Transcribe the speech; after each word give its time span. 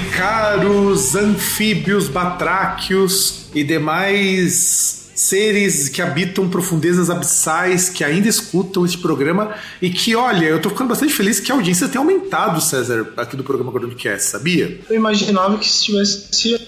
Caros 0.00 1.14
anfíbios 1.14 2.08
batráquios 2.08 3.46
e 3.54 3.62
demais 3.62 5.03
seres 5.24 5.88
que 5.88 6.02
habitam 6.02 6.48
profundezas 6.48 7.08
abissais, 7.08 7.88
que 7.88 8.04
ainda 8.04 8.28
escutam 8.28 8.84
este 8.84 8.98
programa 8.98 9.54
e 9.80 9.90
que, 9.90 10.14
olha, 10.14 10.46
eu 10.46 10.60
tô 10.60 10.68
ficando 10.68 10.88
bastante 10.88 11.12
feliz 11.12 11.40
que 11.40 11.50
a 11.50 11.54
audiência 11.54 11.88
tenha 11.88 12.00
aumentado, 12.00 12.60
César, 12.60 13.12
aqui 13.16 13.36
do 13.36 13.42
programa 13.42 13.72
Groundcast, 13.72 14.30
sabia? 14.30 14.80
Eu 14.88 14.96
imaginava 14.96 15.56
que 15.58 15.66
estivesse 15.66 16.58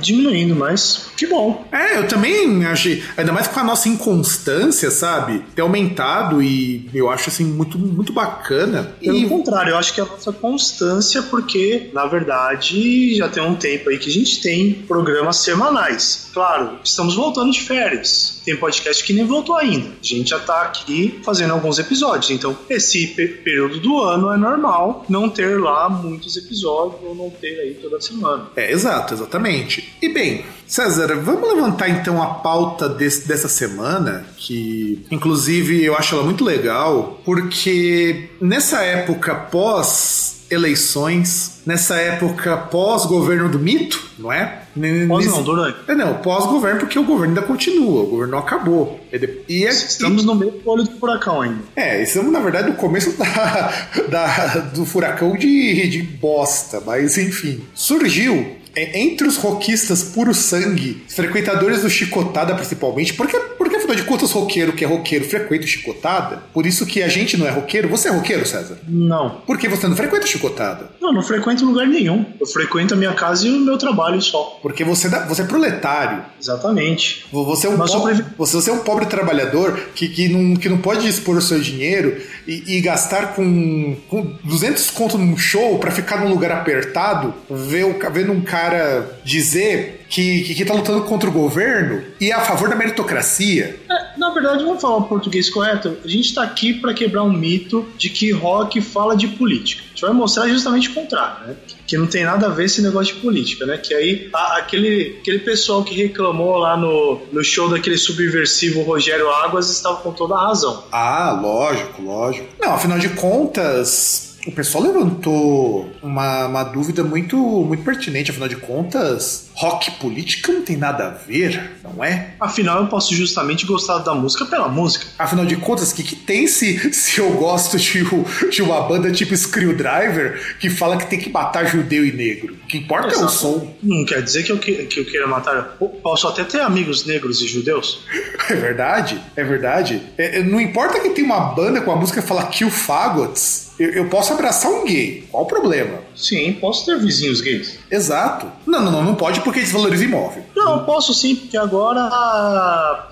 diminuindo, 0.00 0.56
mas 0.56 1.06
que 1.16 1.26
bom. 1.26 1.66
É, 1.72 1.98
eu 1.98 2.08
também 2.08 2.64
achei, 2.64 3.02
ainda 3.16 3.32
mais 3.32 3.48
com 3.48 3.60
a 3.60 3.64
nossa 3.64 3.88
inconstância, 3.88 4.90
sabe? 4.90 5.42
Ter 5.54 5.62
aumentado 5.62 6.42
e 6.42 6.88
eu 6.94 7.10
acho 7.10 7.28
assim 7.28 7.44
muito, 7.44 7.78
muito 7.78 8.12
bacana. 8.12 8.94
Pelo 9.00 9.16
e... 9.16 9.28
contrário, 9.28 9.70
eu 9.70 9.78
acho 9.78 9.92
que 9.94 10.00
é 10.00 10.04
a 10.04 10.06
nossa 10.06 10.32
constância, 10.32 11.22
porque 11.22 11.90
na 11.92 12.06
verdade 12.06 13.14
já 13.16 13.28
tem 13.28 13.42
um 13.42 13.54
tempo 13.54 13.90
aí 13.90 13.98
que 13.98 14.08
a 14.08 14.12
gente 14.12 14.40
tem 14.40 14.72
programas 14.72 15.36
semanais. 15.36 16.28
Claro, 16.32 16.78
estamos 16.84 17.14
voltando 17.14 17.50
de 17.50 17.60
férias. 17.60 18.05
Tem 18.44 18.56
podcast 18.56 19.02
que 19.02 19.12
nem 19.12 19.24
voltou 19.24 19.56
ainda. 19.56 19.88
A 19.88 20.06
gente 20.06 20.30
já 20.30 20.38
tá 20.38 20.62
aqui 20.62 21.20
fazendo 21.24 21.52
alguns 21.52 21.78
episódios. 21.78 22.30
Então, 22.30 22.56
esse 22.68 23.06
período 23.08 23.80
do 23.80 24.00
ano 24.02 24.32
é 24.32 24.36
normal 24.36 25.04
não 25.08 25.28
ter 25.28 25.58
lá 25.60 25.88
muitos 25.88 26.36
episódios 26.36 27.00
ou 27.02 27.14
não 27.14 27.30
ter 27.30 27.58
aí 27.60 27.74
toda 27.74 28.00
semana. 28.00 28.48
É, 28.56 28.70
exato, 28.70 29.14
exatamente. 29.14 29.92
E 30.00 30.08
bem, 30.08 30.44
César, 30.66 31.14
vamos 31.20 31.48
levantar 31.48 31.88
então 31.88 32.22
a 32.22 32.26
pauta 32.26 32.88
desse, 32.88 33.26
dessa 33.26 33.48
semana, 33.48 34.26
que 34.36 35.04
inclusive 35.10 35.84
eu 35.84 35.96
acho 35.96 36.14
ela 36.14 36.24
muito 36.24 36.44
legal, 36.44 37.20
porque 37.24 38.30
nessa 38.40 38.82
época 38.82 39.34
pós 39.34 40.35
eleições, 40.50 41.60
nessa 41.66 41.96
época 41.96 42.56
pós-governo 42.56 43.48
do 43.48 43.58
mito, 43.58 44.10
não 44.18 44.32
é? 44.32 44.62
Pós 45.08 45.26
não, 45.26 45.42
durante. 45.42 45.78
É, 45.88 45.94
não, 45.94 46.14
pós-governo, 46.14 46.80
porque 46.80 46.98
o 46.98 47.04
governo 47.04 47.34
ainda 47.34 47.42
continua, 47.42 48.02
o 48.02 48.06
governo 48.06 48.32
não 48.32 48.38
acabou. 48.38 49.00
E 49.48 49.64
é, 49.64 49.70
estamos 49.70 50.22
e, 50.22 50.26
no 50.26 50.34
meio 50.34 50.52
do 50.52 50.70
olho 50.70 50.84
do 50.84 50.90
furacão 50.98 51.42
ainda. 51.42 51.62
É, 51.74 52.02
estamos, 52.02 52.32
na 52.32 52.40
verdade, 52.40 52.68
no 52.68 52.76
começo 52.76 53.12
da, 53.16 53.72
da, 54.08 54.58
do 54.74 54.84
furacão 54.84 55.36
de, 55.36 55.88
de 55.88 56.02
bosta, 56.02 56.82
mas 56.84 57.18
enfim. 57.18 57.62
Surgiu 57.74 58.56
entre 58.76 59.26
os 59.26 59.38
roquistas 59.38 60.02
puro 60.02 60.34
sangue, 60.34 61.02
frequentadores 61.08 61.80
do 61.80 61.88
Chicotada 61.88 62.54
principalmente, 62.54 63.14
porque, 63.14 63.38
porque 63.56 63.75
afinal 63.86 63.96
de 63.96 64.02
contas, 64.02 64.32
roqueiro 64.32 64.72
que 64.72 64.84
é 64.84 64.88
roqueiro 64.88 65.24
frequenta 65.24 65.66
Chicotada, 65.66 66.42
por 66.52 66.66
isso 66.66 66.84
que 66.84 67.02
a 67.02 67.08
gente 67.08 67.36
não 67.36 67.46
é 67.46 67.50
roqueiro. 67.50 67.88
Você 67.88 68.08
é 68.08 68.10
roqueiro, 68.10 68.44
César? 68.44 68.78
Não. 68.86 69.42
Por 69.46 69.56
que 69.58 69.68
você 69.68 69.86
não 69.86 69.96
frequenta 69.96 70.26
Chicotada? 70.26 70.90
Não, 71.00 71.12
não 71.12 71.22
frequento 71.22 71.64
lugar 71.64 71.86
nenhum. 71.86 72.24
Eu 72.40 72.46
frequento 72.46 72.94
a 72.94 72.96
minha 72.96 73.12
casa 73.14 73.46
e 73.46 73.50
o 73.50 73.60
meu 73.60 73.78
trabalho 73.78 74.20
só. 74.20 74.58
Porque 74.60 74.84
você, 74.84 75.08
dá, 75.08 75.24
você 75.26 75.42
é 75.42 75.44
proletário. 75.44 76.24
Exatamente. 76.40 77.24
Você 77.30 77.66
é 77.66 77.70
um, 77.70 77.76
pobre, 77.76 78.24
você, 78.36 78.56
você 78.56 78.70
é 78.70 78.72
um 78.72 78.80
pobre 78.80 79.06
trabalhador 79.06 79.78
que, 79.94 80.08
que, 80.08 80.28
não, 80.28 80.56
que 80.56 80.68
não 80.68 80.78
pode 80.78 81.02
dispor 81.02 81.36
o 81.36 81.42
seu 81.42 81.60
dinheiro 81.60 82.20
e, 82.46 82.76
e 82.76 82.80
gastar 82.80 83.34
com, 83.34 83.96
com 84.08 84.34
200 84.42 84.90
conto 84.90 85.16
num 85.16 85.36
show 85.36 85.78
para 85.78 85.90
ficar 85.90 86.20
num 86.20 86.28
lugar 86.28 86.50
apertado, 86.50 87.34
ver, 87.48 87.96
vendo 88.12 88.32
um 88.32 88.40
cara 88.40 89.18
dizer 89.24 89.95
que, 90.08 90.42
que, 90.42 90.54
que 90.54 90.64
tá 90.64 90.74
lutando 90.74 91.02
contra 91.02 91.28
o 91.28 91.32
governo 91.32 92.02
e 92.20 92.30
é 92.30 92.34
a 92.34 92.40
favor 92.40 92.68
da 92.68 92.76
meritocracia. 92.76 93.78
É, 93.90 94.18
na 94.18 94.30
verdade, 94.30 94.64
vamos 94.64 94.80
falar 94.80 94.96
o 94.96 95.04
português 95.04 95.50
correto. 95.50 95.96
A 96.04 96.08
gente 96.08 96.26
está 96.26 96.42
aqui 96.42 96.74
para 96.74 96.94
quebrar 96.94 97.22
um 97.22 97.32
mito 97.32 97.86
de 97.96 98.08
que 98.08 98.30
rock 98.32 98.80
fala 98.80 99.16
de 99.16 99.28
política. 99.28 99.82
A 99.84 99.88
gente 99.88 100.02
vai 100.02 100.12
mostrar 100.12 100.48
justamente 100.48 100.90
o 100.90 100.94
contrário, 100.94 101.48
né? 101.48 101.56
Que 101.86 101.96
não 101.96 102.06
tem 102.06 102.24
nada 102.24 102.46
a 102.46 102.50
ver 102.50 102.64
esse 102.64 102.82
negócio 102.82 103.14
de 103.14 103.20
política, 103.20 103.66
né? 103.66 103.78
Que 103.78 103.94
aí 103.94 104.28
a, 104.32 104.58
aquele, 104.58 105.18
aquele 105.20 105.38
pessoal 105.40 105.82
que 105.82 105.94
reclamou 105.94 106.56
lá 106.56 106.76
no, 106.76 107.22
no 107.32 107.44
show 107.44 107.68
daquele 107.68 107.96
subversivo 107.96 108.82
Rogério 108.82 109.28
Águas 109.30 109.70
estava 109.70 109.96
com 109.96 110.12
toda 110.12 110.34
a 110.34 110.48
razão. 110.48 110.84
Ah, 110.92 111.38
lógico, 111.40 112.02
lógico. 112.02 112.46
Não, 112.60 112.74
afinal 112.74 112.98
de 112.98 113.10
contas, 113.10 114.25
o 114.46 114.52
pessoal 114.52 114.84
levantou 114.84 115.90
uma, 116.02 116.46
uma 116.46 116.62
dúvida 116.62 117.02
muito, 117.02 117.36
muito 117.36 117.82
pertinente, 117.82 118.30
afinal 118.30 118.48
de 118.48 118.56
contas, 118.56 119.48
rock 119.54 119.90
política 119.92 120.52
não 120.52 120.62
tem 120.62 120.76
nada 120.76 121.06
a 121.06 121.10
ver, 121.10 121.78
não 121.82 122.04
é? 122.04 122.34
Afinal, 122.38 122.80
eu 122.80 122.86
posso 122.86 123.14
justamente 123.14 123.66
gostar 123.66 123.98
da 123.98 124.14
música 124.14 124.44
pela 124.44 124.68
música. 124.68 125.06
Afinal 125.18 125.44
de 125.44 125.56
contas, 125.56 125.90
o 125.90 125.94
que, 125.96 126.04
que 126.04 126.16
tem 126.16 126.46
se, 126.46 126.92
se 126.94 127.18
eu 127.18 127.32
gosto 127.32 127.76
de, 127.76 128.04
de 128.50 128.62
uma 128.62 128.82
banda 128.82 129.10
tipo 129.10 129.36
Screwdriver 129.36 130.56
que 130.60 130.70
fala 130.70 130.96
que 130.96 131.06
tem 131.06 131.18
que 131.18 131.28
matar 131.28 131.64
judeu 131.66 132.06
e 132.06 132.12
negro? 132.12 132.54
O 132.62 132.66
que 132.66 132.78
importa 132.78 133.08
Exato. 133.08 133.22
é 133.22 133.26
o 133.26 133.28
som. 133.28 133.76
Não 133.82 134.04
quer 134.04 134.22
dizer 134.22 134.44
que 134.44 134.52
eu, 134.52 134.58
que, 134.58 134.86
que 134.86 135.00
eu 135.00 135.04
queira 135.04 135.26
matar. 135.26 135.76
Posso 136.02 136.28
até 136.28 136.44
ter 136.44 136.60
amigos 136.60 137.04
negros 137.04 137.42
e 137.42 137.48
judeus. 137.48 138.04
É 138.48 138.54
verdade, 138.54 139.20
é 139.34 139.42
verdade. 139.42 140.00
É, 140.16 140.40
não 140.40 140.60
importa 140.60 141.00
que 141.00 141.10
tem 141.10 141.24
uma 141.24 141.40
banda 141.40 141.80
com 141.80 141.90
a 141.90 141.96
música 141.96 142.22
que 142.22 142.28
fala 142.28 142.46
Kill 142.46 142.70
Fagots 142.70 143.65
eu, 143.78 143.90
eu, 143.90 144.08
posso 144.08 144.32
abraçar 144.32 144.70
um 144.70 144.84
gay. 144.84 145.24
Qual 145.30 145.44
o 145.44 145.46
problema? 145.46 146.00
Sim, 146.14 146.52
posso 146.54 146.86
ter 146.86 146.98
vizinhos 146.98 147.40
gays. 147.40 147.78
Exato. 147.90 148.50
Não, 148.66 148.82
não, 148.82 149.02
não, 149.02 149.14
pode 149.14 149.40
porque 149.40 149.60
desvaloriza 149.60 150.04
imóvel. 150.04 150.44
Não, 150.54 150.84
posso 150.84 151.14
sim, 151.14 151.36
porque 151.36 151.56
agora 151.56 152.00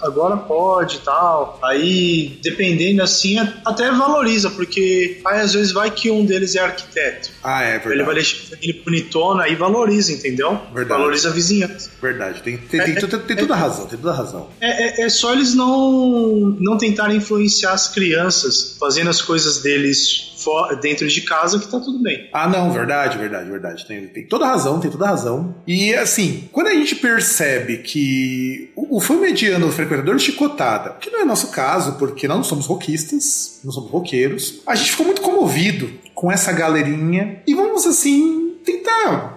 agora 0.02 0.36
pode 0.36 0.96
e 0.96 1.00
tal. 1.00 1.58
Aí, 1.62 2.38
dependendo 2.42 3.02
assim, 3.02 3.38
até 3.64 3.90
valoriza, 3.90 4.50
porque 4.50 5.20
aí 5.24 5.40
às 5.40 5.52
vezes 5.52 5.72
vai 5.72 5.90
que 5.90 6.10
um 6.10 6.24
deles 6.24 6.54
é 6.54 6.60
arquiteto. 6.60 7.30
Ah, 7.42 7.62
é 7.62 7.72
verdade. 7.72 7.94
Ele 7.94 8.02
vai 8.04 8.14
deixar 8.14 8.56
ele 8.60 8.72
bonitona, 8.84 9.44
aí 9.44 9.54
valoriza, 9.54 10.12
entendeu? 10.12 10.60
Verdade. 10.72 11.00
Valoriza 11.00 11.28
a 11.28 11.32
vizinhança. 11.32 11.90
Verdade, 12.00 12.42
tem, 12.42 12.56
tem, 12.56 12.80
é, 12.80 12.84
tem, 12.84 12.94
tem, 12.94 13.08
tem 13.08 13.36
é, 13.36 13.40
toda 13.40 13.54
a 13.54 13.56
razão, 13.56 13.86
tem 13.86 13.98
toda 13.98 14.12
a 14.12 14.16
razão. 14.16 14.48
É, 14.60 15.02
é, 15.02 15.06
é 15.06 15.08
só 15.08 15.32
eles 15.32 15.54
não, 15.54 16.56
não 16.58 16.76
tentarem 16.76 17.18
influenciar 17.18 17.72
as 17.72 17.88
crianças, 17.88 18.76
fazendo 18.78 19.10
as 19.10 19.22
coisas 19.22 19.58
deles 19.58 20.34
dentro 20.80 21.06
de 21.08 21.20
casa 21.22 21.58
que 21.58 21.68
tá 21.68 21.80
tudo 21.80 22.02
bem. 22.02 22.28
Ah, 22.32 22.48
não, 22.48 22.72
verdade, 22.72 23.16
verdade, 23.18 23.50
verdade. 23.50 23.86
Tem, 23.86 24.06
tem 24.08 24.26
toda 24.26 24.46
razão, 24.46 24.63
tem 24.80 24.90
toda 24.90 25.06
razão. 25.06 25.54
E 25.66 25.94
assim, 25.94 26.48
quando 26.52 26.68
a 26.68 26.74
gente 26.74 26.96
percebe 26.96 27.78
que 27.78 28.70
o, 28.74 29.00
fã 29.00 29.16
mediano, 29.16 29.68
o 29.68 29.72
frequentador 29.72 30.18
chicotada, 30.18 30.96
que 31.00 31.10
não 31.10 31.20
é 31.20 31.24
nosso 31.24 31.48
caso, 31.48 31.92
porque 31.98 32.26
nós 32.28 32.36
não 32.36 32.44
somos 32.44 32.66
roquistas, 32.66 33.60
não 33.64 33.72
somos 33.72 33.90
roqueiros, 33.90 34.60
a 34.66 34.74
gente 34.74 34.90
ficou 34.90 35.06
muito 35.06 35.22
comovido 35.22 35.90
com 36.14 36.30
essa 36.30 36.52
galerinha 36.52 37.42
e 37.46 37.54
vamos 37.54 37.86
assim 37.86 38.54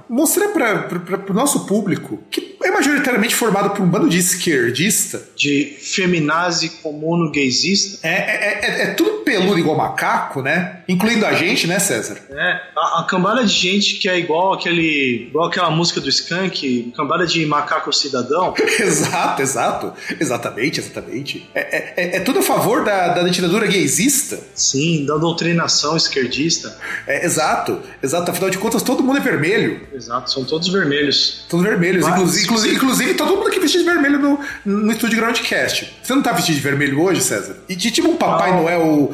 mostrar 0.10 0.50
para 0.50 1.32
o 1.32 1.34
nosso 1.34 1.66
público 1.66 2.20
que 2.32 2.58
é 2.64 2.72
majoritariamente 2.72 3.36
formado 3.36 3.72
por 3.72 3.84
um 3.84 3.88
bando 3.88 4.10
de 4.10 4.18
esquerdista. 4.18 5.22
De 5.36 5.78
feminazi 5.80 6.70
comuno 6.82 7.32
gaysista. 7.32 8.06
É, 8.08 8.12
é, 8.12 8.60
é, 8.62 8.82
é, 8.84 8.86
tudo 8.94 9.24
peludo 9.24 9.60
igual 9.60 9.78
macaco, 9.78 10.42
né? 10.42 10.82
Incluindo 10.88 11.26
a 11.26 11.34
gente, 11.34 11.68
né, 11.68 11.80
César? 11.80 12.18
É, 12.30 12.62
a, 12.76 13.02
a 13.02 13.08
cambada 13.08 13.44
de 13.44 13.54
gente 13.54 13.96
que 13.96 14.10
é 14.10 14.18
igual 14.18 14.54
aquele. 14.54 15.28
igual 15.28 15.48
aquela 15.48 15.70
música 15.70 16.02
do 16.02 16.10
Skank, 16.10 16.94
cambada 16.96 17.26
de 17.26 17.46
macaco 17.46 17.92
cidadão. 17.94 18.54
exato, 18.80 19.42
exato. 19.42 19.94
Exatamente, 20.20 20.80
exatamente. 20.80 21.50
É, 21.54 21.60
é, 21.60 21.94
é, 21.96 22.18
é, 22.18 22.20
tudo 22.22 22.40
a 22.40 22.44
favor 22.44 22.84
da, 22.84 23.10
da 23.10 23.24
ditadura 23.24 23.68
gaysista. 23.68 24.40
Sim, 24.56 25.06
da 25.06 25.16
doutrinação 25.18 25.96
esquerdista. 25.96 26.76
É, 27.06 27.26
exato, 27.26 27.82
exato. 28.02 28.32
Afinal 28.32 28.50
de 28.50 28.58
contas, 28.58 28.82
todo 28.82 29.04
mundo 29.04 29.18
é 29.18 29.22
vermelho. 29.22 29.47
Exato, 29.94 30.32
são 30.32 30.44
todos 30.44 30.68
vermelhos. 30.70 31.46
Todos 31.50 31.66
vermelhos, 31.66 32.04
Mas, 32.04 32.14
inclusive 32.14 32.46
Inclusive, 32.46 32.76
inclusive, 32.76 33.14
todo 33.14 33.36
mundo 33.36 33.48
aqui 33.48 33.60
vestido 33.60 33.84
de 33.84 33.90
vermelho 33.90 34.20
no, 34.20 34.40
no 34.66 34.92
estúdio 34.92 35.18
Groundcast. 35.18 35.98
Você 36.02 36.14
não 36.14 36.22
tá 36.22 36.32
vestido 36.34 36.56
de 36.56 36.62
vermelho 36.62 37.02
hoje, 37.02 37.22
César? 37.22 37.58
E 37.68 37.76
de 37.76 37.92
tipo 37.92 38.10
um 38.10 38.16
Papai 38.16 38.52
Não. 38.52 38.64
Noel 38.64 39.14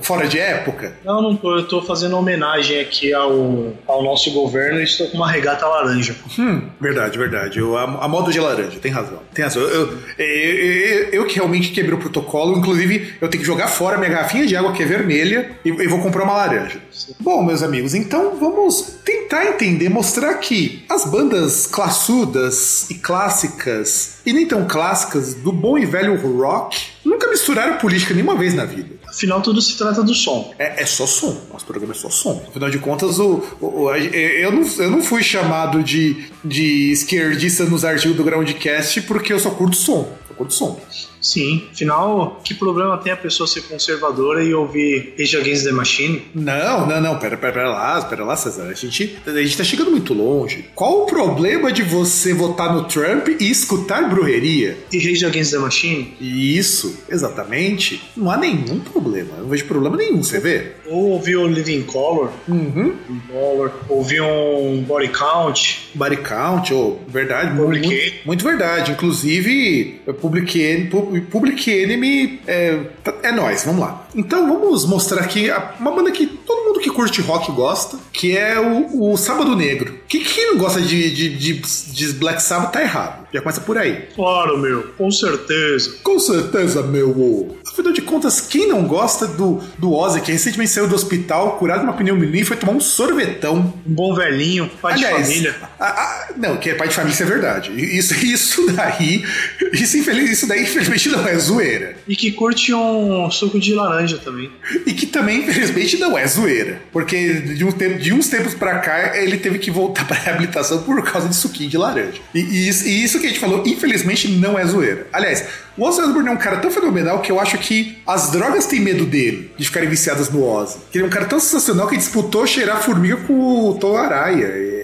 fora 0.00 0.26
de 0.26 0.38
época? 0.38 0.94
Não, 1.04 1.20
não 1.22 1.36
tô. 1.36 1.56
Eu 1.56 1.66
tô 1.68 1.82
fazendo 1.82 2.16
homenagem 2.16 2.80
aqui 2.80 3.12
ao, 3.14 3.72
ao 3.86 4.02
nosso 4.02 4.30
governo 4.32 4.80
e 4.80 4.84
estou 4.84 5.08
com 5.08 5.16
uma 5.16 5.30
regata 5.30 5.66
laranja. 5.66 6.14
Hum, 6.38 6.62
verdade, 6.80 7.18
verdade. 7.18 7.58
Eu, 7.58 7.76
a, 7.76 7.82
a 8.04 8.08
moda 8.08 8.30
de 8.32 8.40
laranja, 8.40 8.78
tem 8.80 8.90
razão. 8.92 9.20
Tem 9.32 9.44
razão. 9.44 9.62
Eu, 9.62 9.70
eu, 10.18 10.26
eu- 10.26 11.08
eu- 11.12 11.24
que 11.26 11.36
realmente 11.36 11.70
quebrei 11.70 11.94
o 11.94 11.98
protocolo, 11.98 12.56
inclusive 12.58 13.14
eu 13.20 13.28
tenho 13.28 13.40
que 13.42 13.46
jogar 13.46 13.68
fora 13.68 13.96
minha 13.98 14.10
garrafinha 14.10 14.46
de 14.46 14.54
água 14.56 14.72
que 14.72 14.82
é 14.82 14.86
vermelha 14.86 15.52
e, 15.64 15.68
e 15.70 15.86
vou 15.88 16.00
comprar 16.00 16.22
uma 16.24 16.34
laranja. 16.34 16.78
Bom, 17.20 17.42
meus 17.42 17.62
amigos, 17.62 17.94
então 17.94 18.36
vamos 18.38 18.98
tentar 19.04 19.46
entender, 19.46 19.88
mostrar 19.88 20.34
que 20.34 20.84
as 20.88 21.04
bandas 21.06 21.66
classudas 21.66 22.90
e 22.90 22.94
clássicas, 22.94 24.18
e 24.26 24.32
nem 24.32 24.46
tão 24.46 24.66
clássicas, 24.66 25.34
do 25.34 25.50
bom 25.52 25.78
e 25.78 25.86
velho 25.86 26.14
rock, 26.16 26.78
nunca 27.04 27.28
misturaram 27.28 27.78
política 27.78 28.12
nenhuma 28.14 28.36
vez 28.36 28.54
na 28.54 28.64
vida. 28.64 28.93
Afinal, 29.14 29.40
tudo 29.40 29.60
se 29.62 29.76
trata 29.78 30.02
do 30.02 30.14
som. 30.14 30.52
É, 30.58 30.82
é 30.82 30.86
só 30.86 31.06
som. 31.06 31.36
Nosso 31.52 31.64
programa 31.64 31.92
é 31.92 31.96
só 31.96 32.10
som. 32.10 32.42
Afinal 32.48 32.68
de 32.70 32.78
contas, 32.78 33.18
o, 33.18 33.42
o- 33.60 33.88
a- 33.88 33.98
eu, 33.98 34.50
não, 34.52 34.62
eu 34.78 34.90
não 34.90 35.02
fui 35.02 35.22
chamado 35.22 35.82
de, 35.82 36.26
de 36.44 36.90
esquerdista 36.92 37.64
nos 37.64 37.84
artigos 37.84 38.16
do 38.16 38.24
Groundcast 38.24 39.02
porque 39.02 39.32
eu 39.32 39.38
só 39.38 39.50
curto 39.50 39.76
som. 39.76 40.08
Eu 40.30 40.36
curto 40.36 40.52
som. 40.52 40.80
Sim, 41.24 41.66
afinal, 41.72 42.38
que 42.44 42.52
problema 42.52 42.98
tem 42.98 43.10
a 43.10 43.16
pessoa 43.16 43.46
ser 43.46 43.62
conservadora 43.62 44.44
e 44.44 44.52
ouvir 44.52 45.14
Rage 45.18 45.38
Against 45.38 45.64
the 45.64 45.72
Machine? 45.72 46.22
Não, 46.34 46.86
não, 46.86 47.00
não. 47.00 47.18
Pera, 47.18 47.38
pera, 47.38 47.52
pera 47.52 47.70
lá, 47.70 48.02
pera 48.02 48.24
lá, 48.24 48.36
César. 48.36 48.64
A 48.64 48.74
gente, 48.74 49.18
a 49.26 49.42
gente 49.42 49.56
tá 49.56 49.64
chegando 49.64 49.90
muito 49.90 50.12
longe. 50.12 50.66
Qual 50.74 51.04
o 51.04 51.06
problema 51.06 51.72
de 51.72 51.82
você 51.82 52.34
votar 52.34 52.74
no 52.74 52.84
Trump 52.84 53.28
e 53.40 53.50
escutar 53.50 54.10
brujeria? 54.10 54.76
E 54.92 54.98
Rage 54.98 55.24
Against 55.24 55.52
the 55.52 55.58
Machine? 55.58 56.14
Isso, 56.20 57.04
exatamente. 57.08 58.02
Não 58.14 58.30
há 58.30 58.36
nenhum 58.36 58.80
problema. 58.80 59.30
Eu 59.38 59.44
não 59.44 59.48
vejo 59.48 59.64
problema 59.64 59.96
nenhum, 59.96 60.22
você 60.22 60.38
vê? 60.38 60.72
Ou 60.86 61.12
ouvir 61.12 61.36
o 61.36 61.46
Living 61.46 61.84
Color? 61.84 62.30
Uhum. 62.46 62.94
Living 63.08 63.22
Color. 63.32 63.72
Ouvir 63.88 64.20
um 64.20 64.82
Body 64.82 65.08
Count? 65.08 65.90
Body 65.94 66.16
count, 66.18 66.74
oh, 66.74 66.98
verdade, 67.08 67.56
Public 67.56 67.86
muito, 67.86 68.26
muito 68.26 68.44
verdade. 68.44 68.92
Inclusive, 68.92 70.00
Public 70.20 70.60
Enemy, 70.60 71.13
Pu- 71.20 71.44
Public 71.44 71.70
Enemy 71.70 72.40
é, 72.46 72.80
é 73.22 73.32
nós, 73.32 73.64
vamos 73.64 73.80
lá. 73.80 74.06
Então 74.14 74.46
vamos 74.46 74.86
mostrar 74.86 75.20
aqui 75.22 75.48
uma 75.78 75.90
banda 75.90 76.10
que 76.10 76.26
todo 76.26 76.64
mundo 76.64 76.80
que 76.80 76.90
curte 76.90 77.20
rock 77.20 77.52
gosta, 77.52 77.98
que 78.12 78.36
é 78.36 78.58
o, 78.58 79.12
o 79.12 79.16
Sábado 79.16 79.54
Negro. 79.54 79.98
Que 80.08 80.20
quem 80.20 80.52
não 80.52 80.58
gosta 80.58 80.80
de, 80.80 81.10
de, 81.14 81.36
de, 81.36 81.52
de 81.92 82.12
Black 82.14 82.42
Sabbath 82.42 82.72
tá 82.72 82.82
errado. 82.82 83.23
Já 83.34 83.40
começa 83.40 83.60
por 83.62 83.76
aí. 83.76 84.04
Claro, 84.14 84.56
meu, 84.58 84.84
com 84.96 85.10
certeza. 85.10 85.96
Com 86.04 86.20
certeza, 86.20 86.82
meu. 86.84 87.56
Afinal 87.66 87.92
de 87.92 88.00
contas, 88.02 88.40
quem 88.40 88.68
não 88.68 88.84
gosta 88.84 89.26
do, 89.26 89.60
do 89.76 89.92
Ozzy, 89.92 90.20
que 90.20 90.30
recentemente 90.30 90.70
saiu 90.70 90.86
do 90.86 90.94
hospital, 90.94 91.56
curado 91.58 91.80
de 91.80 91.84
uma 91.86 91.92
pneumonia 91.94 92.42
e 92.42 92.44
foi 92.44 92.56
tomar 92.56 92.72
um 92.74 92.80
sorvetão 92.80 93.74
Um 93.84 93.92
bom 93.92 94.14
velhinho, 94.14 94.70
pai 94.80 94.94
de 94.94 95.04
família. 95.04 95.56
a- 95.80 95.84
a- 95.86 96.28
não, 96.36 96.56
que 96.58 96.70
é 96.70 96.74
pai 96.74 96.86
de 96.86 96.94
família, 96.94 97.12
isso 97.14 97.22
é 97.24 97.26
verdade. 97.26 97.72
Isso, 97.72 98.14
isso 98.24 98.72
daí, 98.72 99.24
isso, 99.72 99.96
infeliz, 99.98 100.30
isso 100.30 100.46
daí, 100.46 100.62
infelizmente, 100.62 101.08
não 101.08 101.26
é 101.26 101.36
zoeira. 101.36 101.96
E 102.06 102.14
que 102.14 102.30
curte 102.30 102.72
um 102.72 103.28
suco 103.32 103.58
de 103.58 103.74
laranja 103.74 104.18
também. 104.18 104.50
E 104.86 104.92
que 104.92 105.06
também, 105.06 105.40
infelizmente, 105.40 105.96
não 105.98 106.16
é 106.16 106.24
zoeira. 106.28 106.80
Porque 106.92 107.32
de, 107.40 107.64
um 107.64 107.72
tempo, 107.72 107.98
de 107.98 108.12
uns 108.12 108.28
tempos 108.28 108.54
pra 108.54 108.78
cá, 108.78 109.16
ele 109.18 109.36
teve 109.38 109.58
que 109.58 109.72
voltar 109.72 110.06
pra 110.06 110.16
reabilitação 110.16 110.82
por 110.84 111.02
causa 111.02 111.28
de 111.28 111.34
suquinho 111.34 111.68
de 111.68 111.76
laranja. 111.76 112.20
E, 112.32 112.38
e 112.38 112.68
isso, 112.68 112.86
e 112.86 113.02
isso 113.02 113.18
que 113.24 113.26
a 113.26 113.32
gente 113.32 113.40
falou, 113.40 113.62
infelizmente, 113.66 114.28
não 114.28 114.58
é 114.58 114.66
zoeira. 114.66 115.06
Aliás, 115.12 115.44
o 115.76 115.84
Ozzy 115.84 116.00
Osbourne 116.02 116.28
é 116.28 116.32
um 116.32 116.36
cara 116.36 116.58
tão 116.58 116.70
fenomenal 116.70 117.20
que 117.20 117.32
eu 117.32 117.40
acho 117.40 117.58
que 117.58 117.98
as 118.06 118.30
drogas 118.30 118.66
têm 118.66 118.80
medo 118.80 119.06
dele, 119.06 119.50
de 119.56 119.64
ficarem 119.64 119.88
viciadas 119.88 120.28
no 120.30 120.44
Ozzy. 120.44 120.76
Ele 120.92 121.04
é 121.04 121.06
um 121.06 121.10
cara 121.10 121.24
tão 121.24 121.40
sensacional 121.40 121.88
que 121.88 121.96
disputou 121.96 122.46
cheirar 122.46 122.82
formiga 122.82 123.16
com 123.16 123.70
o 123.70 123.74
Tom 123.74 123.96
Araya. 123.96 124.83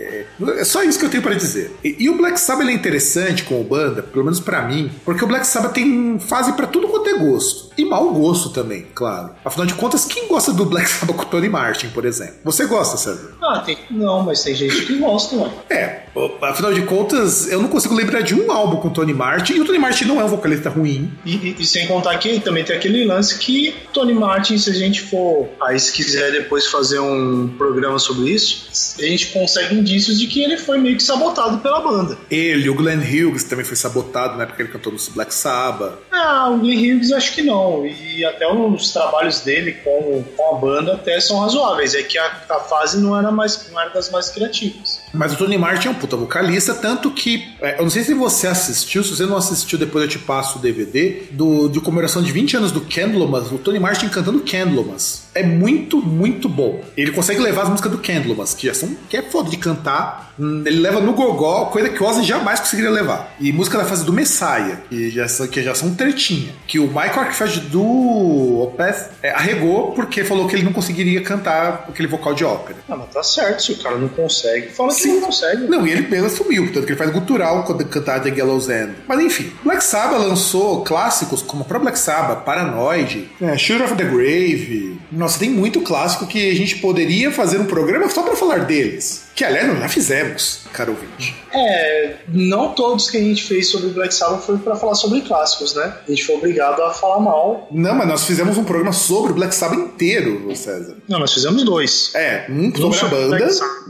É, 0.59 0.65
só 0.65 0.83
isso 0.83 0.99
que 0.99 1.05
eu 1.05 1.11
tenho 1.11 1.23
pra 1.23 1.35
dizer. 1.35 1.75
E, 1.85 1.97
e 2.01 2.09
o 2.11 2.17
Black 2.17 2.39
Sabbath 2.41 2.63
ele 2.63 2.73
é 2.73 2.75
interessante 2.75 3.43
como 3.45 3.63
banda, 3.65 4.03
pelo 4.03 4.25
menos 4.25 4.41
pra 4.41 4.63
mim, 4.63 4.91
porque 5.05 5.25
o 5.25 5.27
Black 5.27 5.47
Sabbath 5.47 5.73
tem 5.73 6.19
fase 6.19 6.53
pra 6.55 6.67
tudo 6.67 6.89
quanto 6.89 7.09
é 7.09 7.19
gosto. 7.19 7.71
E 7.79 7.85
mau 7.85 8.13
gosto 8.13 8.51
também, 8.51 8.87
claro. 8.95 9.31
Afinal 9.45 9.67
de 9.67 9.75
contas, 9.75 10.05
quem 10.05 10.29
gosta 10.29 10.53
do 10.53 10.65
Black 10.67 10.89
Sabbath 10.89 11.17
com 11.17 11.23
o 11.23 11.27
Tony 11.27 11.49
Martin, 11.49 11.89
por 11.89 12.05
exemplo? 12.05 12.35
Você 12.45 12.67
gosta, 12.67 12.97
Sérgio? 12.97 13.31
Ah, 13.43 13.61
tem. 13.65 13.79
Não, 13.91 14.23
mas 14.23 14.43
tem 14.43 14.55
gente 14.55 14.85
que 14.87 14.97
gosta, 14.99 15.35
mano. 15.37 15.53
É, 15.71 16.03
afinal 16.43 16.73
de 16.75 16.83
contas, 16.83 17.51
eu 17.51 17.61
não 17.63 17.69
consigo 17.69 17.95
lembrar 17.95 18.21
de 18.21 18.35
um 18.35 18.51
álbum 18.53 18.77
com 18.77 18.89
o 18.89 18.91
Tony 18.91 19.15
Martin, 19.15 19.55
e 19.55 19.61
o 19.61 19.65
Tony 19.65 19.79
Martin 19.79 20.05
não 20.05 20.21
é 20.21 20.25
um 20.25 20.29
vocalista 20.29 20.69
ruim. 20.69 21.11
E, 21.25 21.37
e- 21.37 21.57
e 21.61 21.65
sem 21.67 21.87
contar 21.87 22.17
que 22.19 22.39
também 22.41 22.65
tem 22.65 22.77
aquele 22.77 23.05
lance 23.05 23.39
que 23.39 23.75
Tony 23.93 24.13
Martin, 24.15 24.59
se 24.59 24.71
a 24.71 24.75
gente 24.75 25.01
for. 25.03 25.49
Aí, 25.63 25.79
se 25.81 25.93
quiser 25.93 26.33
depois 26.33 26.67
fazer 26.67 26.99
um 27.01 27.49
programa 27.57 27.99
sobre 27.99 28.31
isso, 28.31 28.69
a 28.99 29.03
gente 29.07 29.29
consegue 29.29 29.75
indícios 29.75 30.19
de 30.21 30.27
que 30.31 30.43
ele 30.43 30.57
foi 30.57 30.79
meio 30.79 30.97
que 30.97 31.03
sabotado 31.03 31.59
pela 31.59 31.81
banda. 31.81 32.17
Ele, 32.31 32.71
o 32.71 32.75
Glenn 32.75 33.01
Hughes 33.01 33.45
também 33.45 33.65
foi 33.65 33.77
sabotado 33.77 34.37
na 34.37 34.45
época 34.45 34.57
que 34.57 34.63
ele 34.63 34.73
cantou 34.73 34.93
no 34.93 34.99
Black 35.15 35.35
Sabbath. 35.35 35.95
Ah, 36.11 36.49
o 36.51 36.59
Glenn 36.59 36.79
Hughes 36.79 37.13
acho 37.13 37.35
que 37.35 37.43
não. 37.43 37.85
E 37.85 38.25
até 38.25 38.47
os 38.51 38.93
trabalhos 38.93 39.41
dele 39.41 39.73
com, 39.85 40.25
com 40.37 40.55
a 40.55 40.59
banda 40.59 40.95
até 40.95 41.21
são 41.21 41.41
razoáveis. 41.41 41.95
É 41.95 42.03
que 42.03 42.17
a, 42.17 42.27
a 42.49 42.61
fase 42.61 43.01
não 43.01 43.19
era, 43.19 43.31
mais, 43.31 43.69
não 43.71 43.81
era 43.81 43.91
das 43.91 44.11
mais 44.11 44.31
criativas. 44.31 45.01
Mas 45.13 45.33
o 45.33 45.37
Tony 45.37 45.59
Martin 45.59 45.89
é 45.89 45.91
um 45.91 45.95
puta 45.95 46.17
vocalista, 46.17 46.75
tanto 46.75 47.11
que. 47.11 47.49
é, 47.61 47.79
eu 47.79 47.83
não 47.83 47.91
sei 47.91 48.05
se 48.05 48.15
você 48.15 48.47
assistiu, 48.47 49.03
se 49.03 49.17
você 49.17 49.27
não 49.27 49.37
assistiu, 49.37 49.79
depois 49.79 50.05
eu 50.05 50.09
te 50.09 50.19
passo 50.19 50.59
o 50.59 50.63
DVD 50.63 51.25
do, 51.33 51.69
de 51.69 51.81
comemoração 51.81 52.23
de 52.23 52.31
20 52.31 52.59
anos 52.59 52.73
do 52.73 52.83
Candlemas, 52.83 53.51
o 53.51 53.59
Tony 53.59 53.81
Martin 53.81 54.09
cantando 54.09 54.41
Candlemas. 54.41 55.29
É 55.41 55.43
muito, 55.43 56.03
muito 56.03 56.51
bom. 56.51 56.85
Ele 56.95 57.13
consegue 57.13 57.41
levar 57.41 57.63
as 57.63 57.71
músicas 57.71 57.91
do 57.91 57.97
Candlemas, 57.99 58.53
que 58.53 58.67
já 58.67 58.75
são. 58.75 58.95
que 59.09 59.17
é 59.17 59.23
foda 59.23 59.49
de 59.49 59.57
cantar. 59.57 60.30
Ele 60.41 60.81
leva 60.81 61.01
no 61.01 61.13
gogó, 61.13 61.67
coisa 61.67 61.89
que 61.89 62.03
o 62.03 62.07
Ozzy 62.07 62.25
jamais 62.25 62.61
conseguiria 62.61 62.91
levar. 62.91 63.35
E 63.39 63.53
música 63.53 63.77
da 63.79 63.85
fase 63.85 64.05
do 64.05 64.13
Messiah, 64.13 64.79
que 64.89 65.11
já, 65.11 65.29
são- 65.29 65.47
que 65.47 65.63
já 65.63 65.75
são 65.75 65.95
tretinha. 65.95 66.53
Que 66.67 66.79
o 66.79 66.87
Michael 66.87 67.21
Arcfeld 67.21 67.61
do 67.69 68.61
Opeth 68.63 69.11
é, 69.23 69.31
arregou 69.31 69.93
porque 69.93 70.25
falou 70.25 70.47
que 70.49 70.57
ele 70.57 70.63
não 70.63 70.73
conseguiria 70.73 71.21
cantar 71.23 71.87
aquele 71.89 72.09
vocal 72.09 72.35
de 72.35 72.45
ópera. 72.45 72.79
Ah, 72.89 72.97
mas 72.97 73.11
tá 73.11 73.23
certo. 73.23 73.63
Se 73.63 73.73
o 73.73 73.79
cara 73.79 73.97
não 73.99 74.09
consegue, 74.09 74.69
fala 74.69 74.89
que 74.91 74.95
Sim. 75.03 75.15
não 75.15 75.21
consegue. 75.23 75.63
Não, 75.67 75.87
e 75.87 75.91
ele 75.91 76.09
mesmo 76.09 76.27
assumiu, 76.27 76.67
tanto 76.73 76.87
que 76.87 76.93
ele 76.93 76.99
faz 76.99 77.11
gutural 77.11 77.65
quando 77.65 77.85
cantar 77.87 78.21
The 78.21 78.31
Gallows 78.31 78.69
End. 78.69 78.93
Mas 79.07 79.21
enfim, 79.21 79.53
Black 79.63 79.83
Sabbath 79.85 80.21
lançou 80.21 80.83
clássicos 80.85 81.43
como 81.43 81.63
o 81.63 81.65
próprio 81.65 81.85
Black 81.91 81.99
Sabbath, 81.99 82.45
Paranoid, 82.45 83.31
é, 83.41 83.57
Shooter 83.59 83.85
of 83.87 83.95
the 83.97 84.05
Grave. 84.05 84.99
Nossa, 85.13 85.39
tem 85.39 85.51
muito 85.51 85.81
clássico 85.81 86.27
que 86.27 86.51
a 86.51 86.55
gente 86.55 86.77
poderia 86.77 87.31
fazer 87.31 87.59
um 87.59 87.65
programa 87.67 88.09
só 88.09 88.23
pra 88.23 88.37
falar 88.37 88.61
deles. 88.61 89.29
Que 89.35 89.45
aliás, 89.45 89.69
nós 89.69 89.79
já 89.81 89.89
fizemos, 89.89 90.30
caro 90.73 90.93
ouvinte. 90.93 91.35
É, 91.53 92.17
não 92.29 92.73
todos 92.75 93.11
que 93.11 93.17
a 93.17 93.21
gente 93.21 93.43
fez 93.45 93.69
sobre 93.69 93.89
o 93.89 93.91
Black 93.91 94.15
Sabbath 94.15 94.43
foi 94.43 94.59
pra 94.59 94.77
falar 94.77 94.95
sobre 94.95 95.21
clássicos, 95.23 95.75
né? 95.75 95.95
A 96.07 96.11
gente 96.11 96.25
foi 96.25 96.37
obrigado 96.37 96.81
a 96.83 96.91
falar 96.93 97.21
mal. 97.21 97.69
Não, 97.71 97.95
mas 97.95 98.07
nós 98.09 98.25
fizemos 98.25 98.57
um 98.57 98.65
programa 98.65 98.93
sobre 98.93 99.33
o 99.33 99.35
Black 99.35 99.55
Sabbath 99.55 99.79
inteiro, 99.79 100.51
César. 100.57 100.97
Não, 101.09 101.19
nós 101.19 101.33
fizemos 101.33 101.63
dois. 101.65 102.13
É, 102.15 102.47
um 102.51 102.73
sobre 102.75 102.97
a 102.97 103.01
sobre 103.01 103.17
o 103.17 103.29
banda, 103.31 103.47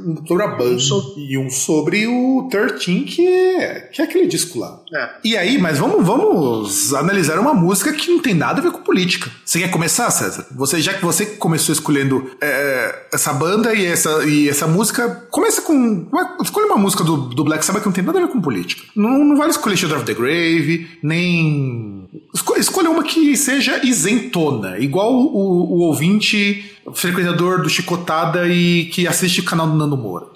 um 0.07 0.27
sobre 0.27 0.43
a 0.45 0.49
banda 0.49 0.79
sobre- 0.79 1.21
e 1.31 1.39
um 1.39 1.51
sobre 1.51 2.07
o 2.07 2.49
13, 2.51 3.01
que 3.05 3.27
é, 3.27 3.81
que 3.93 4.01
é 4.01 4.05
aquele 4.05 4.27
disco 4.27 4.59
lá. 4.59 4.81
É. 4.95 5.09
E 5.25 5.37
aí, 5.37 5.59
mas 5.59 5.79
vamos, 5.79 6.05
vamos 6.07 6.95
analisar 6.95 7.39
uma 7.39 7.55
música 7.55 7.93
que 7.93 8.11
não 8.11 8.21
tem 8.21 8.35
nada 8.35 8.61
a 8.61 8.63
ver 8.63 8.73
com 8.73 8.83
política. 8.83 9.31
Você 9.51 9.59
quer 9.59 9.69
começar, 9.73 10.09
César? 10.13 10.47
Você, 10.53 10.81
já 10.81 10.95
que 10.95 11.05
você 11.05 11.27
começou 11.27 11.73
escolhendo 11.73 12.31
é, 12.41 13.07
essa 13.13 13.33
banda 13.33 13.75
e 13.75 13.85
essa, 13.85 14.25
e 14.25 14.49
essa 14.49 14.65
música, 14.69 15.27
começa 15.29 15.61
com. 15.63 15.73
uma- 15.73 16.37
Escolha 16.41 16.67
uma 16.67 16.77
música 16.77 17.03
do, 17.03 17.17
do 17.17 17.43
Black 17.43 17.65
Sabbath 17.65 17.83
que 17.83 17.89
não 17.89 17.93
tem 17.93 18.05
nada 18.05 18.21
a 18.21 18.23
ver 18.27 18.29
com 18.31 18.41
política. 18.41 18.85
Não, 18.95 19.25
não 19.25 19.37
vale 19.37 19.51
escolher 19.51 19.77
Shadow 19.77 19.97
of 19.97 20.07
the 20.07 20.15
Grave, 20.15 20.89
nem. 21.03 22.09
Esco- 22.33 22.57
Escolha 22.61 22.91
uma 22.91 23.03
que 23.03 23.37
seja 23.37 23.85
isentona, 23.85 24.79
igual 24.79 25.13
o, 25.13 25.27
o 25.37 25.79
ouvinte 25.81 26.67
frequentador 26.95 27.61
do 27.61 27.69
Chicotada 27.69 28.47
e 28.49 28.87
que 28.87 29.07
assiste 29.07 29.41
o 29.41 29.45
canal 29.45 29.67
do 29.69 29.77
Nando 29.77 29.97
Moura. 29.97 30.27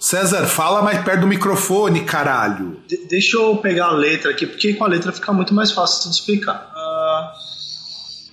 César, 0.00 0.44
fala 0.46 0.82
mais 0.82 1.02
perto 1.04 1.20
do 1.20 1.26
microfone, 1.28 2.00
caralho. 2.00 2.78
De- 2.88 3.06
deixa 3.08 3.36
eu 3.36 3.56
pegar 3.56 3.86
a 3.86 3.92
letra 3.92 4.30
aqui, 4.32 4.44
porque 4.46 4.74
com 4.74 4.84
a 4.84 4.88
letra 4.88 5.12
fica 5.12 5.32
muito 5.32 5.54
mais 5.54 5.70
fácil 5.70 6.10
de 6.10 6.16
explicar. 6.16 6.73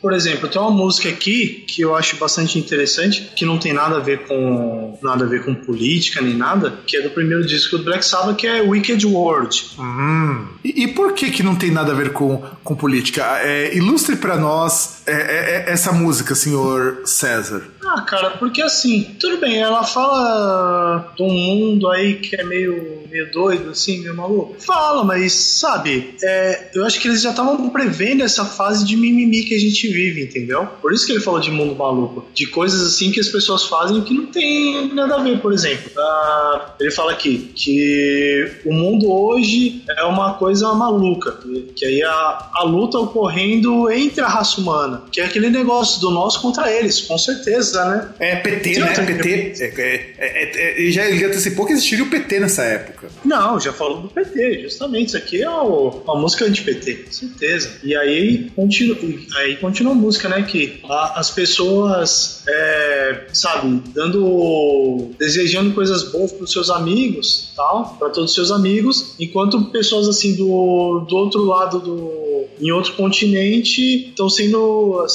Por 0.01 0.13
exemplo, 0.13 0.50
tem 0.50 0.62
uma 0.62 0.72
música 0.72 1.10
aqui 1.10 1.63
que 1.67 1.81
eu 1.81 1.96
acho 1.96 2.17
bastante 2.17 2.58
interessante, 2.58 3.31
que 3.36 3.46
não 3.46 3.58
tem 3.58 3.74
nada 3.74 3.98
a 3.98 4.00
ver 4.00 4.25
com 4.25 4.98
nada 5.01 5.25
a 5.25 5.27
ver 5.27 5.43
com 5.43 5.53
política 5.53 6.22
nem 6.22 6.36
nada, 6.36 6.79
que 6.86 6.98
é 6.98 7.01
do 7.01 7.10
primeiro 7.10 7.46
disco 7.46 7.77
do 7.77 7.84
Black 7.84 8.05
Sabbath, 8.05 8.36
que 8.36 8.48
é 8.48 8.62
Wicked 8.62 9.05
World. 9.05 9.65
Hum. 9.79 10.48
E, 10.63 10.84
e 10.84 10.88
por 10.88 11.13
que 11.13 11.29
que 11.29 11.43
não 11.43 11.55
tem 11.55 11.72
nada 11.72 11.91
a 11.91 11.96
ver 11.96 12.12
com, 12.12 12.43
com 12.63 12.75
política? 12.75 13.39
É, 13.41 13.75
ilustre 13.75 14.15
pra 14.15 14.38
nós 14.38 15.00
é, 15.12 15.15
é, 15.15 15.65
é, 15.68 15.72
essa 15.72 15.91
música, 15.91 16.34
senhor 16.34 17.01
César. 17.06 17.63
Ah, 17.84 18.01
cara, 18.01 18.32
porque 18.32 18.62
assim, 18.62 19.15
tudo 19.20 19.38
bem, 19.38 19.58
ela 19.58 19.84
fala 19.84 21.12
de 21.15 21.24
um 21.24 21.30
mundo 21.30 21.89
aí 21.89 22.15
que 22.15 22.36
é 22.36 22.44
meio, 22.44 23.03
meio 23.10 23.32
doido, 23.32 23.72
assim, 23.72 24.00
meio 24.00 24.15
maluco. 24.15 24.56
Fala, 24.60 25.03
mas, 25.03 25.34
sabe, 25.34 26.15
é, 26.24 26.70
eu 26.74 26.86
acho 26.86 27.00
que 27.00 27.08
eles 27.08 27.22
já 27.22 27.32
estavam 27.32 27.70
prevendo 27.70 28.24
essa 28.24 28.46
fase 28.46 28.86
de 28.86 28.96
mimimi 28.96 29.44
que 29.44 29.56
a 29.56 29.60
gente 29.60 29.88
vive, 29.89 30.24
entendeu? 30.24 30.65
Por 30.82 30.94
isso 30.94 31.06
que 31.06 31.12
ele 31.12 31.20
falou 31.20 31.39
de 31.39 31.51
mundo 31.51 31.75
maluco. 31.75 32.25
De 32.34 32.48
coisas 32.48 32.82
assim 32.82 33.12
que 33.12 33.20
as 33.20 33.27
pessoas 33.27 33.63
fazem 33.63 34.01
que 34.01 34.13
não 34.13 34.27
tem 34.27 34.94
nada 34.94 35.15
a 35.15 35.24
ver, 35.24 35.39
por 35.41 35.51
exemplo. 35.51 35.91
Ah, 35.98 36.75
ele 36.80 36.91
fala 36.91 37.12
aqui 37.12 37.51
que 37.53 38.51
o 38.65 38.74
mundo 38.74 39.12
hoje 39.12 39.84
é 39.89 40.03
uma 40.03 40.36
coisa 40.36 40.72
maluca. 40.74 41.38
Que 41.75 41.86
aí 41.86 42.03
a, 42.03 42.50
a 42.53 42.63
luta 42.63 42.98
ocorrendo 43.00 43.91
entre 43.91 44.22
a 44.22 44.27
raça 44.27 44.62
humana. 44.62 45.00
Que 45.12 45.22
é 45.22 45.25
aquele 45.25 45.50
negócio 45.50 46.01
do 46.01 46.12
nós 46.12 46.38
contra 46.38 46.72
eles, 46.72 47.01
com 47.01 47.17
certeza, 47.17 47.84
né? 47.86 48.10
É 48.20 48.36
PT, 48.38 48.79
né? 48.79 48.93
PT. 48.93 49.29
É, 49.60 49.65
é, 49.65 50.15
é, 50.17 50.51
é, 50.55 50.81
ele 50.81 50.91
já, 50.91 51.05
ele 51.10 51.24
antecipou 51.25 51.65
que 51.65 51.74
existiria 51.74 52.03
o 52.05 52.10
PT 52.10 52.39
nessa 52.39 52.63
época. 52.63 53.08
Não, 53.24 53.60
já 53.60 53.72
falou 53.74 54.01
do 54.01 54.08
PT, 54.10 54.62
justamente. 54.63 55.08
Isso 55.10 55.17
aqui 55.17 55.41
é 55.41 55.50
o- 55.50 56.01
uma 56.05 56.15
música 56.20 56.46
anti-PT, 56.46 56.93
com 57.05 57.12
certeza. 57.12 57.72
E 57.84 57.96
aí 57.96 58.50
continua, 58.55 58.98
aí 59.38 59.55
continua 59.58 59.93
a 59.93 59.96
música, 59.96 60.27
né? 60.29 60.41
Que 60.43 60.79
a- 60.89 61.20
as 61.20 61.29
pessoas, 61.31 62.43
é, 62.48 63.22
sabe, 63.34 63.81
dando. 63.93 65.12
desejando 65.17 65.74
coisas 65.74 66.03
boas 66.12 66.31
para 66.31 66.43
os 66.43 66.51
seus 66.51 66.70
amigos, 66.70 67.51
tal, 67.55 67.96
para 68.00 68.10
todos 68.10 68.31
os 68.31 68.36
seus 68.36 68.51
amigos, 68.51 69.15
enquanto 69.20 69.62
pessoas 69.65 70.08
assim 70.08 70.36
do, 70.36 71.05
do 71.08 71.15
outro 71.15 71.43
lado 71.46 71.79
do. 71.79 72.21
Em 72.62 72.72
outro 72.72 72.94
continente 72.94 74.10
estão 74.10 74.30
sendo. 74.30 75.06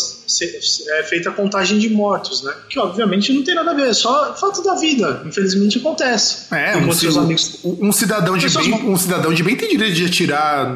É, 0.89 1.03
feita 1.05 1.31
a 1.31 1.33
contagem 1.33 1.79
de 1.79 1.89
mortos, 1.89 2.43
né? 2.43 2.53
Que 2.69 2.79
obviamente 2.79 3.33
não 3.33 3.43
tem 3.43 3.55
nada 3.55 3.71
a 3.71 3.75
ver, 3.75 3.89
é 3.89 3.93
só 3.95 4.35
fato 4.35 4.63
da 4.63 4.75
vida. 4.75 5.23
Infelizmente 5.25 5.79
acontece. 5.79 6.53
É, 6.55 6.77
um, 6.77 6.93
seus 6.93 7.17
amigos 7.17 7.61
um 7.65 7.93
cidadão 7.93 8.37
de 8.37 8.49
bem, 8.49 8.73
um 8.89 8.97
cidadão 8.97 9.33
de 9.33 9.43
bem 9.43 9.57
tem 9.57 9.69
direito 9.69 9.95
de 9.95 10.05
atirar 10.07 10.69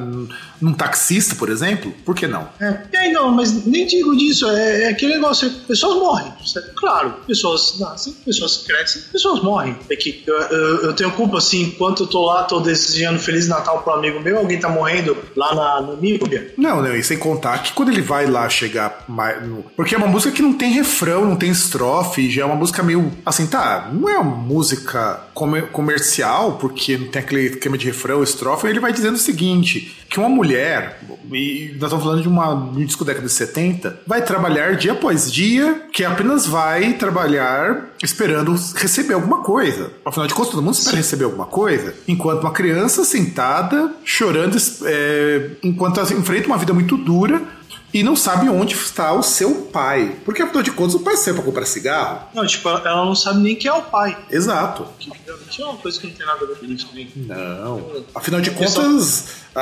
num- 0.61 0.75
taxista, 0.75 1.35
por 1.35 1.49
exemplo? 1.51 1.93
Por 2.05 2.15
que 2.15 2.27
não? 2.27 2.49
É, 2.61 2.83
e 2.93 2.97
aí 2.97 3.13
não, 3.13 3.31
mas 3.31 3.65
nem 3.67 3.87
digo 3.87 4.17
disso, 4.17 4.49
é, 4.49 4.85
é 4.85 4.89
aquele 4.89 5.15
negócio, 5.15 5.49
é, 5.49 5.51
pessoas 5.67 5.97
morrem, 5.99 6.33
certo? 6.47 6.73
claro, 6.75 7.15
pessoas 7.27 7.79
nascem, 7.79 8.13
pessoas 8.25 8.59
crescem, 8.59 9.03
pessoas 9.13 9.43
morrem. 9.43 9.77
É 9.91 9.97
que 9.97 10.23
eu, 10.27 10.35
eu- 10.35 10.83
eu 10.85 10.93
tenho 10.93 11.11
culpa, 11.13 11.39
assim, 11.39 11.63
enquanto 11.63 12.05
eu 12.05 12.07
tô 12.07 12.25
lá, 12.27 12.45
tô 12.45 12.61
desejando 12.61 13.19
Feliz 13.19 13.49
Natal 13.49 13.83
pro 13.83 13.93
amigo 13.95 14.21
meu, 14.21 14.39
alguém 14.39 14.59
tá 14.59 14.69
morrendo 14.69 15.17
lá 15.37 15.55
na 15.55 15.81
Namíbia. 15.89 16.53
Não, 16.57 16.83
não, 16.83 16.95
e 16.97 17.03
sem 17.03 17.19
contar 17.19 17.63
que 17.63 17.73
quando 17.73 17.91
ele 17.91 18.03
vai 18.03 18.27
lá 18.27 18.49
chegar 18.49 19.05
mais 19.09 19.40
Porque 19.77 19.95
é 19.95 19.99
uma 19.99 20.07
música 20.07 20.33
que 20.35 20.43
não 20.43 20.53
tem 20.53 20.73
refrão, 20.73 21.25
não 21.25 21.37
tem 21.37 21.51
estrofe, 21.51 22.31
já 22.31 22.43
é 22.43 22.45
uma 22.45 22.57
música 22.57 22.83
meio. 22.83 23.11
Assim, 23.25 23.47
tá, 23.47 23.91
não 23.93 24.09
é 24.09 24.19
uma 24.19 24.37
música 24.37 25.21
comer- 25.35 25.69
comercial, 25.69 26.59
porque 26.61 26.97
não 26.97 27.07
tem 27.09 27.23
aquele 27.23 27.47
esquema 27.47 27.79
de 27.79 27.87
refrão, 27.87 28.23
estrofe, 28.23 28.67
ele 28.67 28.81
vai 28.81 28.93
dizendo 28.93 29.15
o 29.15 29.19
seguinte: 29.19 30.05
que 30.09 30.19
uma 30.19 30.29
mulher, 30.29 31.01
e 31.33 31.71
nós 31.75 31.85
estamos 31.85 32.05
falando 32.05 32.23
de 32.23 32.29
uma, 32.29 32.55
de 32.73 32.83
um 32.83 32.85
disco 32.85 33.05
da 33.05 33.13
década 33.13 33.27
de 33.29 33.33
70, 33.33 34.01
vai 34.07 34.23
trabalhar 34.23 34.77
dia 34.77 34.93
após 34.93 35.31
dia, 35.31 35.87
que 35.93 36.05
apenas 36.05 36.47
vai 36.47 36.95
trabalhar 36.95 37.91
esperando 38.03 38.55
receber 38.75 39.15
alguma 39.15 39.43
coisa. 39.43 39.93
Afinal 40.05 40.27
de 40.27 40.35
contas, 40.35 40.51
todo 40.53 40.63
mundo 40.63 40.75
espera 40.75 40.97
receber 40.97 41.25
alguma 41.25 41.47
coisa. 41.47 41.95
Enquanto 42.09 42.41
uma 42.43 42.53
criança 42.53 43.05
sentada, 43.05 43.93
chorando, 44.05 44.57
é, 44.85 45.51
enquanto 45.63 46.01
enfrenta 46.13 46.47
uma 46.47 46.59
vida 46.59 46.73
muito 46.73 46.97
dura 46.97 47.60
e 47.93 48.03
não 48.03 48.15
sabe 48.17 48.49
onde 48.49 48.75
está 48.75 49.13
o 49.13 49.23
seu 49.23 49.55
pai. 49.73 50.17
Porque, 50.25 50.43
afinal 50.43 50.63
de 50.63 50.71
contas, 50.73 50.95
o 50.95 51.01
pai 51.01 51.17
saiu 51.17 51.35
para 51.35 51.45
comprar 51.45 51.67
cigarro. 51.67 52.29
Não, 52.35 52.47
tipo, 52.47 52.69
ela 52.69 53.05
não 53.05 53.15
sabe 53.15 53.41
nem 53.41 53.57
quem 53.57 53.71
é 53.71 53.75
o 53.75 53.83
pai. 53.83 54.17
Exato. 54.31 54.87
Que 54.99 55.11
realmente 55.27 55.63
é 55.63 55.65
uma 55.65 55.77
coisa 55.77 56.01
que 56.01 56.07
não 56.07 56.15
tem 56.15 56.27
nada 56.27 56.45
a 56.45 56.49
ver 56.49 56.57
com 56.57 56.67
isso 56.67 56.87
também. 56.89 57.09
Não. 57.17 58.05
Afinal 58.15 58.41
de 58.41 58.51
contas, 58.53 59.25
a- 59.55 59.61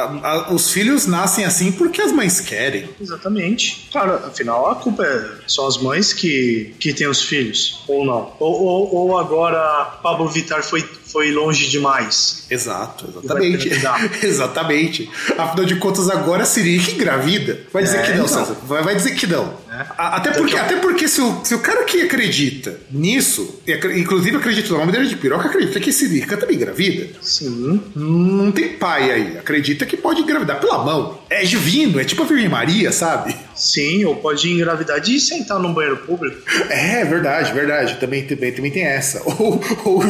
a- 0.49 0.53
os 0.53 0.71
filhos 0.71 1.07
nascem 1.07 1.45
assim 1.45 1.73
porque 1.73 2.01
as 2.03 2.13
mães 2.13 2.41
querem. 2.41 2.89
Exatamente. 3.01 3.89
Claro, 3.91 4.15
afinal, 4.27 4.71
a 4.71 4.75
culpa 4.77 5.05
é, 5.05 5.29
são 5.47 5.67
as 5.67 5.79
mães 5.79 6.13
que, 6.13 6.75
que 6.79 6.93
têm 6.93 7.07
os 7.09 7.23
filhos, 7.23 7.83
ou 7.89 8.05
não. 8.05 8.33
Ou, 8.39 8.63
ou, 8.63 8.95
ou 8.95 9.19
agora 9.19 9.59
Pablo 10.03 10.29
Vittar 10.29 10.63
foi, 10.63 10.83
foi 10.83 11.33
longe 11.33 11.69
demais. 11.69 12.45
Exato, 12.51 13.07
exatamente. 13.09 13.69
exatamente. 14.27 15.11
Afinal 15.37 15.65
de 15.67 15.77
contas, 15.77 16.09
agora 16.11 16.45
seria 16.45 16.81
que 16.83 16.93
engravida. 16.93 17.61
Vai 17.73 17.83
dizer 17.83 17.99
É, 17.99 18.03
que 18.03 18.18
não. 18.23 18.29
César. 18.29 18.57
Vai, 18.67 18.83
vai 18.83 18.97
dizer 18.97 19.15
que 19.15 19.27
não. 19.27 19.53
É. 19.81 19.87
Até 19.97 20.31
porque, 20.33 20.53
Então- 20.55 20.65
até 20.65 20.77
porque 20.77 21.09
se, 21.09 21.21
o, 21.21 21.41
se 21.45 21.55
o 21.55 21.59
cara 21.61 21.85
que 21.85 22.03
acredita 22.03 22.79
nisso, 22.91 23.61
inclusive 23.97 24.37
acredita 24.37 24.69
numa 24.73 24.87
madeira 24.87 25.07
de 25.07 25.17
piroca, 25.17 25.49
acredita 25.49 25.79
que 25.81 25.91
esse 25.91 26.07
Rica 26.09 26.37
também 26.37 26.57
engravida. 26.57 27.09
Sim. 27.21 27.81
Não 27.95 28.51
tem 28.53 28.71
pai 28.77 29.11
aí. 29.11 29.39
Acredita 29.39 29.85
que 29.87 29.97
pode 29.97 30.21
engravidar 30.23 30.61
pela 30.61 30.85
mão. 30.85 31.19
É 31.31 31.43
divino, 31.45 32.01
é 32.01 32.05
tipo 32.05 32.23
a 32.23 32.27
Virgem 32.27 32.49
Maria, 32.49 32.91
sabe? 32.93 33.37
Sim, 33.55 34.05
ou 34.05 34.17
pode 34.17 34.51
engravidar 34.51 35.01
de 35.01 35.19
sentar 35.21 35.59
num 35.59 35.73
banheiro 35.75 35.99
público. 35.99 36.37
É, 36.71 37.05
verdade, 37.05 37.53
verdade. 37.53 37.97
Também, 37.99 38.25
também, 38.25 38.53
também 38.53 38.71
tem 38.71 38.85
essa. 38.85 39.23
Ou, 39.39 39.61
ou, 39.85 40.03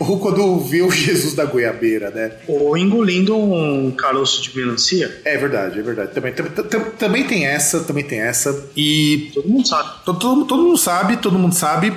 ou 0.00 0.18
quando 0.20 0.58
vê 0.60 0.82
o 0.82 0.90
Jesus 0.90 1.34
da 1.34 1.44
goiabeira, 1.44 2.10
né? 2.10 2.32
Ou 2.46 2.76
engolindo 2.76 3.36
um 3.36 3.90
caroço 3.90 4.42
de 4.42 4.56
melancia. 4.56 5.20
É 5.24 5.36
verdade, 5.36 5.78
é 5.78 5.82
verdade. 5.82 6.12
Também, 6.12 6.32
tam- 6.32 6.46
tam- 6.46 6.90
também 6.98 7.24
tem 7.24 7.46
essa, 7.46 7.80
também 7.80 8.04
tem 8.04 8.20
essa. 8.20 8.68
E 8.76 9.15
Todo 9.34 9.48
mundo 9.48 9.66
sabe. 9.66 9.90
todo, 10.04 10.18
todo, 10.18 10.44
todo 10.44 10.62
mundo 10.62 10.78
sabe, 10.78 11.16
todo 11.16 11.38
mundo 11.38 11.54
sabe. 11.54 11.92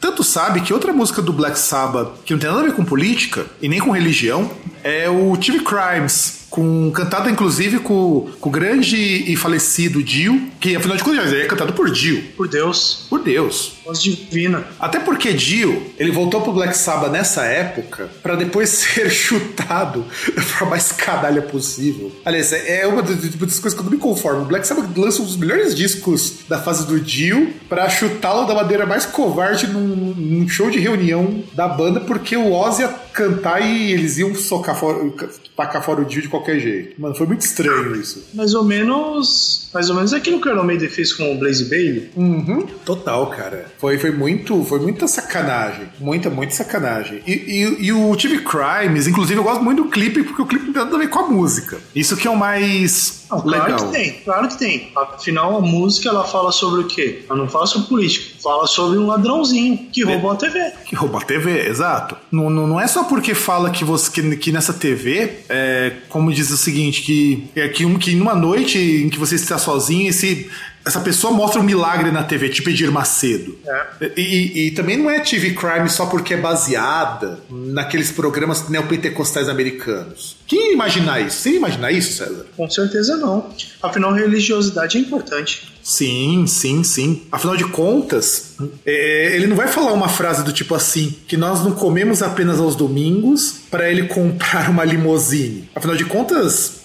Tanto 0.00 0.24
sabe 0.24 0.60
que 0.60 0.72
outra 0.72 0.92
música 0.92 1.20
do 1.20 1.32
Black 1.32 1.58
Sabbath, 1.58 2.08
que 2.24 2.32
não 2.32 2.40
tem 2.40 2.48
nada 2.48 2.62
a 2.62 2.64
ver 2.64 2.74
com 2.74 2.84
política 2.84 3.46
e 3.60 3.68
nem 3.68 3.78
com 3.78 3.90
religião, 3.90 4.50
é 4.82 5.08
o 5.08 5.36
TV 5.36 5.60
Crimes. 5.60 6.40
Com, 6.50 6.90
cantada 6.90 7.30
inclusive 7.30 7.78
com, 7.78 8.28
com 8.40 8.48
o 8.48 8.52
grande 8.52 8.96
e 8.96 9.36
falecido 9.36 10.02
Dio, 10.02 10.50
que 10.58 10.74
afinal 10.74 10.96
de 10.96 11.04
contas 11.04 11.32
é 11.32 11.46
cantado 11.46 11.72
por 11.72 11.88
Dio. 11.90 12.22
Por 12.36 12.48
Deus. 12.48 13.06
Por 13.08 13.22
Deus. 13.22 13.74
Voz 13.90 14.02
divina. 14.02 14.64
Até 14.78 15.00
porque 15.00 15.32
Dio, 15.32 15.82
ele 15.98 16.12
voltou 16.12 16.40
pro 16.40 16.52
Black 16.52 16.76
Sabbath 16.76 17.10
nessa 17.10 17.42
época 17.44 18.08
pra 18.22 18.36
depois 18.36 18.68
ser 18.70 19.10
chutado 19.10 20.04
da 20.34 20.42
forma 20.42 20.70
mais 20.70 20.92
canalha 20.92 21.42
possível. 21.42 22.12
Aliás, 22.24 22.52
é 22.52 22.80
é 22.80 22.86
uma 22.86 23.02
das 23.02 23.58
coisas 23.58 23.74
que 23.74 23.80
eu 23.80 23.84
não 23.84 23.90
me 23.90 23.98
conformo. 23.98 24.42
O 24.42 24.44
Black 24.44 24.66
Sabbath 24.66 24.96
lança 24.96 25.20
um 25.20 25.24
dos 25.24 25.36
melhores 25.36 25.74
discos 25.74 26.34
da 26.48 26.60
fase 26.60 26.86
do 26.86 27.00
Dio 27.00 27.52
pra 27.68 27.88
chutá-lo 27.88 28.46
da 28.46 28.54
maneira 28.54 28.86
mais 28.86 29.04
covarde 29.04 29.66
num, 29.66 30.14
num 30.16 30.48
show 30.48 30.70
de 30.70 30.78
reunião 30.78 31.42
da 31.52 31.66
banda 31.66 32.00
porque 32.00 32.36
o 32.36 32.52
Ozzy 32.52 32.82
ia 32.82 32.88
cantar 33.12 33.60
e 33.60 33.92
eles 33.92 34.18
iam 34.18 34.34
socar 34.34 34.74
fora, 34.78 35.10
tacar 35.56 35.84
fora 35.84 36.00
o 36.00 36.04
Dio 36.04 36.22
de 36.22 36.28
qualquer 36.28 36.60
jeito. 36.60 37.00
Mano, 37.00 37.14
foi 37.14 37.26
muito 37.26 37.42
estranho 37.42 37.94
isso. 37.96 38.24
Mais 38.34 38.54
ou 38.54 38.64
menos. 38.64 39.68
Mais 39.74 39.90
ou 39.90 39.96
menos 39.96 40.12
aquilo 40.12 40.40
que 40.40 40.48
o 40.48 40.52
Iron 40.52 40.64
Maiden 40.64 40.88
fez 40.88 41.12
com 41.12 41.32
o 41.34 41.38
Blaze 41.38 41.64
Bailey. 41.64 42.10
Uhum, 42.16 42.66
total, 42.84 43.26
cara. 43.28 43.66
Foi, 43.80 43.96
foi 43.96 44.10
muito, 44.10 44.62
foi 44.64 44.78
muita 44.78 45.08
sacanagem. 45.08 45.88
Muita, 45.98 46.28
muita 46.28 46.52
sacanagem. 46.52 47.22
E, 47.26 47.32
e, 47.32 47.86
e 47.86 47.92
o 47.92 48.14
TV 48.14 48.42
Crimes, 48.42 49.06
inclusive, 49.06 49.40
eu 49.40 49.42
gosto 49.42 49.64
muito 49.64 49.84
do 49.84 49.88
clipe, 49.88 50.22
porque 50.22 50.42
o 50.42 50.46
clipe 50.46 50.66
não 50.66 50.72
tem 50.74 50.84
nada 50.84 50.94
a 50.94 50.98
ver 50.98 51.08
com 51.08 51.18
a 51.20 51.28
música. 51.28 51.78
Isso 51.94 52.14
que 52.14 52.28
é 52.28 52.30
o 52.30 52.36
mais 52.36 53.24
Não, 53.30 53.40
claro 53.40 53.64
legal. 53.64 53.86
que 53.86 53.92
tem, 53.92 54.12
claro 54.22 54.48
que 54.48 54.58
tem. 54.58 54.92
Afinal, 54.94 55.56
a 55.56 55.60
música 55.62 56.10
ela 56.10 56.24
fala 56.24 56.52
sobre 56.52 56.82
o 56.82 56.86
quê? 56.86 57.24
Ela 57.26 57.38
não 57.38 57.48
fala 57.48 57.66
sobre 57.66 57.88
política, 57.88 58.36
fala 58.42 58.66
sobre 58.66 58.98
um 58.98 59.06
ladrãozinho 59.06 59.78
que 59.90 60.04
roubou 60.04 60.32
a 60.32 60.36
TV. 60.36 60.72
Que 60.84 60.94
rouba 60.94 61.18
a 61.18 61.22
TV, 61.22 61.66
exato. 61.66 62.18
Não, 62.30 62.50
não, 62.50 62.66
não 62.66 62.78
é 62.78 62.86
só 62.86 63.04
porque 63.04 63.34
fala 63.34 63.70
que 63.70 63.82
você 63.82 64.10
que, 64.10 64.36
que 64.36 64.52
nessa 64.52 64.74
TV, 64.74 65.38
é, 65.48 65.94
como 66.10 66.30
diz 66.30 66.50
o 66.50 66.56
seguinte, 66.58 67.00
que 67.00 67.48
é 67.56 67.66
que, 67.66 67.86
um, 67.86 67.98
que 67.98 68.14
numa 68.14 68.34
noite 68.34 68.78
em 68.78 69.08
que 69.08 69.18
você 69.18 69.36
está 69.36 69.56
sozinho, 69.56 70.10
esse, 70.10 70.50
essa 70.84 71.00
pessoa 71.00 71.32
mostra 71.32 71.60
um 71.60 71.64
milagre 71.64 72.10
na 72.10 72.22
TV, 72.22 72.48
tipo 72.48 72.70
Edir 72.70 72.90
Macedo. 72.90 73.58
É. 74.00 74.12
E, 74.16 74.68
e- 74.68 74.70
também 74.72 74.96
não 74.96 75.10
é 75.10 75.20
TV 75.20 75.52
Crime 75.52 75.88
só 75.88 76.06
porque 76.06 76.34
é 76.34 76.36
baseada 76.36 77.38
naqueles 77.50 78.10
programas 78.10 78.68
neopentecostais 78.68 79.48
americanos. 79.48 80.36
Quem 80.46 80.68
ia 80.68 80.72
imaginar 80.72 81.20
isso? 81.20 81.36
Você 81.40 81.50
ia 81.50 81.56
imaginar 81.56 81.92
isso, 81.92 82.12
César? 82.16 82.46
Com 82.56 82.68
certeza 82.70 83.16
não. 83.16 83.50
Afinal, 83.82 84.12
religiosidade 84.12 84.96
é 84.98 85.00
importante. 85.00 85.70
Sim, 85.82 86.44
sim, 86.46 86.82
sim. 86.84 87.22
Afinal 87.32 87.56
de 87.56 87.64
contas, 87.64 88.54
é, 88.84 89.34
ele 89.34 89.46
não 89.46 89.56
vai 89.56 89.68
falar 89.68 89.92
uma 89.92 90.08
frase 90.08 90.42
do 90.44 90.52
tipo 90.52 90.74
assim, 90.74 91.14
que 91.26 91.36
nós 91.36 91.62
não 91.64 91.72
comemos 91.72 92.22
apenas 92.22 92.58
aos 92.58 92.74
domingos 92.76 93.60
para 93.70 93.90
ele 93.90 94.04
comprar 94.08 94.68
uma 94.70 94.84
limousine. 94.84 95.68
Afinal 95.74 95.96
de 95.96 96.04
contas, 96.04 96.79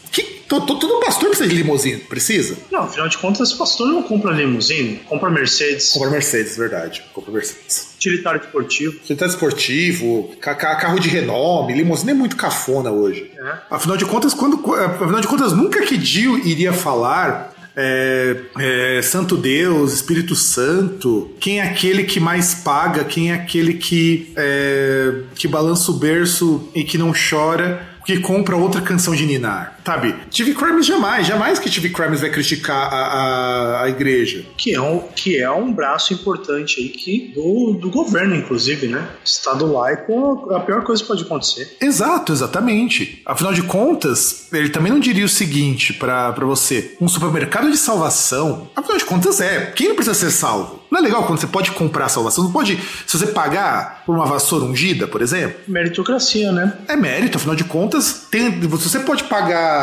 que, 0.46 0.50
to- 0.50 0.62
to- 0.62 0.80
todo 0.80 1.00
pastor 1.00 1.30
precisa 1.30 1.50
de 1.50 1.56
limousine, 1.56 1.98
precisa? 1.98 2.56
Não, 2.72 2.82
afinal 2.84 3.08
de 3.10 3.18
contas, 3.18 3.52
pastor 3.54 3.88
não 3.88 4.04
compra 4.04 4.32
limusine, 4.32 4.98
compra 5.08 5.30
Mercedes, 5.30 5.92
Compra 5.92 6.10
Mercedes, 6.12 6.56
verdade. 6.58 7.04
Compra 7.14 7.32
Mercedes. 7.32 7.90
utilitário 7.98 8.42
esportivo. 8.42 9.00
Centro 9.06 9.28
esportivo, 9.28 10.32
ca- 10.40 10.56
ca- 10.56 10.76
carro 10.76 11.00
de 11.00 11.10
renome, 11.10 11.74
limousine 11.74 12.12
é 12.12 12.14
muito 12.14 12.36
cafona 12.36 12.92
hoje. 12.92 13.32
É. 13.38 13.54
Afinal 13.72 13.98
de 13.98 14.06
contas, 14.06 14.34
quando, 14.34 14.58
afinal 14.76 15.22
de 15.22 15.28
contas, 15.28 15.52
nunca 15.54 15.82
que 15.82 15.98
Dio 15.98 16.38
iria 16.48 16.72
falar 16.74 17.54
é, 17.78 18.38
é, 18.60 19.02
Santo 19.02 19.36
Deus, 19.36 19.94
Espírito 19.94 20.36
Santo, 20.36 21.32
quem 21.40 21.60
é 21.60 21.64
aquele 21.64 22.04
que 22.04 22.20
mais 22.20 22.54
paga, 22.56 23.04
quem 23.04 23.32
é 23.32 23.36
aquele 23.36 23.74
que, 23.74 24.32
é, 24.36 25.22
que 25.36 25.48
balança 25.48 25.92
o 25.92 25.96
berço 25.96 26.70
e 26.74 26.84
que 26.84 26.98
não 26.98 27.12
chora 27.12 27.86
que 28.06 28.20
compra 28.20 28.56
outra 28.56 28.82
canção 28.82 29.16
de 29.16 29.26
Ninar, 29.26 29.75
sabe? 29.86 30.14
TV 30.32 30.54
Crimes 30.54 30.86
jamais, 30.86 31.28
jamais 31.28 31.60
que 31.60 31.70
TV 31.70 31.90
Crimes 31.90 32.22
vai 32.22 32.30
criticar 32.30 32.92
a, 32.92 32.98
a, 32.98 33.84
a, 33.84 33.90
igreja. 33.90 34.46
Que 34.58 34.74
é, 34.74 34.82
um, 34.82 35.00
que 35.00 35.38
é 35.38 35.50
um 35.50 35.72
braço 35.72 36.14
importante 36.14 36.82
aí 36.82 36.90
que 36.90 37.32
do, 37.36 37.74
do 37.74 37.90
governo, 37.90 38.36
inclusive, 38.36 38.88
né? 38.88 39.08
Estado 39.24 39.72
laico 39.72 40.48
é 40.52 40.56
a 40.56 40.60
pior 40.60 40.84
coisa 40.84 41.02
que 41.02 41.08
pode 41.08 41.24
acontecer. 41.24 41.78
Exato, 41.80 42.34
exatamente. 42.34 43.22
Afinal 43.26 43.54
de 43.54 43.62
contas, 43.64 44.48
ele 44.52 44.70
também 44.70 44.92
não 44.92 45.00
diria 45.00 45.26
o 45.26 45.30
seguinte 45.30 45.94
para 45.94 46.32
você: 46.32 46.96
um 47.00 47.08
supermercado 47.08 47.70
de 47.70 47.78
salvação, 47.78 48.70
afinal 48.76 48.98
de 48.98 49.06
contas 49.06 49.40
é, 49.40 49.72
quem 49.76 49.90
não 49.90 49.96
precisa 49.96 50.16
ser 50.16 50.32
salvo? 50.32 50.84
Não 50.90 51.00
é 51.00 51.02
legal 51.02 51.24
quando 51.26 51.40
você 51.40 51.48
pode 51.48 51.72
comprar 51.72 52.08
salvação? 52.08 52.44
Não 52.44 52.52
pode, 52.52 52.80
se 53.06 53.18
você 53.18 53.28
pagar 53.28 54.04
por 54.06 54.16
uma 54.16 54.26
vassoura 54.26 54.66
ungida, 54.66 55.08
por 55.08 55.22
exemplo? 55.22 55.60
Meritocracia, 55.68 56.52
né? 56.52 56.74
É 56.88 56.96
mérito, 56.96 57.38
afinal 57.38 57.56
de 57.56 57.66
contas, 57.66 58.28
tem, 58.32 58.50
você 58.62 59.00
pode 59.00 59.26
pagar 59.26 59.75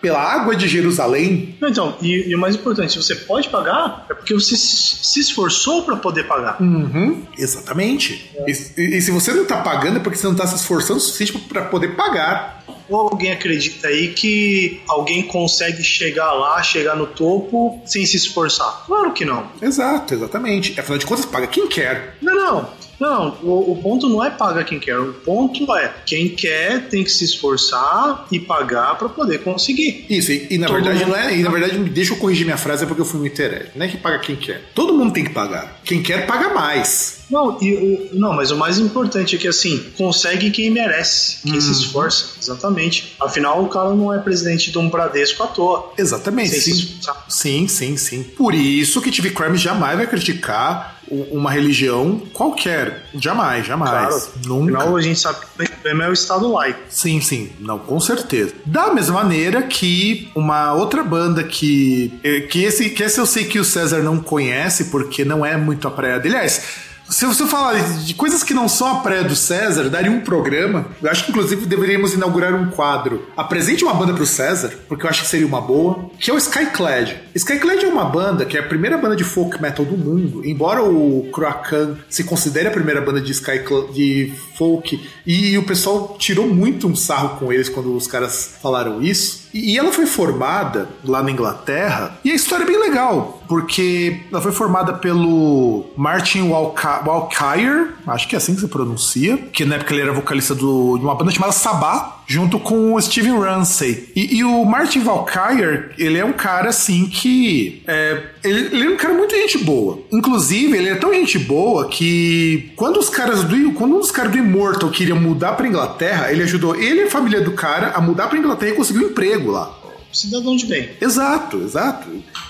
pela 0.00 0.20
água 0.20 0.54
de 0.54 0.68
Jerusalém. 0.68 1.56
Então, 1.62 1.96
e, 2.00 2.30
e 2.30 2.34
o 2.34 2.38
mais 2.38 2.54
importante, 2.54 2.92
se 2.92 2.98
você 2.98 3.14
pode 3.14 3.48
pagar, 3.48 4.06
é 4.10 4.14
porque 4.14 4.34
você 4.34 4.56
se 4.56 5.20
esforçou 5.20 5.82
para 5.84 5.96
poder 5.96 6.24
pagar. 6.24 6.60
Uhum, 6.60 7.22
exatamente. 7.36 8.30
É. 8.36 8.50
E, 8.50 8.96
e, 8.96 9.02
se 9.02 9.10
você 9.10 9.32
não 9.32 9.44
tá 9.44 9.58
pagando, 9.58 9.98
é 9.98 10.00
porque 10.00 10.18
você 10.18 10.26
não 10.26 10.34
tá 10.34 10.46
se 10.46 10.56
esforçando 10.56 10.98
o 10.98 11.00
suficiente 11.00 11.38
para 11.48 11.64
poder 11.64 11.96
pagar. 11.96 12.57
Ou 12.88 13.00
alguém 13.00 13.32
acredita 13.32 13.88
aí 13.88 14.08
que 14.08 14.80
alguém 14.88 15.22
consegue 15.22 15.82
chegar 15.82 16.32
lá, 16.32 16.62
chegar 16.62 16.96
no 16.96 17.06
topo 17.06 17.80
sem 17.84 18.04
se 18.06 18.16
esforçar? 18.16 18.84
Claro 18.86 19.12
que 19.12 19.24
não. 19.24 19.50
Exato, 19.60 20.14
exatamente. 20.14 20.78
Afinal 20.78 20.98
de 20.98 21.06
contas, 21.06 21.26
paga 21.26 21.46
quem 21.46 21.66
quer. 21.68 22.16
Não, 22.20 22.34
não. 22.34 22.88
Não, 22.98 23.38
o, 23.42 23.72
o, 23.72 23.76
ponto 23.80 24.08
não 24.08 24.24
é 24.24 24.30
paga 24.30 24.64
quem 24.64 24.80
quer. 24.80 24.98
O 24.98 25.12
ponto 25.12 25.72
é 25.76 25.92
quem 26.04 26.30
quer 26.30 26.88
tem 26.88 27.04
que 27.04 27.10
se 27.10 27.24
esforçar 27.24 28.26
e 28.30 28.40
pagar 28.40 28.98
para 28.98 29.08
poder 29.08 29.38
conseguir. 29.44 30.04
Isso, 30.10 30.32
e, 30.32 30.48
e 30.50 30.58
na 30.58 30.66
Todo 30.66 30.76
verdade 30.82 31.04
mundo... 31.04 31.10
não 31.10 31.16
é. 31.16 31.36
E 31.36 31.42
na 31.42 31.50
verdade, 31.50 31.78
deixa 31.78 32.14
eu 32.14 32.16
corrigir 32.16 32.44
minha 32.44 32.56
frase, 32.56 32.82
é 32.82 32.86
porque 32.86 33.00
eu 33.00 33.06
fui 33.06 33.20
muito 33.20 33.40
herege. 33.40 33.70
Não 33.76 33.86
é 33.86 33.88
que 33.88 33.96
paga 33.96 34.18
quem 34.18 34.34
quer. 34.34 34.62
Todo 34.74 34.94
mundo 34.94 35.12
tem 35.12 35.24
que 35.24 35.30
pagar. 35.30 35.80
Quem 35.84 36.02
quer, 36.02 36.26
paga 36.26 36.52
mais. 36.52 37.17
Não, 37.30 37.58
e, 37.60 38.10
não, 38.12 38.32
mas 38.32 38.50
o 38.50 38.56
mais 38.56 38.78
importante 38.78 39.36
é 39.36 39.38
que 39.38 39.48
assim, 39.48 39.84
consegue 39.96 40.50
quem 40.50 40.70
merece, 40.70 41.42
quem 41.42 41.56
hum. 41.56 41.60
se 41.60 41.72
esforça. 41.72 42.26
Exatamente. 42.40 43.14
Afinal, 43.20 43.62
o 43.62 43.68
cara 43.68 43.94
não 43.94 44.12
é 44.12 44.18
presidente 44.18 44.70
de 44.70 44.78
um 44.78 44.88
Bradesco 44.88 45.42
à 45.42 45.46
toa. 45.46 45.92
Exatamente. 45.96 46.60
Sim. 46.60 46.98
sim, 47.28 47.68
sim, 47.68 47.96
sim. 47.96 48.22
Por 48.22 48.54
isso 48.54 49.00
que 49.00 49.10
TV 49.10 49.30
Crime 49.30 49.56
jamais 49.56 49.96
vai 49.96 50.06
criticar 50.06 50.98
uma 51.10 51.50
religião 51.50 52.20
qualquer. 52.32 53.06
Jamais, 53.14 53.66
jamais. 53.66 53.90
Claro. 53.90 54.32
Nunca. 54.46 54.78
Afinal, 54.78 54.96
a 54.96 55.00
gente 55.00 55.20
sabe 55.20 55.38
que 55.40 55.64
o 55.64 55.68
problema 55.68 56.04
é 56.04 56.08
o 56.08 56.12
Estado 56.12 56.50
laico. 56.52 56.80
Sim, 56.88 57.20
sim. 57.20 57.50
Não, 57.60 57.78
com 57.78 57.98
certeza. 58.00 58.52
Da 58.64 58.92
mesma 58.92 59.14
maneira 59.22 59.62
que 59.62 60.30
uma 60.34 60.74
outra 60.74 61.02
banda 61.02 61.42
que. 61.42 62.12
Que 62.50 62.64
esse, 62.64 62.90
que 62.90 63.02
esse 63.02 63.18
eu 63.18 63.26
sei 63.26 63.44
que 63.44 63.58
o 63.58 63.64
César 63.64 64.02
não 64.02 64.18
conhece, 64.18 64.86
porque 64.86 65.24
não 65.24 65.44
é 65.44 65.56
muito 65.56 65.88
a 65.88 65.90
praia 65.90 66.18
dele. 66.18 66.36
Aliás, 66.36 66.87
se 67.08 67.24
você 67.24 67.46
falar 67.46 67.78
de 68.04 68.14
coisas 68.14 68.42
que 68.42 68.52
não 68.52 68.68
são 68.68 68.86
a 68.86 69.00
praia 69.00 69.24
do 69.24 69.34
César, 69.34 69.88
daria 69.88 70.10
um 70.10 70.20
programa. 70.20 70.86
Eu 71.02 71.10
acho 71.10 71.24
que, 71.24 71.30
inclusive, 71.30 71.66
deveríamos 71.66 72.12
inaugurar 72.12 72.54
um 72.54 72.70
quadro. 72.70 73.26
Apresente 73.36 73.84
uma 73.84 73.94
banda 73.94 74.12
pro 74.12 74.26
César, 74.26 74.72
porque 74.88 75.06
eu 75.06 75.10
acho 75.10 75.22
que 75.22 75.28
seria 75.28 75.46
uma 75.46 75.60
boa, 75.60 76.10
que 76.18 76.30
é 76.30 76.34
o 76.34 76.38
Skyclad. 76.38 77.16
Skyclad 77.34 77.84
é 77.84 77.88
uma 77.88 78.04
banda 78.04 78.44
que 78.44 78.56
é 78.56 78.60
a 78.60 78.66
primeira 78.66 78.98
banda 78.98 79.16
de 79.16 79.24
folk 79.24 79.60
metal 79.60 79.84
do 79.84 79.96
mundo. 79.96 80.44
Embora 80.44 80.82
o 80.82 81.28
Croacan 81.32 81.96
se 82.08 82.24
considere 82.24 82.68
a 82.68 82.72
primeira 82.72 83.00
banda 83.00 83.20
de, 83.20 83.32
Sky, 83.32 83.60
de 83.92 84.32
folk, 84.56 85.08
e 85.26 85.56
o 85.56 85.64
pessoal 85.64 86.16
tirou 86.18 86.46
muito 86.46 86.86
um 86.86 86.94
sarro 86.94 87.38
com 87.38 87.52
eles 87.52 87.68
quando 87.68 87.94
os 87.94 88.06
caras 88.06 88.56
falaram 88.60 89.00
isso. 89.00 89.47
E 89.52 89.78
ela 89.78 89.92
foi 89.92 90.06
formada 90.06 90.88
lá 91.04 91.22
na 91.22 91.30
Inglaterra, 91.30 92.18
e 92.24 92.30
a 92.30 92.34
história 92.34 92.64
é 92.64 92.66
bem 92.66 92.78
legal, 92.78 93.42
porque 93.48 94.22
ela 94.30 94.40
foi 94.40 94.52
formada 94.52 94.92
pelo 94.92 95.86
Martin 95.96 96.42
Walkire, 96.42 97.94
acho 98.06 98.28
que 98.28 98.34
é 98.34 98.38
assim 98.38 98.54
que 98.54 98.60
se 98.60 98.68
pronuncia, 98.68 99.36
que 99.36 99.64
na 99.64 99.76
época 99.76 99.94
ele 99.94 100.02
era 100.02 100.12
vocalista 100.12 100.54
de 100.54 100.64
uma 100.64 101.14
banda 101.14 101.30
chamada 101.30 101.52
Sabá, 101.52 102.17
junto 102.28 102.60
com 102.60 102.94
o 102.94 103.00
Steven 103.00 103.40
Ramsey. 103.40 104.10
E, 104.14 104.36
e, 104.36 104.44
o 104.44 104.64
Martin 104.64 105.00
Valkyrie, 105.00 105.86
ele 105.98 106.18
é 106.18 106.24
um 106.24 106.34
cara 106.34 106.68
assim 106.68 107.06
que. 107.06 107.82
É, 107.88 108.22
ele, 108.44 108.66
ele, 108.66 108.86
é 108.86 108.90
um 108.90 108.96
cara 108.96 109.14
muito 109.14 109.34
gente 109.34 109.58
boa. 109.58 110.00
Inclusive, 110.12 110.76
ele 110.76 110.90
é 110.90 110.94
tão 110.94 111.12
gente 111.12 111.38
boa 111.38 111.88
que 111.88 112.70
quando 112.76 112.98
os 112.98 113.08
caras 113.08 113.42
do. 113.42 113.72
Quando 113.72 113.96
um 113.96 114.00
dos 114.00 114.10
caras 114.10 114.30
do 114.30 114.38
Immortal 114.38 114.90
queriam 114.90 115.18
mudar 115.18 115.52
pra 115.52 115.66
Inglaterra, 115.66 116.30
ele 116.30 116.42
ajudou 116.42 116.76
ele 116.76 117.00
e 117.00 117.04
a 117.04 117.10
família 117.10 117.40
do 117.40 117.52
cara 117.52 117.92
a 117.94 118.00
mudar 118.00 118.28
pra 118.28 118.38
Inglaterra 118.38 118.72
e 118.72 118.76
conseguiu 118.76 119.06
um 119.06 119.10
emprego 119.10 119.50
lá 119.50 119.77
cidadão 120.18 120.56
de 120.56 120.66
bem. 120.66 120.90
Exato, 121.00 121.58
exato. 121.58 122.08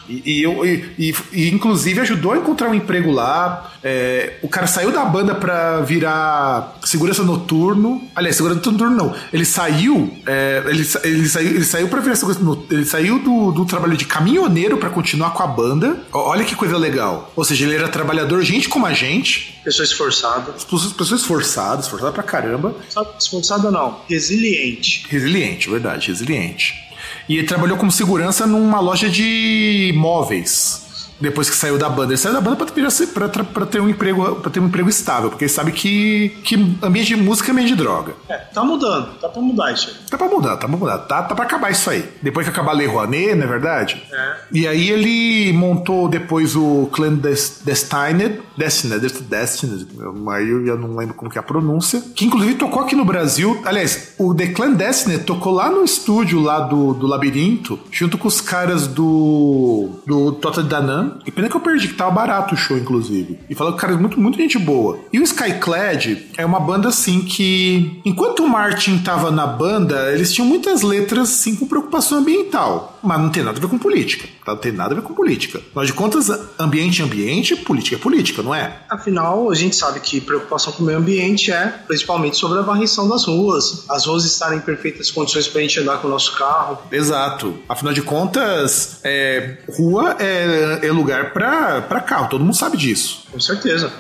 E, 0.09 0.23
e, 0.25 0.43
eu, 0.43 0.65
e, 0.65 1.15
e, 1.33 1.51
inclusive 1.51 2.01
ajudou 2.01 2.33
a 2.33 2.39
encontrar 2.39 2.69
um 2.71 2.75
emprego 2.75 3.11
lá. 3.11 3.73
É, 3.83 4.35
o 4.43 4.49
cara 4.49 4.67
saiu 4.67 4.91
da 4.91 5.05
banda 5.05 5.35
pra 5.35 5.81
virar 5.81 6.79
segurança 6.85 7.23
noturno. 7.23 8.03
Aliás, 8.15 8.37
segurança 8.37 8.71
noturno 8.71 8.97
não. 8.97 9.15
Ele 9.33 9.45
saiu. 9.45 10.17
É, 10.27 10.63
ele, 10.67 10.87
ele 11.05 11.29
saiu, 11.29 11.51
ele 11.51 11.65
saiu 11.65 11.89
pra 11.89 12.01
virar 12.01 12.17
segurança 12.17 12.43
noturno. 12.43 12.69
Ele 12.71 12.85
saiu 12.85 13.19
do, 13.19 13.53
do 13.53 13.65
trabalho 13.65 13.97
de 13.97 14.05
caminhoneiro 14.07 14.79
para 14.79 14.91
continuar 14.91 15.31
com 15.31 15.43
a 15.43 15.47
banda. 15.47 16.03
Olha 16.13 16.45
que 16.45 16.55
coisa 16.55 16.77
legal. 16.77 17.33
Ou 17.37 17.45
seja, 17.45 17.65
ele 17.67 17.75
era 17.75 17.89
trabalhador, 17.89 18.43
gente 18.43 18.69
como 18.69 18.87
a 18.87 18.93
gente. 18.93 19.61
Pessoa 19.63 19.85
esforçada. 19.85 20.53
Pessoa 20.53 21.17
esforçada, 21.17 21.81
esforçada 21.83 22.13
pra 22.13 22.23
caramba. 22.23 22.75
Esforçada 23.19 23.71
não, 23.71 24.01
resiliente. 24.09 25.07
Resiliente, 25.09 25.69
verdade, 25.69 26.09
resiliente. 26.09 26.88
E 27.29 27.37
ele 27.37 27.47
trabalhou 27.47 27.77
como 27.77 27.93
segurança 27.93 28.47
numa 28.47 28.81
loja 28.81 29.09
de 29.09 29.93
móveis 29.95 30.88
depois 31.21 31.49
que 31.49 31.57
saiu 31.57 31.79
da 31.79 31.89
banda. 31.89 32.13
Ele 32.13 32.17
saiu 32.17 32.35
da 32.35 32.41
banda 32.41 32.57
para 32.57 33.67
ter 33.67 33.81
um 33.81 33.89
emprego 33.89 34.37
para 34.37 34.51
ter 34.51 34.61
um 34.61 34.67
emprego 34.67 34.89
estável, 34.89 35.31
porque 35.31 35.45
ele 35.45 35.53
sabe 35.53 35.73
que, 35.73 36.31
que 36.45 36.77
ambiente 36.83 37.09
de 37.09 37.17
música 37.17 37.51
é 37.51 37.55
meio 37.55 37.69
de 37.69 37.75
droga. 37.75 38.15
É, 38.29 38.37
tá 38.37 38.65
mudando, 38.65 39.15
tá 39.21 39.29
pra 39.29 39.43
mudar 39.43 39.73
isso 39.73 39.89
aí. 39.89 39.97
Tá 40.11 40.19
pra 40.19 40.29
mudar, 40.29 40.57
tá 40.57 40.69
pra 40.69 40.77
mudar, 40.77 40.99
tá, 40.99 41.23
tá 41.23 41.35
pra 41.35 41.45
acabar 41.45 41.71
isso 41.71 41.89
aí. 41.91 42.09
Depois 42.23 42.47
que 42.47 42.53
acabar 42.53 42.73
a 42.73 42.75
Lei 42.75 42.87
Rouanet, 42.87 43.35
não 43.35 43.45
é 43.45 43.47
verdade? 43.47 44.03
É. 44.13 44.37
E 44.53 44.67
aí 44.67 44.91
ele 44.91 45.53
montou 45.53 46.09
depois 46.09 46.57
o 46.57 46.89
Clandestined, 46.93 48.41
Destiny, 48.57 48.99
Destiny, 48.99 49.87
aí 50.31 50.49
eu 50.49 50.67
já 50.67 50.77
não 50.77 50.97
lembro 50.97 51.15
como 51.15 51.31
que 51.31 51.39
é 51.39 51.41
a 51.41 51.45
pronúncia, 51.45 52.03
que 52.15 52.25
inclusive 52.25 52.55
tocou 52.55 52.83
aqui 52.83 52.95
no 52.95 53.05
Brasil, 53.05 53.61
aliás, 53.65 54.15
o 54.19 54.35
The 54.35 54.49
Clandestine 54.49 55.19
tocou 55.19 55.53
lá 55.53 55.71
no 55.71 55.85
estúdio 55.85 56.41
lá 56.41 56.61
do, 56.61 56.95
do 56.95 57.07
Labirinto, 57.07 57.79
junto 57.91 58.19
com 58.19 58.29
os 58.29 58.41
caras 58.41 58.87
do 58.87 59.91
do 60.07 60.33
Tota 60.33 60.63
Danan, 60.63 61.08
e 61.27 61.31
pena 61.31 61.49
que 61.49 61.57
eu 61.57 61.61
perdi, 61.61 61.89
que 61.89 61.95
tava 61.95 62.11
barato 62.11 62.55
o 62.55 62.57
show, 62.57 62.77
inclusive. 62.77 63.39
E 63.49 63.55
falou 63.55 63.73
que 63.73 63.81
cara 63.81 63.97
muito, 63.97 64.21
muito 64.21 64.39
gente 64.39 64.59
boa. 64.59 64.99
E 65.13 65.19
o 65.19 65.23
Skyclad 65.23 66.27
é 66.37 66.45
uma 66.45 66.61
banda 66.61 66.89
assim 66.89 67.21
que, 67.21 68.01
enquanto 68.05 68.45
o 68.45 68.49
Martin 68.49 68.99
tava 68.99 69.31
na 69.31 69.47
banda, 69.47 70.13
eles 70.13 70.33
tinham 70.33 70.47
muitas 70.47 70.83
letras 70.83 71.31
assim 71.31 71.57
com 71.57 71.67
preocupação 71.67 72.19
ambiental. 72.19 72.98
Mas 73.03 73.21
não 73.21 73.31
tem 73.31 73.43
nada 73.43 73.59
a 73.59 73.61
ver 73.61 73.69
com 73.69 73.79
política. 73.79 74.29
Tá? 74.45 74.53
Não 74.53 74.59
tem 74.59 74.73
nada 74.73 74.93
a 74.93 74.97
ver 74.97 75.03
com 75.03 75.15
política. 75.15 75.59
Afinal 75.59 75.85
de 75.85 75.93
contas, 75.93 76.31
ambiente 76.59 77.03
é 77.03 77.05
ambiente, 77.05 77.57
política 77.57 77.97
é 77.97 77.99
política, 77.99 78.43
não 78.43 78.55
é? 78.55 78.81
Afinal, 78.89 79.51
a 79.51 79.55
gente 79.55 79.77
sabe 79.77 80.01
que 80.01 80.21
preocupação 80.21 80.73
com 80.73 80.83
o 80.83 80.87
meio 80.87 80.99
ambiente 80.99 81.53
é 81.53 81.67
principalmente 81.87 82.37
sobre 82.37 82.59
a 82.59 82.63
varrição 82.63 83.09
das 83.09 83.25
ruas. 83.25 83.85
As 83.89 84.07
ruas 84.07 84.25
estarem 84.25 84.59
em 84.59 84.63
perfeitas 84.63 85.11
condições 85.11 85.49
pra 85.49 85.61
gente 85.61 85.81
andar 85.81 85.99
com 85.99 86.09
o 86.09 86.11
nosso 86.11 86.37
carro. 86.37 86.79
Exato. 86.91 87.59
Afinal 87.69 87.93
de 87.93 88.03
contas, 88.03 89.01
é, 89.05 89.59
rua 89.77 90.17
é, 90.19 90.87
é 90.87 90.93
lugar 90.93 91.33
para 91.33 92.01
carro, 92.01 92.29
todo 92.29 92.45
mundo 92.45 92.57
sabe 92.57 92.77
disso. 92.77 93.25
Com 93.31 93.41
certeza. 93.41 93.93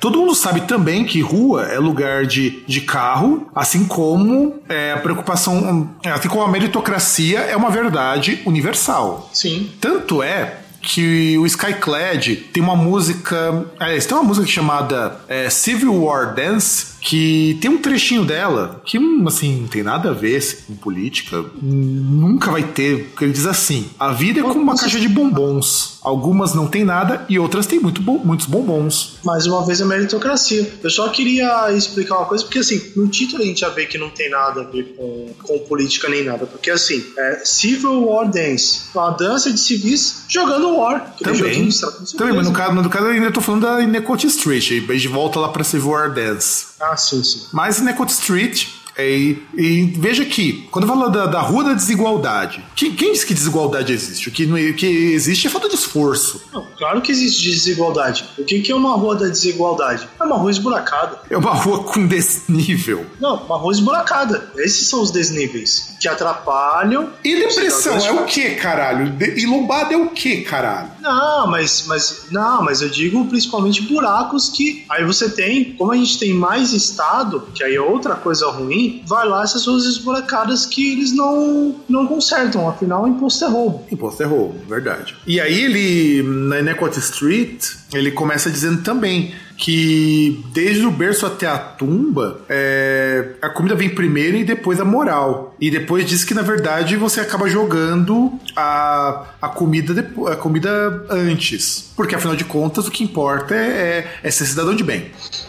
Todo 0.00 0.18
mundo 0.18 0.34
sabe 0.34 0.62
também 0.62 1.04
que 1.04 1.20
rua 1.20 1.64
é 1.64 1.78
lugar 1.78 2.26
de, 2.26 2.62
de 2.66 2.80
carro, 2.80 3.50
assim 3.54 3.84
como 3.84 4.60
é, 4.68 4.92
a 4.92 4.98
preocupação, 4.98 5.90
assim 6.04 6.28
como 6.28 6.42
a 6.42 6.48
meritocracia 6.48 7.40
é 7.40 7.56
uma 7.56 7.70
verdade 7.70 8.40
universal. 8.44 9.30
Sim. 9.32 9.70
Tanto 9.80 10.22
é 10.22 10.58
que 10.86 11.36
o 11.38 11.44
Skyclad 11.46 12.36
tem 12.52 12.62
uma 12.62 12.76
música. 12.76 13.66
Aliás, 13.78 14.06
tem 14.06 14.16
uma 14.16 14.22
música 14.22 14.46
chamada 14.46 15.18
é, 15.28 15.50
Civil 15.50 16.04
War 16.04 16.32
Dance, 16.34 16.95
que 17.06 17.56
tem 17.60 17.70
um 17.70 17.78
trechinho 17.78 18.24
dela 18.24 18.82
que, 18.84 18.98
assim, 19.28 19.60
não 19.60 19.68
tem 19.68 19.84
nada 19.84 20.10
a 20.10 20.12
ver 20.12 20.38
assim, 20.38 20.56
com 20.66 20.74
política, 20.74 21.44
nunca 21.62 22.50
vai 22.50 22.64
ter, 22.64 23.04
porque 23.10 23.24
ele 23.24 23.32
diz 23.32 23.46
assim: 23.46 23.88
a 23.96 24.12
vida 24.12 24.40
é 24.40 24.42
como 24.42 24.60
uma 24.60 24.76
caixa 24.76 24.98
de 24.98 25.08
bombons. 25.08 26.00
Algumas 26.02 26.54
não 26.54 26.66
tem 26.66 26.84
nada 26.84 27.24
e 27.28 27.38
outras 27.38 27.66
têm 27.66 27.80
muito 27.80 28.00
bo 28.00 28.18
muitos 28.24 28.46
bombons. 28.46 29.18
Mais 29.24 29.46
uma 29.46 29.64
vez 29.64 29.80
a 29.80 29.86
meritocracia. 29.86 30.68
Eu 30.82 30.90
só 30.90 31.08
queria 31.08 31.72
explicar 31.72 32.16
uma 32.18 32.26
coisa, 32.26 32.44
porque 32.44 32.58
assim, 32.58 32.92
no 32.96 33.08
título 33.08 33.42
a 33.42 33.46
gente 33.46 33.60
já 33.60 33.68
vê 33.68 33.86
que 33.86 33.98
não 33.98 34.10
tem 34.10 34.30
nada 34.30 34.62
a 34.62 34.64
ver 34.64 34.94
com, 34.96 35.34
com 35.42 35.58
política 35.60 36.08
nem 36.08 36.24
nada. 36.24 36.46
Porque 36.46 36.70
assim, 36.70 37.04
é 37.18 37.40
Civil 37.44 38.04
War 38.04 38.28
Dance, 38.28 38.82
uma 38.94 39.10
dança 39.10 39.52
de 39.52 39.60
civis 39.60 40.24
jogando 40.28 40.76
War. 40.76 41.14
Também. 41.20 41.68
Também, 42.16 42.34
mas 42.34 42.46
no 42.46 42.52
caso, 42.52 42.74
no 42.74 42.90
caso 42.90 43.06
eu 43.06 43.12
ainda 43.12 43.30
tô 43.30 43.40
falando 43.40 43.62
da 43.62 43.78
Necot 43.86 44.26
Street, 44.26 44.70
aí 44.72 44.80
gente 44.80 45.08
volta 45.08 45.38
lá 45.38 45.48
pra 45.48 45.62
Civil 45.62 45.90
War 45.90 46.12
Dance. 46.12 46.66
Ah, 46.80 46.95
sim, 46.96 47.22
sim. 47.22 47.46
Mas 47.52 47.80
Necot 47.80 48.10
Street 48.10 48.75
e, 49.04 49.42
e, 49.54 49.82
veja 49.98 50.24
que, 50.24 50.66
quando 50.70 50.86
fala 50.86 51.10
da, 51.10 51.26
da 51.26 51.40
rua 51.40 51.64
da 51.64 51.72
desigualdade, 51.74 52.64
quem, 52.74 52.94
quem 52.94 53.12
diz 53.12 53.24
que 53.24 53.34
desigualdade 53.34 53.92
existe? 53.92 54.28
O 54.28 54.32
que, 54.32 54.46
não, 54.46 54.56
o 54.56 54.74
que 54.74 54.86
existe 54.86 55.46
é 55.46 55.50
falta 55.50 55.68
de 55.68 55.74
esforço. 55.74 56.42
Não, 56.52 56.66
claro 56.78 57.02
que 57.02 57.12
existe 57.12 57.50
desigualdade. 57.50 58.24
O 58.38 58.44
que, 58.44 58.60
que 58.60 58.72
é 58.72 58.74
uma 58.74 58.96
rua 58.96 59.14
da 59.14 59.28
desigualdade? 59.28 60.08
É 60.18 60.24
uma 60.24 60.36
rua 60.36 60.50
esburacada. 60.50 61.18
É 61.28 61.36
uma 61.36 61.52
rua 61.52 61.84
com 61.84 62.06
desnível. 62.06 63.04
Não, 63.20 63.36
uma 63.44 63.58
rua 63.58 63.72
esburacada. 63.72 64.50
Esses 64.56 64.88
são 64.88 65.02
os 65.02 65.10
desníveis 65.10 65.94
que 66.00 66.08
atrapalham. 66.08 67.10
E 67.22 67.36
depressão 67.36 67.98
é 67.98 68.12
o 68.12 68.24
que, 68.24 68.54
caralho? 68.54 69.14
E 69.36 69.44
lombada 69.44 69.92
é 69.92 69.96
o 69.96 70.08
que, 70.08 70.40
caralho? 70.40 70.90
Não, 71.00 71.46
mas, 71.46 71.84
mas 71.86 72.26
não, 72.30 72.64
mas 72.64 72.80
eu 72.80 72.88
digo 72.88 73.26
principalmente 73.26 73.82
buracos 73.82 74.48
que 74.48 74.84
aí 74.88 75.04
você 75.04 75.28
tem, 75.28 75.74
como 75.74 75.92
a 75.92 75.96
gente 75.96 76.18
tem 76.18 76.32
mais 76.32 76.72
estado, 76.72 77.46
que 77.54 77.62
aí 77.62 77.74
é 77.74 77.80
outra 77.80 78.14
coisa 78.14 78.50
ruim 78.50 78.85
vai 79.06 79.26
lá 79.26 79.42
essas 79.42 79.66
ruas 79.66 79.84
esburacadas 79.84 80.66
que 80.66 80.92
eles 80.92 81.14
não, 81.14 81.74
não 81.88 82.06
consertam. 82.06 82.68
Afinal, 82.68 83.06
imposto 83.06 83.44
é 83.44 83.48
roubo. 83.48 83.86
Imposto 83.90 84.22
é 84.22 84.26
roubo, 84.26 84.58
verdade. 84.68 85.16
E 85.26 85.40
aí 85.40 85.60
ele, 85.60 86.22
na 86.22 86.62
Necot 86.62 86.98
Street, 86.98 87.64
ele 87.92 88.10
começa 88.10 88.50
dizendo 88.50 88.82
também 88.82 89.34
que 89.56 90.44
desde 90.52 90.84
o 90.84 90.90
berço 90.90 91.24
até 91.24 91.46
a 91.46 91.58
tumba, 91.58 92.40
é, 92.48 93.30
a 93.40 93.48
comida 93.48 93.74
vem 93.74 93.88
primeiro 93.88 94.36
e 94.36 94.44
depois 94.44 94.80
a 94.80 94.84
moral. 94.84 95.54
E 95.60 95.70
depois 95.70 96.04
diz 96.04 96.24
que, 96.24 96.34
na 96.34 96.42
verdade, 96.42 96.96
você 96.96 97.20
acaba 97.20 97.48
jogando 97.48 98.32
a, 98.54 99.24
a, 99.40 99.48
comida, 99.48 99.94
depois, 99.94 100.32
a 100.32 100.36
comida 100.36 101.04
antes. 101.08 101.90
Porque, 101.96 102.14
afinal 102.14 102.36
de 102.36 102.44
contas, 102.44 102.86
o 102.86 102.90
que 102.90 103.02
importa 103.02 103.54
é, 103.54 103.58
é, 103.58 104.10
é 104.22 104.30
ser 104.30 104.44
cidadão 104.44 104.74
de 104.74 104.84
bem. 104.84 105.06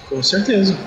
Com 0.10 0.24
certeza. 0.24 0.78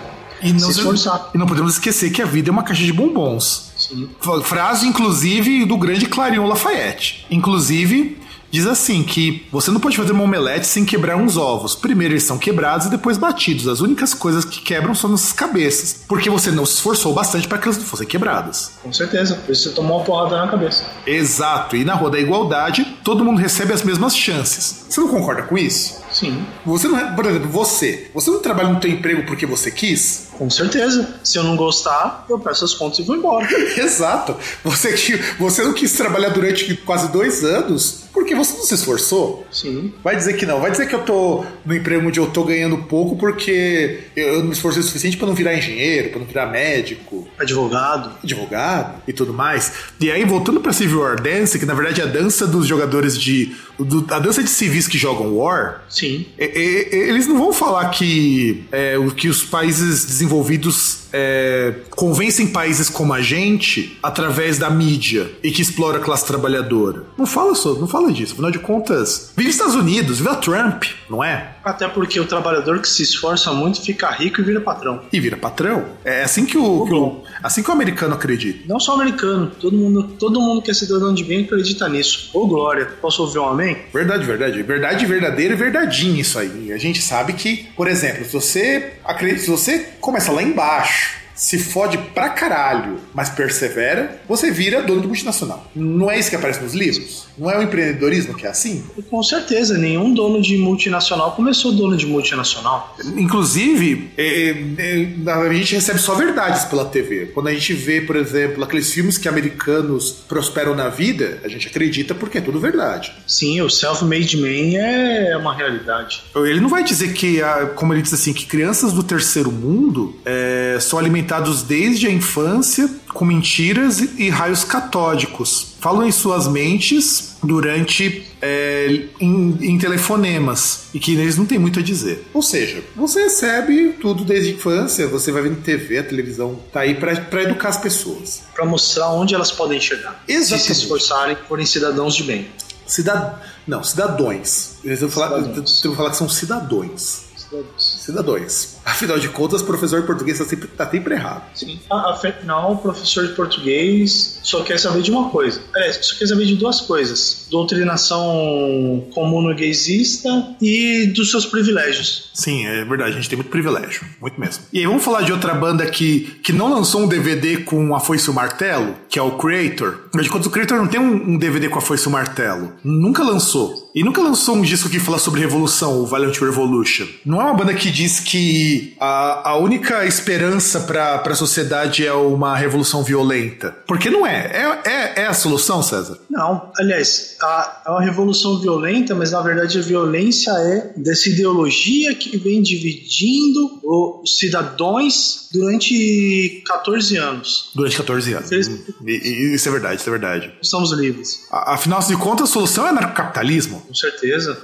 E 0.42 0.53
não, 0.53 0.61
se 0.61 0.79
esforçar. 0.79 1.31
E 1.35 1.38
não 1.38 1.46
podemos 1.46 1.74
esquecer 1.74 2.11
que 2.11 2.22
a 2.22 2.26
vida 2.26 2.50
é 2.50 2.53
uma 2.53 2.62
caixa 2.62 2.85
de 2.85 2.92
bombons. 2.92 3.72
Sim. 3.76 4.09
Frase, 4.42 4.87
inclusive, 4.87 5.64
do 5.64 5.76
grande 5.76 6.07
Clarion 6.07 6.46
Lafayette. 6.46 7.26
Inclusive, 7.31 8.18
diz 8.50 8.66
assim 8.66 9.03
que 9.03 9.46
você 9.50 9.70
não 9.70 9.81
pode 9.81 9.96
fazer 9.96 10.12
uma 10.12 10.24
omelete 10.24 10.66
sem 10.66 10.85
quebrar 10.85 11.16
uns 11.16 11.37
ovos. 11.37 11.74
Primeiro 11.74 12.14
eles 12.14 12.24
são 12.24 12.37
quebrados 12.37 12.87
e 12.87 12.90
depois 12.90 13.16
batidos. 13.16 13.68
As 13.68 13.81
únicas 13.81 14.12
coisas 14.12 14.44
que 14.44 14.61
quebram 14.61 14.94
são 14.94 15.11
nossas 15.11 15.33
cabeças, 15.33 16.05
porque 16.09 16.29
você 16.29 16.50
não 16.50 16.66
se 16.66 16.74
esforçou 16.74 17.14
bastante 17.14 17.46
para 17.46 17.59
que 17.59 17.64
elas 17.64 17.79
não 17.79 17.85
fossem 17.85 18.07
quebradas. 18.07 18.72
Com 18.83 18.92
certeza, 18.92 19.37
por 19.37 19.53
isso 19.53 19.68
você 19.68 19.74
tomou 19.74 19.98
uma 19.98 20.05
porrada 20.05 20.37
na 20.37 20.48
cabeça. 20.48 20.85
Exato, 21.07 21.76
e 21.76 21.85
na 21.85 21.94
Rua 21.94 22.11
da 22.11 22.18
Igualdade, 22.18 22.85
todo 23.05 23.24
mundo 23.24 23.38
recebe 23.38 23.72
as 23.72 23.83
mesmas 23.83 24.16
chances. 24.16 24.87
Você 24.88 25.00
não 25.00 25.09
concorda 25.09 25.42
com 25.42 25.57
isso? 25.57 26.00
Sim. 26.20 26.44
Você 26.66 26.87
não, 26.87 26.98
é, 26.98 27.14
por 27.14 27.24
exemplo, 27.24 27.48
você, 27.48 28.11
você 28.12 28.30
não 28.30 28.40
trabalha 28.40 28.68
no 28.68 28.78
teu 28.78 28.90
emprego 28.90 29.22
porque 29.24 29.46
você 29.46 29.70
quis? 29.70 30.28
Com 30.37 30.50
certeza. 30.50 31.18
Se 31.24 31.38
eu 31.38 31.44
não 31.44 31.56
gostar, 31.56 32.26
eu 32.28 32.38
peço 32.38 32.62
as 32.62 32.74
contas 32.74 32.98
e 32.98 33.02
vou 33.02 33.16
embora. 33.16 33.48
Exato. 33.80 34.37
Você, 34.62 34.94
você 35.38 35.62
não 35.62 35.72
quis 35.72 35.92
trabalhar 35.92 36.28
durante 36.28 36.76
quase 36.76 37.11
dois 37.11 37.42
anos 37.42 38.00
porque 38.12 38.35
você 38.35 38.52
não 38.56 38.64
se 38.64 38.74
esforçou. 38.74 39.46
Sim. 39.50 39.92
Vai 40.02 40.16
dizer 40.16 40.35
que 40.35 40.44
não. 40.44 40.61
Vai 40.61 40.70
dizer 40.70 40.88
que 40.88 40.94
eu 40.94 41.02
tô 41.02 41.44
no 41.64 41.74
emprego 41.74 42.06
onde 42.06 42.18
eu 42.18 42.26
tô 42.26 42.44
ganhando 42.44 42.78
pouco 42.78 43.16
porque 43.16 44.00
eu 44.16 44.40
não 44.40 44.46
me 44.46 44.52
esforcei 44.52 44.80
o 44.80 44.85
suficiente 44.85 45.16
para 45.16 45.26
não 45.26 45.35
virar 45.35 45.56
engenheiro, 45.56 46.11
para 46.11 46.18
não 46.18 46.26
virar 46.26 46.46
médico. 46.46 47.28
Advogado. 47.38 48.12
Advogado 48.22 49.02
e 49.06 49.12
tudo 49.12 49.33
mais. 49.33 49.72
E 50.00 50.11
aí, 50.11 50.24
voltando 50.24 50.61
pra 50.61 50.72
Civil 50.72 51.00
War 51.00 51.20
Dance, 51.20 51.59
que 51.59 51.66
na 51.66 51.74
verdade 51.74 52.00
é 52.00 52.04
a 52.04 52.06
dança 52.06 52.46
dos 52.46 52.66
jogadores 52.66 53.18
de. 53.18 53.54
Do, 53.78 54.06
a 54.11 54.18
dança 54.18 54.42
de 54.42 54.50
civis 54.50 54.87
que 54.87 54.98
jogam 54.98 55.37
War. 55.37 55.83
Sim. 55.88 56.10
É, 56.38 56.44
é, 56.44 57.09
eles 57.09 57.27
não 57.27 57.38
vão 57.38 57.53
falar 57.53 57.88
que, 57.90 58.64
é, 58.73 58.96
que 59.16 59.29
os 59.29 59.42
países 59.42 60.05
desenvolvidos 60.05 60.99
é, 61.12 61.75
convencem 61.90 62.46
países 62.46 62.88
como 62.88 63.12
a 63.12 63.20
gente 63.20 63.99
através 64.03 64.59
da 64.59 64.70
mídia 64.70 65.31
e 65.42 65.51
que 65.51 65.62
explora 65.62 65.99
a 65.99 66.01
classe 66.01 66.27
trabalhadora. 66.27 67.05
Não 67.16 67.27
fala 67.27 67.55
só, 67.55 67.75
não 67.75 67.87
fala 67.87 68.12
disso. 68.12 68.33
Afinal 68.33 68.51
de 68.51 68.59
contas, 68.59 69.33
vive 69.37 69.51
Estados 69.51 69.75
Unidos, 69.75 70.18
vive 70.18 70.31
a 70.31 70.37
Trump, 70.37 70.85
não 71.09 71.23
é? 71.23 71.57
Até 71.64 71.88
porque 71.88 72.18
o 72.18 72.25
trabalhador 72.25 72.81
que 72.81 72.88
se 72.88 73.03
esforça 73.03 73.53
muito 73.53 73.83
fica 73.83 74.11
rico 74.11 74.40
e 74.40 74.44
vira 74.44 74.61
patrão. 74.61 75.03
E 75.12 75.20
vira 75.20 75.37
patrão. 75.37 75.87
É 76.05 76.23
assim 76.23 76.46
que 76.46 76.57
o, 76.57 76.85
que 76.87 76.94
o 76.94 77.23
assim 77.42 77.62
que 77.62 77.70
o 77.70 77.73
americano 77.73 78.14
acredita. 78.14 78.61
Não 78.66 78.81
só 78.81 78.92
o 78.92 79.01
americano, 79.01 79.51
todo 79.61 79.77
mundo, 79.77 80.03
todo 80.18 80.40
mundo 80.40 80.62
que 80.62 80.70
é 80.70 80.75
cidadão 80.75 81.12
de 81.12 81.25
bem 81.25 81.44
acredita 81.44 81.88
nisso. 81.88 82.31
Ô 82.33 82.46
glória, 82.46 82.87
posso 83.01 83.23
ouvir 83.23 83.38
um 83.38 83.49
amém? 83.49 83.77
Verdade, 83.92 84.25
verdade. 84.25 84.62
Verdade 84.62 85.07
verdadeira 85.07 85.55
e 85.55 85.57
verdadinha 85.57 86.20
isso 86.20 86.38
aí. 86.38 86.73
A 86.73 86.79
gente 86.79 87.03
sabe 87.03 87.33
que, 87.33 87.68
por 87.77 87.88
exemplo, 87.88 88.25
se 88.25 88.33
você 88.33 88.92
acredita, 89.05 89.42
se 89.42 89.51
você 89.51 89.79
começa 90.01 90.33
lá 90.33 90.42
embaixo 90.42 90.99
se 91.40 91.59
fode 91.59 91.96
pra 91.96 92.29
caralho, 92.29 92.98
mas 93.14 93.31
persevera, 93.31 94.20
você 94.29 94.50
vira 94.50 94.83
dono 94.83 95.00
de 95.00 95.07
multinacional. 95.07 95.70
Não 95.74 96.11
é 96.11 96.18
isso 96.18 96.29
que 96.29 96.37
aparece 96.37 96.62
nos 96.62 96.74
livros? 96.74 97.29
Não 97.38 97.50
é 97.50 97.59
o 97.59 97.62
empreendedorismo 97.62 98.35
que 98.35 98.46
é 98.46 98.50
assim? 98.50 98.85
Com 99.09 99.22
certeza, 99.22 99.79
nenhum 99.79 100.12
dono 100.12 100.42
de 100.42 100.59
multinacional 100.59 101.33
começou 101.33 101.72
dono 101.72 101.96
de 101.96 102.05
multinacional. 102.05 102.94
Inclusive, 103.16 104.11
é, 104.18 104.50
é, 104.76 105.12
é 105.26 105.33
a 105.33 105.53
gente 105.55 105.74
recebe 105.74 105.98
só 105.98 106.14
verdades 106.14 106.66
pela 106.66 106.85
TV. 106.85 107.31
Quando 107.33 107.48
a 107.48 107.55
gente 107.55 107.72
vê, 107.72 108.03
por 108.03 108.16
exemplo, 108.16 108.62
aqueles 108.62 108.92
filmes 108.92 109.16
que 109.16 109.26
americanos 109.26 110.11
prosperam 110.29 110.74
na 110.74 110.90
vida, 110.90 111.40
a 111.42 111.48
gente 111.48 111.68
acredita 111.68 112.14
porque 112.14 112.37
é 112.37 112.42
tudo 112.42 112.61
verdade. 112.61 113.14
Sim, 113.26 113.62
o 113.62 113.70
self-made 113.70 114.37
man 114.37 114.76
é 114.76 115.35
uma 115.38 115.55
realidade. 115.55 116.22
Ele 116.37 116.61
não 116.61 116.68
vai 116.68 116.85
dizer 116.85 117.14
que, 117.14 117.40
como 117.76 117.94
ele 117.94 118.03
diz 118.03 118.12
assim, 118.12 118.35
que 118.35 118.44
crianças 118.44 118.92
do 118.92 119.03
terceiro 119.03 119.50
mundo 119.50 120.14
é, 120.26 120.76
são 120.79 120.98
alimentados 121.31 121.62
desde 121.62 122.09
a 122.09 122.11
infância 122.11 122.90
com 123.14 123.25
mentiras 123.25 124.01
e 124.01 124.29
raios 124.29 124.64
catódicos. 124.64 125.75
Falam 125.81 126.07
em 126.07 126.12
suas 126.12 126.49
mentes 126.49 127.37
durante 127.43 128.27
é, 128.43 129.05
em, 129.21 129.57
em, 129.61 129.79
telefonemas 129.79 130.88
e 130.93 130.99
que 130.99 131.14
eles 131.14 131.37
não 131.38 131.47
têm 131.47 131.59
muito 131.59 131.79
a 131.79 131.83
dizer. 131.83 132.27
Ou 132.35 132.43
seja, 132.43 132.83
você 132.97 133.23
recebe 133.23 133.95
tudo 134.01 134.25
desde 134.25 134.51
a 134.51 134.55
infância, 134.55 135.07
você 135.07 135.33
vai 135.33 135.43
vendo 135.43 135.62
TV, 135.62 135.99
a 135.99 136.03
televisão 136.03 136.59
tá 136.73 136.81
aí 136.81 136.95
para 136.95 137.43
educar 137.43 137.69
as 137.69 137.79
pessoas, 137.79 138.43
para 138.55 138.64
mostrar 138.64 139.09
onde 139.11 139.35
elas 139.35 139.51
podem 139.51 139.81
chegar. 139.81 140.23
Exatamente. 140.29 140.69
Se 140.69 140.75
se 140.75 140.83
esforçarem, 140.83 141.37
forem 141.49 141.64
cidadãos 141.64 142.14
de 142.14 142.25
bem. 142.25 142.49
Cidad... 142.87 143.37
Não, 143.66 143.85
cidadões. 143.85 144.73
Eu 144.83 144.97
vou 144.97 145.09
falar, 145.09 145.38
eu 145.38 145.95
falar 145.95 146.11
que 146.11 146.16
são 146.16 146.29
cidadões. 146.29 147.31
Cidadãos. 147.37 148.03
Cidadões. 148.05 148.80
Afinal 148.85 149.19
de 149.19 149.29
contas, 149.29 149.62
professor 149.62 150.01
de 150.01 150.07
português 150.07 150.38
está 150.38 150.49
sempre, 150.49 150.69
tá 150.69 150.88
sempre 150.88 151.14
errado. 151.14 151.43
Sim. 151.55 151.79
Afinal, 151.90 152.73
o 152.73 152.79
professor 152.79 153.27
de 153.27 153.35
português 153.35 154.38
só 154.43 154.62
quer 154.62 154.79
saber 154.79 155.03
de 155.03 155.11
uma 155.11 155.31
coisa. 155.31 155.61
É, 155.77 155.93
só 155.93 156.16
quer 156.16 156.27
saber 156.27 156.47
de 156.47 156.57
duas 156.57 156.81
coisas: 156.81 157.47
doutrinação 157.51 159.07
comunoguesista 159.14 160.57
e 160.61 161.07
dos 161.14 161.31
seus 161.31 161.47
privilégios. 161.47 162.31
Sim, 162.35 162.66
é 162.66 162.85
verdade. 162.85 163.12
A 163.12 163.14
gente 163.14 163.29
tem 163.29 163.37
muito 163.37 163.51
privilégio. 163.51 164.03
Muito 164.21 164.40
mesmo. 164.40 164.64
E 164.73 164.79
aí, 164.79 164.87
vamos 164.87 165.05
falar 165.05 165.23
de 165.23 165.33
outra 165.33 165.55
banda 165.55 165.87
que, 165.87 166.40
que 166.43 166.53
não 166.53 166.73
lançou 166.73 167.03
um 167.03 167.09
DVD 167.09 167.59
com 167.59 167.95
a 167.95 168.01
Foice 168.01 168.29
e 168.29 168.31
o 168.31 168.35
Martelo, 168.35 168.97
que 169.09 169.19
é 169.19 169.23
o 169.23 169.33
Creator. 169.33 170.09
Mas 170.14 170.25
de 170.25 170.31
contas, 170.31 170.47
o 170.47 170.51
Creator 170.51 170.79
não 170.79 170.87
tem 170.87 171.01
um, 171.01 171.35
um 171.35 171.38
DVD 171.38 171.69
com 171.69 171.79
a 171.79 171.83
Foice 171.83 172.05
e 172.05 172.09
o 172.09 172.12
Martelo. 172.12 172.73
Nunca 172.83 173.23
lançou. 173.23 173.90
E 173.95 174.05
nunca 174.05 174.21
lançou 174.23 174.57
um 174.57 174.62
disco 174.62 174.88
que 174.88 175.01
fala 175.01 175.19
sobre 175.19 175.40
revolução, 175.40 176.01
o 176.01 176.07
Valiant 176.07 176.37
Revolution. 176.38 177.07
Não 177.25 177.40
é 177.40 177.45
uma 177.45 177.55
banda 177.55 177.75
que 177.75 177.90
diz 177.90 178.21
que 178.21 178.69
a, 178.98 179.50
a 179.50 179.56
única 179.56 180.06
esperança 180.06 180.80
para 180.80 181.22
a 181.24 181.35
sociedade 181.35 182.06
é 182.06 182.12
uma 182.12 182.56
revolução 182.56 183.02
violenta. 183.02 183.76
Porque 183.87 184.11
não 184.11 184.26
é. 184.26 184.80
É, 184.85 184.90
é, 184.90 185.22
é 185.22 185.26
a 185.26 185.35
solução, 185.35 185.83
César? 185.83 186.18
Não. 186.28 186.70
Aliás, 186.78 187.37
a, 187.42 187.83
é 187.87 187.90
uma 187.90 188.02
revolução 188.02 188.61
violenta, 188.61 189.14
mas 189.14 189.33
na 189.33 189.40
verdade 189.40 189.78
a 189.78 189.83
violência 189.83 190.50
é 190.50 190.92
dessa 190.96 191.28
ideologia 191.28 192.14
que 192.14 192.37
vem 192.37 192.62
dividindo 192.62 193.80
os 193.83 194.38
cidadãos 194.38 195.48
durante 195.52 196.62
14 196.66 197.16
anos. 197.16 197.70
Durante 197.74 197.96
14 197.96 198.33
anos. 198.35 198.52
Eles... 198.52 198.70
Isso 199.04 199.68
é 199.68 199.72
verdade, 199.72 200.00
isso 200.00 200.09
é 200.09 200.12
verdade. 200.12 200.52
Estamos 200.62 200.92
livres. 200.92 201.46
Afinal 201.50 202.00
de 202.00 202.16
contas, 202.16 202.50
a 202.50 202.52
solução 202.52 202.87
é 202.87 202.90
anarcocapitalismo. 202.90 203.80
com 203.87 203.94
certeza. 203.94 204.59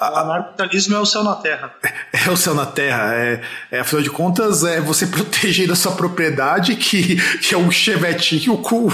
O 0.00 0.04
anarcapitalismo 0.04 0.96
é 0.96 1.00
o 1.00 1.06
céu 1.06 1.24
na 1.24 1.34
terra. 1.34 1.74
É 2.12 2.30
o 2.30 2.36
céu 2.36 2.54
na 2.54 2.66
terra. 2.66 3.14
É, 3.14 3.40
é, 3.70 3.80
afinal 3.80 4.02
de 4.02 4.10
contas, 4.10 4.64
é 4.64 4.80
você 4.80 5.06
proteger 5.08 5.70
a 5.70 5.74
sua 5.74 5.92
propriedade, 5.92 6.76
que, 6.76 7.16
que 7.38 7.54
é 7.54 7.58
um 7.58 7.70
chevetinho 7.70 8.58
com, 8.58 8.88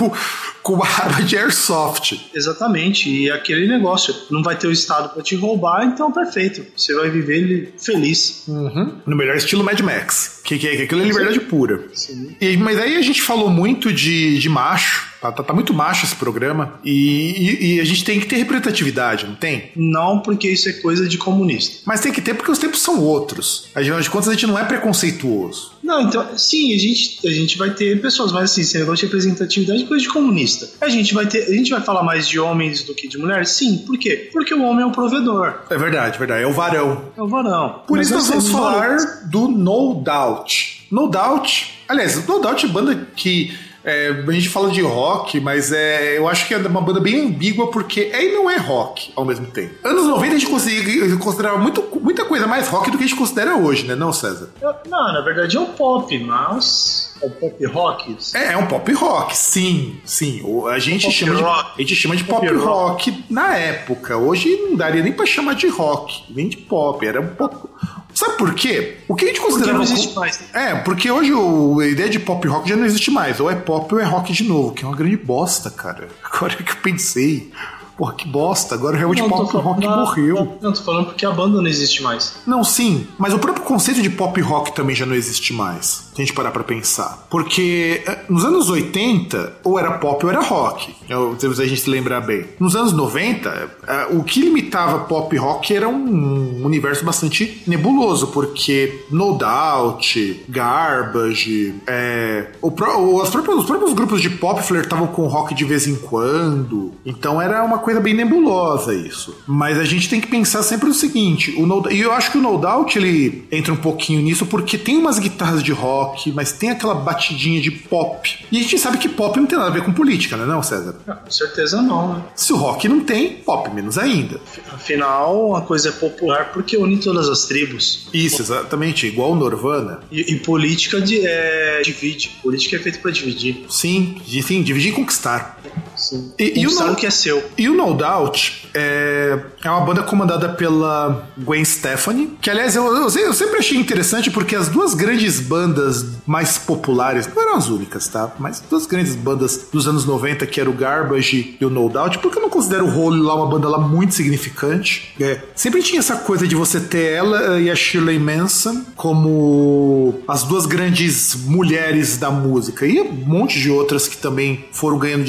com 0.63 0.73
uma 0.75 0.87
arma 0.87 1.23
de 1.23 1.37
airsoft. 1.37 2.31
Exatamente. 2.35 3.11
E 3.11 3.31
aquele 3.31 3.67
negócio, 3.67 4.15
não 4.31 4.43
vai 4.43 4.57
ter 4.57 4.67
o 4.67 4.73
Estado 4.73 5.11
para 5.11 5.23
te 5.23 5.37
roubar, 5.37 5.85
então 5.85 6.11
perfeito. 6.11 6.65
Você 6.77 6.95
vai 6.95 7.11
viver 7.11 7.75
feliz. 7.79 8.45
Uhum. 8.49 8.99
No 9.07 9.17
melhor 9.17 9.37
estilo 9.37 9.63
Mad 9.63 9.79
Max. 9.81 10.41
Que, 10.45 10.59
que, 10.59 10.77
que 10.77 10.83
aquilo 10.83 11.03
é 11.03 11.05
liberdade 11.05 11.41
pura. 11.41 11.85
Sim. 11.93 12.37
E, 12.41 12.57
mas 12.57 12.79
aí 12.79 12.97
a 12.97 13.03
gente 13.03 13.23
falou 13.23 13.51
muito 13.51 13.93
de, 13.93 14.39
de 14.39 14.49
macho. 14.49 15.14
Tá, 15.25 15.33
tá, 15.33 15.43
tá 15.43 15.55
muito 15.55 15.73
macho 15.73 16.05
esse 16.05 16.15
programa. 16.15 16.75
E, 16.85 16.91
e, 16.93 17.77
e, 17.77 17.81
a 17.81 17.85
gente 17.85 18.05
tem 18.05 18.21
que 18.21 18.27
ter 18.27 18.37
representatividade, 18.37 19.27
não 19.27 19.35
tem? 19.35 19.71
Não, 19.75 20.21
porque 20.21 20.51
isso 20.51 20.69
é 20.69 20.75
coisa 20.75 21.09
de 21.09 21.17
comunista. 21.17 21.79
Mas 21.87 22.01
tem 22.01 22.13
que 22.13 22.21
ter 22.21 22.35
porque 22.35 22.51
os 22.51 22.59
tempos 22.59 22.83
são 22.83 23.01
outros. 23.01 23.69
Afinal 23.75 24.03
de 24.03 24.11
contas, 24.11 24.29
a 24.29 24.33
gente 24.33 24.47
não 24.47 24.59
é 24.59 24.65
preconceituoso. 24.65 25.73
Não, 25.83 26.03
então, 26.03 26.37
sim, 26.37 26.75
a 26.75 26.79
gente, 26.79 27.27
a 27.27 27.31
gente 27.31 27.57
vai 27.57 27.71
ter 27.71 28.03
pessoas, 28.03 28.33
mas 28.33 28.51
assim, 28.51 28.61
esse 28.61 28.79
negócio 28.79 29.07
de 29.07 29.07
representatividade 29.07 29.85
é 29.85 29.87
coisa 29.87 30.03
de 30.03 30.11
comunista. 30.11 30.69
A 30.79 30.91
gente 30.91 31.15
vai 31.15 31.27
ter. 31.27 31.45
A 31.45 31.53
gente 31.53 31.71
vai 31.71 31.81
falar 31.81 32.03
mais 32.03 32.29
de 32.29 32.39
homens 32.39 32.83
do 32.83 32.95
que 32.95 33.09
de 33.09 33.17
mulheres? 33.17 33.49
Sim, 33.49 33.79
por 33.79 33.97
quê? 33.97 34.29
Porque 34.31 34.53
o 34.53 34.63
homem 34.63 34.83
é 34.83 34.87
o 34.87 34.93
provedor. 34.93 35.61
É 35.71 35.79
verdade, 35.79 36.19
verdade. 36.19 36.43
É 36.43 36.47
o 36.47 36.53
varão. 36.53 37.05
É 37.17 37.23
o 37.23 37.29
varão. 37.29 37.83
Por 37.87 37.97
mas 37.97 38.09
isso 38.09 38.15
nós 38.15 38.29
vamos 38.29 38.49
falar 38.51 38.97
do 39.25 39.49
No 39.49 40.03
Doubt. 40.05 40.87
No 40.91 41.09
Doubt. 41.09 41.73
Aliás, 41.89 42.27
No 42.27 42.41
Doubt 42.41 42.67
é 42.67 42.69
banda 42.69 43.09
que 43.17 43.53
é, 43.85 44.09
a 44.27 44.33
gente 44.33 44.49
fala 44.49 44.71
de 44.71 44.81
rock, 44.81 45.39
mas 45.41 45.71
é, 45.71 46.17
eu 46.17 46.27
acho 46.27 46.49
que 46.49 46.55
é 46.55 46.57
uma 46.57 46.81
banda 46.81 47.01
bem 47.01 47.27
ambígua 47.27 47.71
porque 47.71 48.11
é 48.13 48.25
e 48.25 48.33
não 48.33 48.51
é 48.51 48.57
rock 48.57 49.13
ao 49.15 49.25
mesmo 49.25 49.47
tempo. 49.47 49.75
Anos 49.85 50.07
90 50.07 50.35
a 50.35 50.39
gente 50.39 50.51
conseguia, 50.51 51.17
considerava 51.17 51.59
muito, 51.59 51.85
muita 52.01 52.25
coisa 52.25 52.47
mais 52.47 52.69
rock 52.69 52.91
do 52.91 52.97
que 52.97 53.05
a 53.05 53.07
gente 53.07 53.19
considera 53.19 53.57
hoje, 53.57 53.87
né, 53.87 53.95
não, 53.95 54.13
César? 54.13 54.49
Não, 54.89 55.13
na 55.13 55.21
verdade 55.21 55.57
é 55.57 55.61
um 55.61 55.67
pop, 55.67 56.19
mas. 56.19 57.15
É 57.23 57.27
um 57.27 57.31
pop 57.31 57.67
rock? 57.67 58.17
É, 58.35 58.53
é 58.53 58.57
um 58.57 58.67
pop 58.67 58.93
rock, 58.93 59.37
sim, 59.37 60.01
sim. 60.05 60.43
A 60.71 60.79
gente, 60.79 61.11
chama 61.11 61.35
de, 61.35 61.43
a 61.45 61.75
gente 61.79 61.95
chama 61.95 62.17
de 62.17 62.25
pop, 62.25 62.47
pop 62.47 62.59
rock. 62.59 63.11
rock 63.11 63.25
na 63.31 63.57
época. 63.57 64.17
Hoje 64.17 64.57
não 64.57 64.77
daria 64.77 65.03
nem 65.03 65.13
pra 65.13 65.27
chamar 65.27 65.55
de 65.55 65.69
rock, 65.69 66.25
nem 66.31 66.49
de 66.49 66.57
pop. 66.57 67.07
Era 67.07 67.21
um 67.21 67.29
pop, 67.29 67.69
Sabe 68.15 68.39
por 68.39 68.55
quê? 68.55 68.99
O 69.09 69.15
que 69.15 69.25
a 69.25 69.29
gente 69.29 69.41
considera. 69.41 69.73
Porque 69.73 69.91
não 69.91 69.97
existe 69.97 70.15
mais. 70.15 70.41
É, 70.53 70.75
porque 70.77 71.11
hoje 71.11 71.33
o, 71.33 71.81
a 71.81 71.87
ideia 71.87 72.09
de 72.09 72.21
pop 72.21 72.47
rock 72.47 72.69
já 72.69 72.77
não 72.77 72.85
existe 72.85 73.11
mais. 73.11 73.41
Ou 73.41 73.51
é 73.51 73.57
pop 73.57 73.93
ou 73.93 74.01
é 74.01 74.05
rock 74.05 74.33
de 74.33 74.45
novo, 74.45 74.73
que 74.73 74.85
é 74.85 74.87
uma 74.87 74.97
grande 74.97 75.17
bosta, 75.17 75.69
cara. 75.69 76.09
Agora 76.23 76.55
que 76.55 76.71
eu 76.71 76.77
pensei. 76.77 77.51
Porra, 77.97 78.15
que 78.15 78.27
bosta. 78.27 78.75
Agora 78.75 78.97
realmente 78.97 79.23
não, 79.23 79.29
pop 79.29 79.57
rock 79.57 79.87
não, 79.87 79.99
morreu. 79.99 80.35
Não, 80.35 80.59
não, 80.61 80.73
tô 80.73 80.83
falando 80.83 81.07
porque 81.07 81.25
a 81.25 81.31
banda 81.31 81.61
não 81.61 81.67
existe 81.67 82.03
mais. 82.03 82.37
Não, 82.47 82.65
sim. 82.65 83.07
Mas 83.19 83.33
o 83.33 83.39
próprio 83.39 83.65
conceito 83.65 84.03
de 84.03 84.11
pop 84.11 84.41
rock 84.41 84.73
também 84.73 84.97
já 84.97 85.07
não 85.07 85.15
existe 85.15 85.53
mais. 85.53 86.11
Se 86.15 86.23
a 86.23 86.25
gente 86.25 86.35
parar 86.35 86.51
pra 86.51 86.65
pensar. 86.65 87.27
Porque 87.31 88.03
eh, 88.07 88.19
nos 88.29 88.45
anos 88.45 88.69
80, 88.69 89.59
ou 89.65 89.79
era 89.79 89.93
pop 89.99 90.25
ou 90.25 90.31
era 90.31 90.41
rock. 90.41 90.95
Se 91.39 91.63
a 91.63 91.67
gente 91.67 91.81
se 91.81 91.91
lembrar 91.91 92.21
bem. 92.21 92.47
Nos 92.59 92.75
anos 92.75 92.93
90, 92.93 93.71
eh, 93.87 94.09
o 94.13 94.23
que 94.23 94.41
limitava 94.41 95.01
pop 95.01 95.37
rock 95.37 95.75
era 95.75 95.89
um 95.89 96.65
universo 96.65 97.05
bastante 97.05 97.63
nebuloso. 97.67 98.29
Porque 98.29 99.05
No 99.11 99.37
Doubt, 99.37 100.45
Garbage, 100.49 101.75
é, 101.87 102.47
o, 102.61 102.69
os, 102.69 103.31
próprios, 103.31 103.61
os 103.61 103.67
próprios 103.67 103.93
grupos 103.93 104.21
de 104.21 104.31
pop 104.31 104.63
flertavam 104.63 105.07
com 105.09 105.27
rock 105.27 105.55
de 105.55 105.65
vez 105.65 105.87
em 105.87 105.97
quando. 105.97 106.93
Então 107.05 107.41
era 107.41 107.63
uma 107.63 107.79
coisa 107.85 108.01
bem 108.01 108.15
nebulosa 108.15 108.95
isso. 108.95 109.37
Mas 109.47 109.79
a 109.79 109.85
gente 109.85 110.09
tem 110.09 110.21
que 110.21 110.27
pensar 110.27 110.63
sempre 110.63 110.89
o 110.89 110.95
seguinte, 110.95 111.55
o 111.57 111.67
no, 111.67 111.91
e 111.91 112.01
eu 112.01 112.13
acho 112.13 112.33
que 112.33 112.39
o 112.39 112.41
No 112.41 112.59
Doubt 112.59 112.97
ele 112.99 113.47
entra 113.53 113.73
um 113.73 113.77
pouquinho 113.77 114.23
nisso 114.23 114.47
porque 114.47 114.79
tem 114.79 114.97
umas 114.97 115.19
guitarras 115.19 115.63
de 115.63 115.71
rock, 115.71 116.33
mas 116.33 116.53
tem 116.53 116.71
aquela 116.71 116.95
batidinha 116.95 117.61
de 117.61 117.71
pop. 117.71 118.47
E 118.51 118.59
a 118.59 118.63
gente 118.63 118.79
sabe 118.79 118.97
que 118.99 119.09
pop 119.09 119.39
não 119.39 119.47
tem 119.47 119.59
nada 119.59 119.71
a 119.71 119.75
ver 119.75 119.85
com 119.85 119.93
política, 119.93 120.37
né, 120.37 120.47
não, 120.47 120.63
César? 120.63 120.97
Não, 121.07 121.17
com 121.17 121.31
certeza 121.31 121.83
não, 121.83 122.15
né? 122.15 122.23
Se 122.35 122.53
o 122.53 122.57
rock 122.57 122.89
não 122.89 123.01
tem, 123.01 123.37
pop 123.37 123.71
menos 123.71 123.99
ainda. 123.99 124.41
Afinal, 124.73 125.55
a 125.55 125.61
coisa 125.61 125.91
é 125.91 125.93
popular 125.93 126.53
porque 126.53 126.77
une 126.77 126.97
todas 126.97 127.29
as 127.29 127.45
tribos. 127.45 128.09
Isso, 128.13 128.41
exatamente, 128.41 129.07
igual 129.07 129.33
o 129.33 129.37
Nirvana. 129.37 130.01
E, 130.11 130.33
e 130.33 130.37
política 130.37 131.01
de, 131.01 131.21
é, 131.27 131.83
divide. 131.83 132.31
Política 132.43 132.77
é 132.77 132.79
feita 132.79 132.99
para 132.99 133.11
dividir. 133.11 133.67
Sim, 133.69 134.21
sim, 134.43 134.63
dividir 134.63 134.91
e 134.91 134.93
conquistar. 134.93 135.61
Sim. 136.05 136.33
E, 136.39 136.61
e 136.61 136.67
o 136.67 136.75
no, 136.75 136.95
que 136.95 137.07
é 137.07 137.11
seu. 137.11 137.43
E 137.57 137.69
o 137.69 137.75
No 137.75 137.95
Doubt 137.95 138.69
é, 138.75 139.39
é 139.63 139.71
uma 139.71 139.81
banda 139.81 140.03
comandada 140.03 140.51
pela 140.51 141.29
Gwen 141.39 141.65
Stefani, 141.65 142.37
que 142.43 142.51
aliás 142.51 142.77
eu, 142.77 142.85
eu, 142.85 143.09
eu, 143.09 143.33
sempre 143.33 143.59
achei 143.59 143.79
interessante 143.79 144.31
porque 144.31 144.55
as 144.55 144.69
duas 144.69 144.93
grandes 144.93 145.41
bandas 145.41 146.05
mais 146.27 146.59
populares, 146.59 147.27
não 147.27 147.43
eram 147.43 147.57
as 147.57 147.69
únicas, 147.69 148.09
tá? 148.09 148.31
Mas 148.39 148.63
duas 148.69 148.87
grandes 148.87 149.15
bandas 149.15 149.69
dos 149.73 149.89
anos 149.89 150.05
90, 150.05 150.47
que 150.47 150.61
era 150.61 150.69
o 150.69 150.73
Garbage 150.75 151.57
e 151.59 151.65
o 151.65 151.71
No 151.71 151.89
Doubt, 151.89 152.19
porque 152.19 152.39
eu 152.39 152.43
não 152.43 152.51
considero 152.51 152.87
o 152.87 152.99
Hole 152.99 153.21
lá 153.21 153.35
uma 153.35 153.47
banda 153.47 153.69
lá 153.69 153.79
muito 153.79 154.15
significante. 154.15 155.15
É, 155.19 155.41
sempre 155.55 155.83
tinha 155.83 156.01
essa 156.01 156.17
coisa 156.17 156.47
de 156.47 156.55
você 156.55 156.81
ter 156.81 157.13
ela 157.13 157.59
e 157.59 157.71
a 157.71 157.77
Shirley 157.77 158.19
Manson 158.19 158.85
como 158.97 160.21
as 160.29 160.43
duas 160.43 160.67
grandes 160.67 161.35
mulheres 161.35 162.17
da 162.17 162.31
música, 162.31 162.87
e 162.87 163.01
um 163.01 163.13
monte 163.13 163.61
de 163.61 163.71
outras 163.71 164.09
que 164.09 164.17
também 164.17 164.65
foram 164.73 164.99
ganhando 164.99 165.25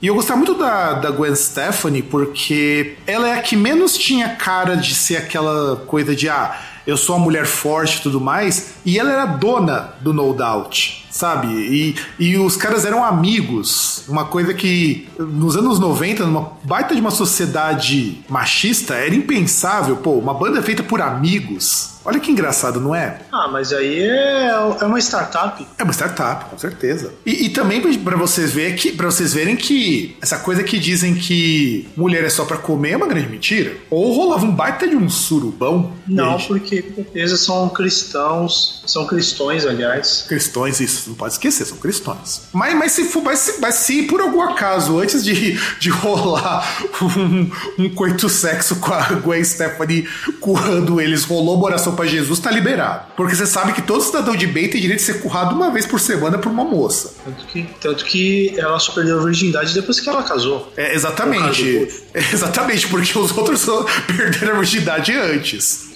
E 0.00 0.06
eu 0.06 0.14
gostava 0.14 0.38
muito 0.38 0.54
da, 0.54 0.94
da 0.94 1.10
Gwen 1.10 1.34
Stefani 1.34 2.02
porque 2.02 2.96
ela 3.06 3.28
é 3.28 3.38
a 3.38 3.42
que 3.42 3.56
menos 3.56 3.96
tinha 3.96 4.30
cara 4.30 4.76
de 4.76 4.94
ser 4.94 5.16
aquela 5.16 5.76
coisa 5.86 6.14
de 6.14 6.28
ah, 6.28 6.58
eu 6.86 6.96
sou 6.96 7.16
uma 7.16 7.24
mulher 7.24 7.46
forte 7.46 7.98
e 7.98 8.02
tudo 8.02 8.20
mais, 8.20 8.74
e 8.84 8.98
ela 8.98 9.10
era 9.10 9.26
dona 9.26 9.94
do 10.00 10.12
No 10.12 10.32
Doubt 10.32 11.05
sabe? 11.16 11.48
E, 11.48 11.96
e 12.18 12.36
os 12.36 12.56
caras 12.56 12.84
eram 12.84 13.02
amigos. 13.02 14.04
Uma 14.06 14.26
coisa 14.26 14.52
que 14.52 15.08
nos 15.18 15.56
anos 15.56 15.78
90, 15.78 16.26
numa 16.26 16.52
baita 16.62 16.94
de 16.94 17.00
uma 17.00 17.10
sociedade 17.10 18.20
machista, 18.28 18.94
era 18.94 19.14
impensável. 19.14 19.96
Pô, 19.96 20.12
uma 20.12 20.34
banda 20.34 20.62
feita 20.62 20.82
por 20.82 21.00
amigos 21.00 21.96
Olha 22.06 22.20
que 22.20 22.30
engraçado, 22.30 22.80
não 22.80 22.94
é? 22.94 23.18
Ah, 23.32 23.48
mas 23.48 23.72
aí 23.72 23.98
é, 23.98 24.46
é 24.46 24.84
uma 24.84 25.00
startup. 25.00 25.66
É 25.76 25.82
uma 25.82 25.92
startup, 25.92 26.44
com 26.44 26.56
certeza. 26.56 27.12
E, 27.26 27.46
e 27.46 27.48
também 27.48 27.82
para 27.98 28.16
vocês 28.16 28.52
verem 28.52 28.76
que 28.76 28.92
para 28.92 29.06
vocês 29.06 29.34
verem 29.34 29.56
que 29.56 30.16
essa 30.22 30.38
coisa 30.38 30.62
que 30.62 30.78
dizem 30.78 31.16
que 31.16 31.88
mulher 31.96 32.22
é 32.22 32.28
só 32.28 32.44
para 32.44 32.58
comer 32.58 32.92
é 32.92 32.96
uma 32.96 33.08
grande 33.08 33.28
mentira. 33.28 33.76
Ou 33.90 34.14
rolava 34.14 34.46
um 34.46 34.54
baita 34.54 34.86
de 34.86 34.94
um 34.94 35.10
surubão. 35.10 35.94
Não, 36.06 36.38
porque 36.38 36.80
com 36.80 36.94
certeza 37.02 37.36
são 37.36 37.68
cristãos, 37.70 38.84
são 38.86 39.04
cristões, 39.04 39.66
aliás. 39.66 40.26
Cristões, 40.28 40.78
isso, 40.78 41.05
não 41.08 41.14
pode 41.14 41.34
esquecer, 41.34 41.64
são 41.64 41.78
cristões. 41.78 42.42
Mas, 42.52 42.74
mas, 42.74 42.92
se, 42.92 43.04
for, 43.04 43.22
mas, 43.22 43.38
se, 43.38 43.60
mas 43.60 43.74
se 43.76 44.02
por 44.04 44.20
algum 44.20 44.40
acaso, 44.42 44.98
antes 44.98 45.24
de, 45.24 45.58
de 45.78 45.90
rolar 45.90 46.66
um, 47.00 47.50
um 47.78 47.88
coito 47.90 48.28
sexo 48.28 48.76
com 48.76 48.92
a 48.92 49.02
Gwen 49.14 49.42
Stephanie 49.44 50.08
curando 50.40 51.00
eles, 51.00 51.24
rolou 51.24 51.56
uma 51.56 51.66
oração 51.66 51.94
para 51.94 52.06
Jesus, 52.06 52.38
tá 52.38 52.50
liberado. 52.50 53.06
Porque 53.16 53.34
você 53.34 53.46
sabe 53.46 53.72
que 53.72 53.82
todo 53.82 54.02
cidadão 54.02 54.36
de 54.36 54.46
bem 54.46 54.68
tem 54.68 54.80
direito 54.80 55.00
de 55.00 55.06
ser 55.06 55.20
currado 55.20 55.54
uma 55.54 55.70
vez 55.70 55.86
por 55.86 56.00
semana 56.00 56.38
por 56.38 56.50
uma 56.50 56.64
moça. 56.64 57.14
Tanto 57.24 57.46
que, 57.46 57.68
tanto 57.80 58.04
que 58.04 58.54
ela 58.58 58.78
só 58.78 58.92
perdeu 58.92 59.20
a 59.20 59.24
virgindade 59.24 59.74
depois 59.74 60.00
que 60.00 60.08
ela 60.08 60.22
casou. 60.22 60.72
É, 60.76 60.94
exatamente. 60.94 61.88
É, 62.14 62.18
exatamente, 62.32 62.88
porque 62.88 63.18
os 63.18 63.36
outros 63.36 63.60
só 63.60 63.84
perderam 64.06 64.54
a 64.54 64.58
virgindade 64.58 65.12
antes. 65.12 65.86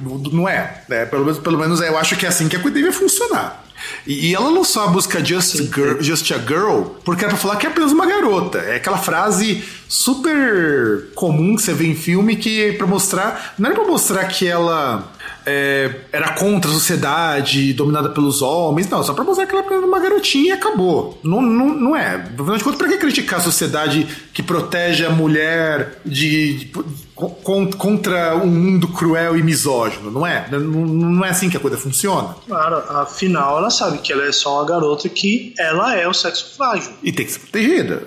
Não 0.00 0.48
é, 0.48 0.82
né? 0.88 1.04
Pelo 1.06 1.24
menos, 1.24 1.40
pelo 1.40 1.58
menos 1.58 1.80
eu 1.80 1.98
acho 1.98 2.16
que 2.16 2.24
é 2.24 2.28
assim 2.28 2.48
que 2.48 2.56
a 2.56 2.60
coisa 2.60 2.74
deve 2.76 2.92
funcionar. 2.92 3.64
E, 4.06 4.34
ela 4.34 4.48
lançou 4.50 4.82
a 4.82 4.90
música 4.90 5.24
Just, 5.24 5.56
Girl, 5.74 6.00
Just 6.00 6.30
a 6.32 6.38
Girl 6.38 6.82
porque 7.04 7.24
era 7.24 7.32
pra 7.32 7.40
falar 7.40 7.56
que 7.56 7.66
é 7.66 7.70
apenas 7.70 7.92
uma 7.92 8.06
garota. 8.06 8.58
É 8.58 8.76
aquela 8.76 8.98
frase 8.98 9.64
super 9.88 11.10
comum 11.14 11.56
que 11.56 11.62
você 11.62 11.72
vê 11.72 11.86
em 11.86 11.94
filme 11.94 12.36
que 12.36 12.62
é 12.62 12.72
pra 12.72 12.86
mostrar. 12.86 13.54
Não 13.58 13.70
era 13.70 13.78
pra 13.78 13.88
mostrar 13.88 14.24
que 14.26 14.46
ela 14.46 15.12
é, 15.46 15.90
era 16.12 16.30
contra 16.32 16.70
a 16.70 16.74
sociedade 16.74 17.72
dominada 17.72 18.10
pelos 18.10 18.42
homens. 18.42 18.88
Não, 18.88 19.02
só 19.02 19.12
pra 19.12 19.24
mostrar 19.24 19.46
que 19.46 19.54
ela 19.54 19.64
era 19.64 19.86
uma 19.86 20.00
garotinha 20.00 20.48
e 20.48 20.52
acabou. 20.52 21.18
Não, 21.22 21.40
não, 21.40 21.68
não 21.74 21.96
é. 21.96 22.16
Afinal 22.16 22.56
de 22.56 22.64
contas, 22.64 22.78
pra 22.78 22.88
que 22.88 22.98
criticar 22.98 23.40
a 23.40 23.42
sociedade 23.42 24.06
que 24.32 24.42
protege 24.42 25.04
a 25.04 25.10
mulher 25.10 26.00
de, 26.04 26.54
de 26.54 26.72
contra 27.76 28.36
um 28.36 28.46
mundo 28.46 28.88
cruel 28.88 29.36
e 29.36 29.42
misógino, 29.42 30.10
não 30.10 30.26
é? 30.26 30.46
Não, 30.50 30.58
não, 30.60 31.24
é 31.24 31.30
assim 31.30 31.50
que 31.50 31.56
a 31.56 31.60
coisa 31.60 31.76
funciona. 31.76 32.34
Claro, 32.46 32.76
afinal 32.96 33.58
ela 33.58 33.70
sabe 33.70 33.98
que 33.98 34.12
ela 34.12 34.26
é 34.26 34.32
só 34.32 34.58
uma 34.58 34.66
garota 34.66 35.08
que 35.08 35.54
ela 35.58 35.96
é 35.96 36.08
o 36.08 36.14
sexo 36.14 36.56
frágil. 36.56 36.92
E 37.02 37.12
tem 37.12 37.26
que 37.26 37.32
ser 37.32 37.40
protegida. 37.40 38.02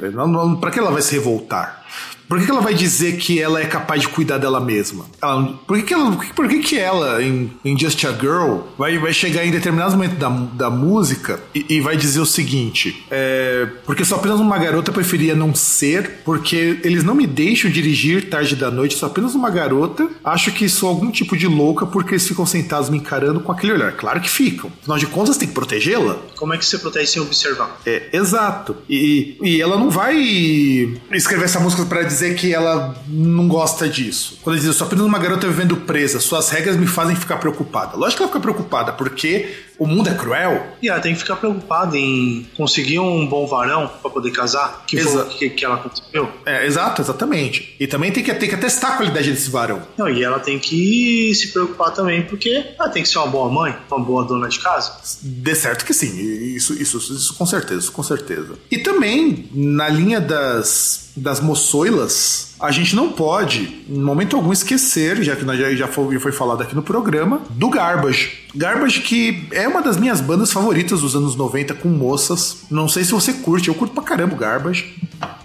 Pra 0.59 0.71
que 0.71 0.79
ela 0.79 0.91
vai 0.91 1.01
se 1.01 1.13
revoltar? 1.13 1.82
Por 2.27 2.39
que, 2.39 2.45
que 2.45 2.51
ela 2.51 2.61
vai 2.61 2.73
dizer 2.73 3.17
que 3.17 3.39
ela 3.39 3.61
é 3.61 3.65
capaz 3.65 4.01
de 4.01 4.07
cuidar 4.07 4.37
dela 4.37 4.59
mesma? 4.59 5.05
Ela, 5.21 5.53
por 5.67 5.77
que, 5.77 5.83
que 5.83 5.93
ela, 5.93 6.11
por 6.35 6.47
que, 6.47 6.59
que 6.59 6.79
ela, 6.79 7.21
em, 7.21 7.51
em 7.63 7.77
Just 7.77 8.03
a 8.05 8.11
Girl, 8.11 8.61
vai, 8.77 8.97
vai 8.97 9.13
chegar 9.13 9.45
em 9.45 9.51
determinados 9.51 9.93
momentos 9.93 10.17
da, 10.17 10.29
da 10.29 10.69
música 10.69 11.39
e, 11.53 11.65
e 11.69 11.81
vai 11.81 11.95
dizer 11.95 12.19
o 12.19 12.25
seguinte: 12.25 13.05
é, 13.11 13.67
porque 13.85 14.03
sou 14.03 14.17
apenas 14.17 14.39
uma 14.39 14.57
garota, 14.57 14.91
preferia 14.91 15.35
não 15.35 15.53
ser, 15.53 16.21
porque 16.25 16.79
eles 16.83 17.03
não 17.03 17.13
me 17.13 17.27
deixam 17.27 17.69
dirigir 17.69 18.29
tarde 18.29 18.55
da 18.55 18.71
noite, 18.71 18.95
sou 18.95 19.07
apenas 19.07 19.35
uma 19.35 19.49
garota, 19.49 20.09
acho 20.23 20.51
que 20.51 20.67
sou 20.67 20.89
algum 20.89 21.11
tipo 21.11 21.37
de 21.37 21.47
louca 21.47 21.85
porque 21.85 22.13
eles 22.13 22.27
ficam 22.27 22.45
sentados 22.45 22.89
me 22.89 22.97
encarando 22.97 23.39
com 23.41 23.51
aquele 23.51 23.73
olhar. 23.73 23.91
Claro 23.93 24.19
que 24.21 24.29
ficam. 24.29 24.71
Afinal 24.81 24.97
de 24.97 25.07
contas, 25.07 25.37
tem 25.37 25.47
que 25.47 25.53
protegê-la. 25.53 26.17
Como 26.37 26.53
é 26.53 26.57
que 26.57 26.65
você 26.65 26.77
protege 26.77 27.07
sem 27.07 27.21
observar? 27.21 27.79
É, 27.85 28.09
exato. 28.11 28.75
E, 28.89 29.37
e 29.41 29.61
ela 29.61 29.77
não 29.77 29.89
vai 29.89 30.17
escrever 31.11 31.45
essa 31.45 31.59
música 31.59 31.85
para 31.85 32.03
dizer 32.03 32.12
que 32.35 32.53
ela 32.53 32.95
não 33.07 33.47
gosta 33.47 33.87
disso. 33.87 34.39
Quando 34.41 34.55
ela 34.55 34.61
diz, 34.61 34.67
eu 34.67 34.73
sou 34.73 34.87
apenas 34.87 35.05
uma 35.05 35.19
garota 35.19 35.47
vivendo 35.47 35.77
presa, 35.77 36.19
suas 36.19 36.49
regras 36.49 36.75
me 36.75 36.87
fazem 36.87 37.15
ficar 37.15 37.37
preocupada. 37.37 37.97
Lógico 37.97 38.17
que 38.17 38.23
ela 38.23 38.31
fica 38.31 38.39
preocupada, 38.39 38.91
porque 38.93 39.53
o 39.77 39.87
mundo 39.87 40.09
é 40.09 40.13
cruel. 40.13 40.67
E 40.81 40.89
ela 40.89 40.99
tem 40.99 41.13
que 41.13 41.19
ficar 41.19 41.35
preocupada 41.35 41.97
em 41.97 42.47
conseguir 42.55 42.99
um 42.99 43.27
bom 43.27 43.45
varão 43.47 43.89
para 44.01 44.09
poder 44.09 44.31
casar, 44.31 44.83
que 44.85 44.97
foi 44.97 45.21
o 45.21 45.25
que, 45.25 45.49
que 45.49 45.65
ela 45.65 45.77
conseguiu. 45.77 46.29
É, 46.45 46.65
exato, 46.65 47.01
exatamente. 47.01 47.75
E 47.79 47.87
também 47.87 48.11
tem 48.11 48.23
que, 48.23 48.33
tem 48.33 48.49
que 48.49 48.57
testar 48.57 48.89
a 48.89 48.97
qualidade 48.97 49.31
desse 49.31 49.49
varão. 49.49 49.81
Não, 49.97 50.09
e 50.09 50.23
ela 50.23 50.39
tem 50.39 50.59
que 50.59 51.33
se 51.33 51.51
preocupar 51.51 51.91
também, 51.91 52.23
porque 52.23 52.65
ela 52.77 52.89
tem 52.89 53.03
que 53.03 53.09
ser 53.09 53.17
uma 53.17 53.27
boa 53.27 53.49
mãe, 53.49 53.75
uma 53.89 53.99
boa 53.99 54.23
dona 54.23 54.47
de 54.47 54.59
casa. 54.59 54.93
De 55.21 55.55
certo 55.55 55.85
que 55.85 55.93
sim, 55.93 56.17
isso, 56.55 56.73
isso, 56.73 56.97
isso 56.97 57.33
com 57.35 57.45
certeza, 57.45 57.79
isso 57.79 57.91
com 57.91 58.03
certeza. 58.03 58.53
E 58.69 58.77
também, 58.79 59.49
na 59.53 59.89
linha 59.89 60.21
das, 60.21 61.11
das 61.15 61.39
moçoilas, 61.39 62.55
a 62.59 62.71
gente 62.71 62.95
não 62.95 63.11
pode, 63.11 63.83
em 63.89 63.99
momento 63.99 64.35
algum, 64.35 64.51
esquecer, 64.51 65.21
já 65.23 65.35
que 65.35 65.45
já, 65.45 65.75
já 65.75 65.87
foi, 65.87 66.17
foi 66.19 66.31
falado 66.31 66.61
aqui 66.61 66.75
no 66.75 66.81
programa, 66.81 67.41
do 67.51 67.69
Garbage. 67.69 68.43
Garbage 68.55 69.01
que 69.01 69.47
é 69.51 69.67
uma 69.67 69.81
das 69.81 69.97
minhas 69.97 70.21
bandas 70.21 70.51
favoritas 70.51 71.01
dos 71.01 71.15
anos 71.15 71.35
90 71.35 71.73
com 71.75 71.89
moças. 71.89 72.63
Não 72.69 72.87
sei 72.87 73.03
se 73.03 73.11
você 73.11 73.33
curte, 73.33 73.67
eu 73.67 73.75
curto 73.75 73.93
pra 73.93 74.03
caramba 74.03 74.33
o 74.33 74.37
Garbage. 74.37 74.93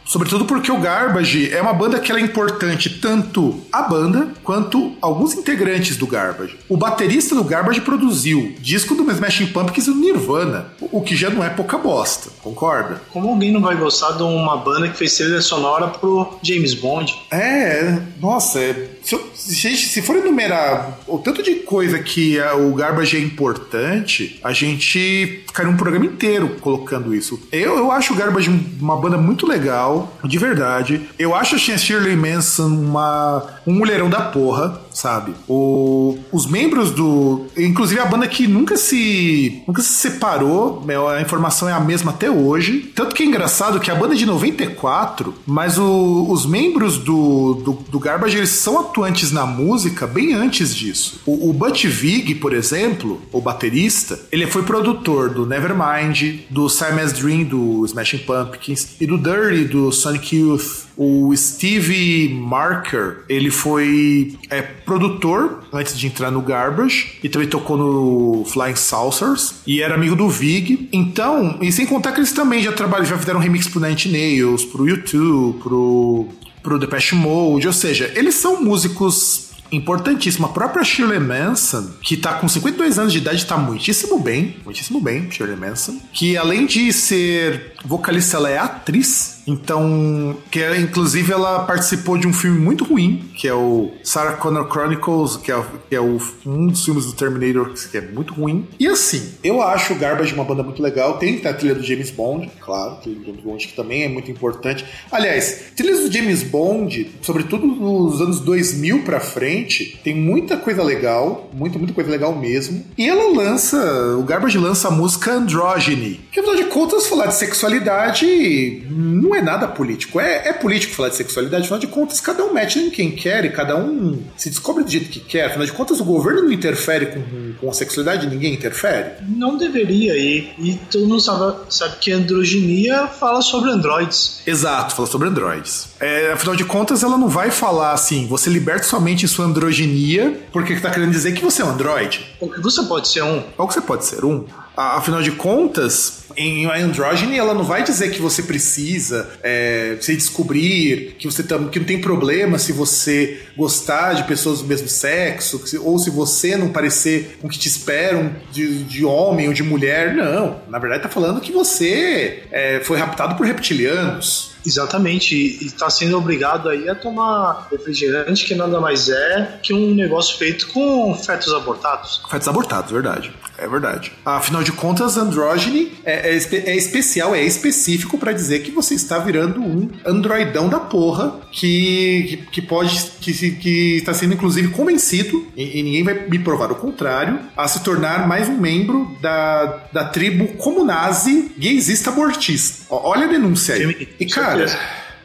Sobretudo 0.08 0.46
porque 0.46 0.72
o 0.72 0.80
Garbage 0.80 1.52
é 1.52 1.60
uma 1.60 1.74
banda 1.74 2.00
que 2.00 2.10
é 2.10 2.18
importante 2.18 2.88
tanto 2.88 3.60
a 3.70 3.82
banda 3.82 4.28
quanto 4.42 4.94
alguns 5.02 5.34
integrantes 5.34 5.98
do 5.98 6.06
Garbage. 6.06 6.56
O 6.66 6.78
baterista 6.78 7.34
do 7.34 7.44
Garbage 7.44 7.82
produziu 7.82 8.54
disco 8.58 8.94
do 8.94 9.08
Smashing 9.12 9.48
Pumpkins 9.48 9.86
e 9.86 9.90
do 9.90 9.98
Nirvana, 9.98 10.72
o 10.80 11.02
que 11.02 11.14
já 11.14 11.28
não 11.28 11.44
é 11.44 11.50
pouca 11.50 11.76
bosta, 11.76 12.30
concorda? 12.42 13.02
Como 13.12 13.28
alguém 13.28 13.52
não 13.52 13.60
vai 13.60 13.76
gostar 13.76 14.12
de 14.12 14.22
uma 14.22 14.56
banda 14.56 14.88
que 14.88 14.96
fez 14.96 15.14
trilha 15.14 15.42
sonora 15.42 15.88
pro 15.88 16.38
James 16.42 16.72
Bond? 16.72 17.14
É, 17.30 17.98
nossa, 18.18 18.60
é, 18.60 18.88
se, 19.34 19.76
se 19.76 20.02
for 20.02 20.16
enumerar 20.16 20.98
o 21.06 21.18
tanto 21.18 21.42
de 21.42 21.56
coisa 21.56 21.98
que 21.98 22.38
o 22.40 22.74
Garbage 22.74 23.16
é 23.16 23.20
importante, 23.20 24.38
a 24.42 24.52
gente 24.52 25.44
ficaria 25.46 25.70
um 25.70 25.76
programa 25.76 26.06
inteiro 26.06 26.56
colocando 26.60 27.14
isso. 27.14 27.40
Eu, 27.50 27.76
eu 27.76 27.90
acho 27.90 28.12
o 28.12 28.16
Garbage 28.16 28.50
uma 28.80 28.96
banda 28.96 29.16
muito 29.16 29.46
legal 29.46 30.16
de 30.24 30.38
verdade. 30.38 31.08
Eu 31.18 31.34
acho 31.34 31.56
a 31.56 31.58
Shirley 31.58 32.16
Manson 32.16 32.68
uma, 32.68 33.46
um 33.66 33.74
mulherão 33.74 34.10
da 34.10 34.20
porra, 34.20 34.80
sabe? 34.98 35.32
O, 35.48 36.18
os 36.32 36.44
membros 36.46 36.90
do. 36.90 37.46
Inclusive 37.56 38.00
a 38.00 38.04
banda 38.04 38.26
que 38.26 38.48
nunca 38.48 38.76
se. 38.76 39.62
nunca 39.66 39.80
se 39.80 39.92
separou, 39.92 40.84
a 41.08 41.20
informação 41.22 41.68
é 41.68 41.72
a 41.72 41.78
mesma 41.78 42.10
até 42.10 42.28
hoje. 42.28 42.92
Tanto 42.96 43.14
que 43.14 43.22
é 43.22 43.26
engraçado 43.26 43.78
que 43.78 43.90
a 43.90 43.94
banda 43.94 44.14
é 44.14 44.16
de 44.16 44.26
94, 44.26 45.32
mas 45.46 45.78
o, 45.78 46.26
os 46.28 46.44
membros 46.44 46.98
do, 46.98 47.54
do, 47.64 47.72
do, 47.88 47.98
Garbage 48.00 48.36
eles 48.36 48.50
são 48.50 48.80
atuantes 48.80 49.30
na 49.30 49.46
música 49.46 50.04
bem 50.06 50.34
antes 50.34 50.74
disso. 50.74 51.20
O, 51.24 51.50
o 51.50 51.52
Butch 51.52 51.84
Vig, 51.84 52.34
por 52.36 52.52
exemplo, 52.52 53.20
o 53.32 53.40
baterista, 53.40 54.18
ele 54.32 54.48
foi 54.48 54.64
produtor 54.64 55.30
do 55.30 55.46
Nevermind, 55.46 56.40
do 56.50 56.68
Simon's 56.68 57.12
Dream 57.12 57.44
do 57.44 57.84
Smashing 57.86 58.18
Pumpkins 58.18 58.96
e 59.00 59.06
do 59.06 59.16
Dirty 59.16 59.64
do 59.64 59.92
Sonic 59.92 60.34
Youth. 60.34 60.87
O 60.98 61.32
Steve 61.36 62.28
Marker, 62.34 63.18
ele 63.28 63.52
foi 63.52 64.36
é, 64.50 64.60
produtor 64.60 65.62
antes 65.72 65.96
de 65.96 66.08
entrar 66.08 66.28
no 66.32 66.42
Garbage 66.42 67.20
e 67.22 67.28
também 67.28 67.46
tocou 67.46 67.76
no 67.76 68.44
Flying 68.44 68.74
Saucers 68.74 69.54
e 69.64 69.80
era 69.80 69.94
amigo 69.94 70.16
do 70.16 70.28
Vig. 70.28 70.88
Então, 70.92 71.56
e 71.62 71.70
sem 71.70 71.86
contar 71.86 72.10
que 72.10 72.18
eles 72.18 72.32
também 72.32 72.60
já 72.60 72.72
trabalham, 72.72 73.06
já 73.06 73.16
fizeram 73.16 73.38
remix 73.38 73.68
pro 73.68 73.80
Nine 73.80 73.96
Nails, 74.10 74.64
pro 74.64 74.88
YouTube, 74.88 75.60
pro 75.60 76.28
pro 76.62 76.78
Depeche 76.78 77.14
Mode, 77.14 77.66
ou 77.66 77.72
seja, 77.72 78.12
eles 78.14 78.34
são 78.34 78.62
músicos 78.62 79.48
importantíssima. 79.70 80.48
A 80.48 80.50
própria 80.50 80.84
Shirley 80.84 81.20
Manson, 81.20 81.90
que 82.02 82.16
tá 82.16 82.34
com 82.34 82.48
52 82.48 82.98
anos 82.98 83.12
de 83.12 83.18
idade, 83.18 83.44
tá 83.46 83.56
muitíssimo 83.56 84.18
bem, 84.18 84.56
muitíssimo 84.64 85.00
bem, 85.00 85.30
Shirley 85.30 85.56
Manson, 85.56 85.98
que 86.12 86.36
além 86.36 86.66
de 86.66 86.92
ser 86.92 87.72
vocalista, 87.84 88.36
ela 88.36 88.50
é 88.50 88.58
atriz, 88.58 89.37
então, 89.48 90.36
que 90.50 90.60
é, 90.60 90.78
inclusive 90.78 91.32
ela 91.32 91.60
participou 91.60 92.18
de 92.18 92.28
um 92.28 92.32
filme 92.34 92.58
muito 92.58 92.84
ruim, 92.84 93.24
que 93.34 93.48
é 93.48 93.54
o 93.54 93.90
Sarah 94.04 94.32
Connor 94.32 94.70
Chronicles, 94.70 95.36
que 95.38 95.50
é, 95.50 95.64
que 95.88 95.96
é 95.96 96.00
o, 96.00 96.20
um 96.44 96.66
dos 96.66 96.84
filmes 96.84 97.06
do 97.06 97.14
Terminator 97.14 97.72
que 97.72 97.96
é 97.96 98.02
muito 98.02 98.34
ruim. 98.34 98.68
E 98.78 98.86
assim, 98.86 99.32
eu 99.42 99.62
acho 99.62 99.94
o 99.94 99.96
Garbage 99.96 100.34
uma 100.34 100.44
banda 100.44 100.62
muito 100.62 100.82
legal, 100.82 101.16
tem 101.16 101.40
a 101.46 101.54
trilha 101.54 101.74
do 101.74 101.82
James 101.82 102.10
Bond, 102.10 102.50
claro, 102.60 102.96
trilha 102.96 103.20
do 103.20 103.24
James 103.24 103.40
Bond 103.42 103.66
que 103.66 103.74
também 103.74 104.04
é 104.04 104.08
muito 104.08 104.30
importante. 104.30 104.84
Aliás, 105.10 105.72
trilhas 105.74 106.00
do 106.00 106.12
James 106.12 106.42
Bond, 106.42 107.10
sobretudo 107.22 107.66
nos 107.66 108.20
anos 108.20 108.40
2000 108.40 109.02
pra 109.02 109.18
frente, 109.18 109.98
tem 110.04 110.14
muita 110.14 110.58
coisa 110.58 110.82
legal, 110.82 111.48
muita, 111.54 111.78
muita 111.78 111.94
coisa 111.94 112.10
legal 112.10 112.34
mesmo. 112.34 112.84
E 112.98 113.08
ela 113.08 113.34
lança, 113.34 113.78
o 114.18 114.22
Garbage 114.24 114.58
lança 114.58 114.88
a 114.88 114.90
música 114.90 115.32
Androgyny, 115.32 116.20
que 116.30 116.40
afinal 116.40 116.56
de 116.56 116.64
contas 116.64 117.06
falar 117.06 117.26
de 117.26 117.34
sexualidade 117.34 118.84
não 118.90 119.34
é 119.34 119.37
nada 119.40 119.68
político. 119.68 120.20
É, 120.20 120.48
é 120.48 120.52
político 120.52 120.94
falar 120.94 121.08
de 121.08 121.16
sexualidade, 121.16 121.64
afinal 121.64 121.78
de 121.78 121.86
contas, 121.86 122.20
cada 122.20 122.44
um 122.44 122.52
mete 122.52 122.78
em 122.78 122.90
quem 122.90 123.10
quer 123.10 123.44
e 123.44 123.50
cada 123.50 123.76
um 123.76 124.22
se 124.36 124.50
descobre 124.50 124.84
do 124.84 124.90
jeito 124.90 125.08
que 125.08 125.20
quer. 125.20 125.46
Afinal 125.46 125.66
de 125.66 125.72
contas, 125.72 126.00
o 126.00 126.04
governo 126.04 126.42
não 126.42 126.52
interfere 126.52 127.06
com, 127.06 127.54
com 127.60 127.70
a 127.70 127.72
sexualidade, 127.72 128.26
ninguém 128.26 128.54
interfere. 128.54 129.12
Não 129.28 129.56
deveria, 129.56 130.16
e, 130.16 130.52
e 130.58 130.80
todo 130.90 131.06
mundo 131.06 131.20
sabe, 131.20 131.56
sabe 131.70 131.96
que 132.00 132.12
androginia 132.12 133.06
fala 133.06 133.42
sobre 133.42 133.70
androides. 133.70 134.42
Exato, 134.46 134.94
fala 134.94 135.08
sobre 135.08 135.28
androides. 135.28 135.88
É, 136.00 136.32
afinal 136.32 136.56
de 136.56 136.64
contas, 136.64 137.02
ela 137.02 137.18
não 137.18 137.28
vai 137.28 137.50
falar 137.50 137.92
assim, 137.92 138.26
você 138.26 138.50
liberta 138.50 138.84
somente 138.84 139.26
sua 139.28 139.44
androginia, 139.44 140.40
porque 140.52 140.72
está 140.72 140.90
querendo 140.90 141.10
dizer 141.10 141.32
que 141.32 141.42
você 141.42 141.62
é 141.62 141.64
um 141.64 141.70
androide. 141.70 142.26
Ou 142.40 142.50
que 142.50 142.60
você 142.60 142.82
pode 142.82 143.08
ser 143.08 143.22
um. 143.22 143.42
Ou 143.56 143.66
que 143.66 143.74
você 143.74 143.80
pode 143.80 144.04
ser 144.04 144.24
um. 144.24 144.44
Afinal 144.78 145.20
de 145.20 145.32
contas, 145.32 146.26
em 146.36 146.66
Androgyny 146.66 147.36
ela 147.36 147.52
não 147.52 147.64
vai 147.64 147.82
dizer 147.82 148.12
que 148.12 148.22
você 148.22 148.44
precisa 148.44 149.28
é, 149.42 149.96
se 150.00 150.14
descobrir, 150.14 151.16
que 151.18 151.26
você 151.26 151.42
tam, 151.42 151.66
que 151.66 151.80
não 151.80 151.86
tem 151.86 152.00
problema 152.00 152.60
se 152.60 152.72
você 152.72 153.42
gostar 153.56 154.12
de 154.12 154.22
pessoas 154.22 154.60
do 154.60 154.68
mesmo 154.68 154.88
sexo, 154.88 155.60
ou 155.82 155.98
se 155.98 156.10
você 156.10 156.56
não 156.56 156.68
parecer 156.68 157.38
com 157.40 157.48
o 157.48 157.50
que 157.50 157.58
te 157.58 157.66
esperam 157.66 158.36
de, 158.52 158.84
de 158.84 159.04
homem 159.04 159.48
ou 159.48 159.52
de 159.52 159.64
mulher. 159.64 160.14
Não. 160.14 160.60
Na 160.68 160.78
verdade, 160.78 161.02
tá 161.02 161.08
falando 161.08 161.40
que 161.40 161.50
você 161.50 162.44
é, 162.52 162.78
foi 162.84 162.98
raptado 162.98 163.34
por 163.34 163.44
reptilianos. 163.44 164.52
Exatamente, 164.64 165.34
e 165.34 165.66
está 165.66 165.90
sendo 165.90 166.16
obrigado 166.16 166.68
aí 166.68 166.88
a 166.88 166.94
tomar 166.94 167.66
refrigerante, 167.70 168.44
que 168.44 168.54
nada 168.54 168.80
mais 168.80 169.08
é 169.08 169.58
que 169.60 169.72
um 169.72 169.94
negócio 169.94 170.38
feito 170.38 170.68
com 170.68 171.14
fetos 171.14 171.52
abortados. 171.52 172.22
Fetos 172.30 172.46
abortados, 172.46 172.92
verdade. 172.92 173.32
É 173.58 173.66
verdade. 173.66 174.12
Afinal 174.24 174.62
de 174.62 174.70
contas, 174.70 175.16
andrógene 175.16 175.92
é, 176.04 176.30
é, 176.30 176.36
é 176.36 176.76
especial, 176.76 177.34
é 177.34 177.42
específico 177.42 178.16
para 178.16 178.32
dizer 178.32 178.60
que 178.60 178.70
você 178.70 178.94
está 178.94 179.18
virando 179.18 179.60
um 179.60 179.90
androidão 180.06 180.68
da 180.68 180.78
porra 180.78 181.40
que, 181.50 182.24
que, 182.28 182.36
que 182.52 182.62
pode, 182.62 183.10
que, 183.20 183.50
que 183.52 183.96
está 183.96 184.14
sendo 184.14 184.34
inclusive 184.34 184.68
convencido, 184.68 185.46
e, 185.56 185.80
e, 185.80 185.82
ninguém 185.82 186.04
vai 186.04 186.14
me 186.28 186.38
provar 186.38 186.70
o 186.70 186.76
contrário, 186.76 187.40
a 187.56 187.66
se 187.66 187.82
tornar 187.82 188.28
mais 188.28 188.48
um 188.48 188.56
membro 188.56 189.16
da, 189.20 189.88
da 189.92 190.04
tribo 190.04 190.46
comunazi 190.56 191.52
gaysista 191.58 192.10
abortista. 192.10 192.86
Olha 192.90 193.26
a 193.26 193.28
denúncia 193.28 193.74
aí. 193.74 194.08
E 194.20 194.26
cara, 194.26 194.66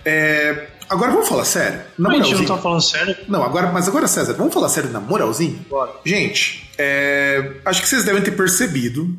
é, 0.03 0.67
Agora 0.89 1.11
vamos 1.11 1.27
falar 1.27 1.45
sério. 1.45 1.81
Na 1.97 2.09
a 2.09 2.13
gente 2.15 2.35
não 2.35 2.45
tá 2.45 2.57
falando 2.57 2.81
sério. 2.81 3.15
Não, 3.27 3.43
agora, 3.43 3.71
mas 3.71 3.87
agora, 3.87 4.07
César, 4.07 4.33
vamos 4.33 4.53
falar 4.53 4.69
sério 4.69 4.91
na 4.91 4.99
moralzinho? 4.99 5.65
Bora. 5.67 5.91
Gente, 6.05 6.62
É, 6.77 7.51
acho 7.65 7.81
que 7.81 7.87
vocês 7.87 8.03
devem 8.03 8.21
ter 8.21 8.31
percebido, 8.31 9.15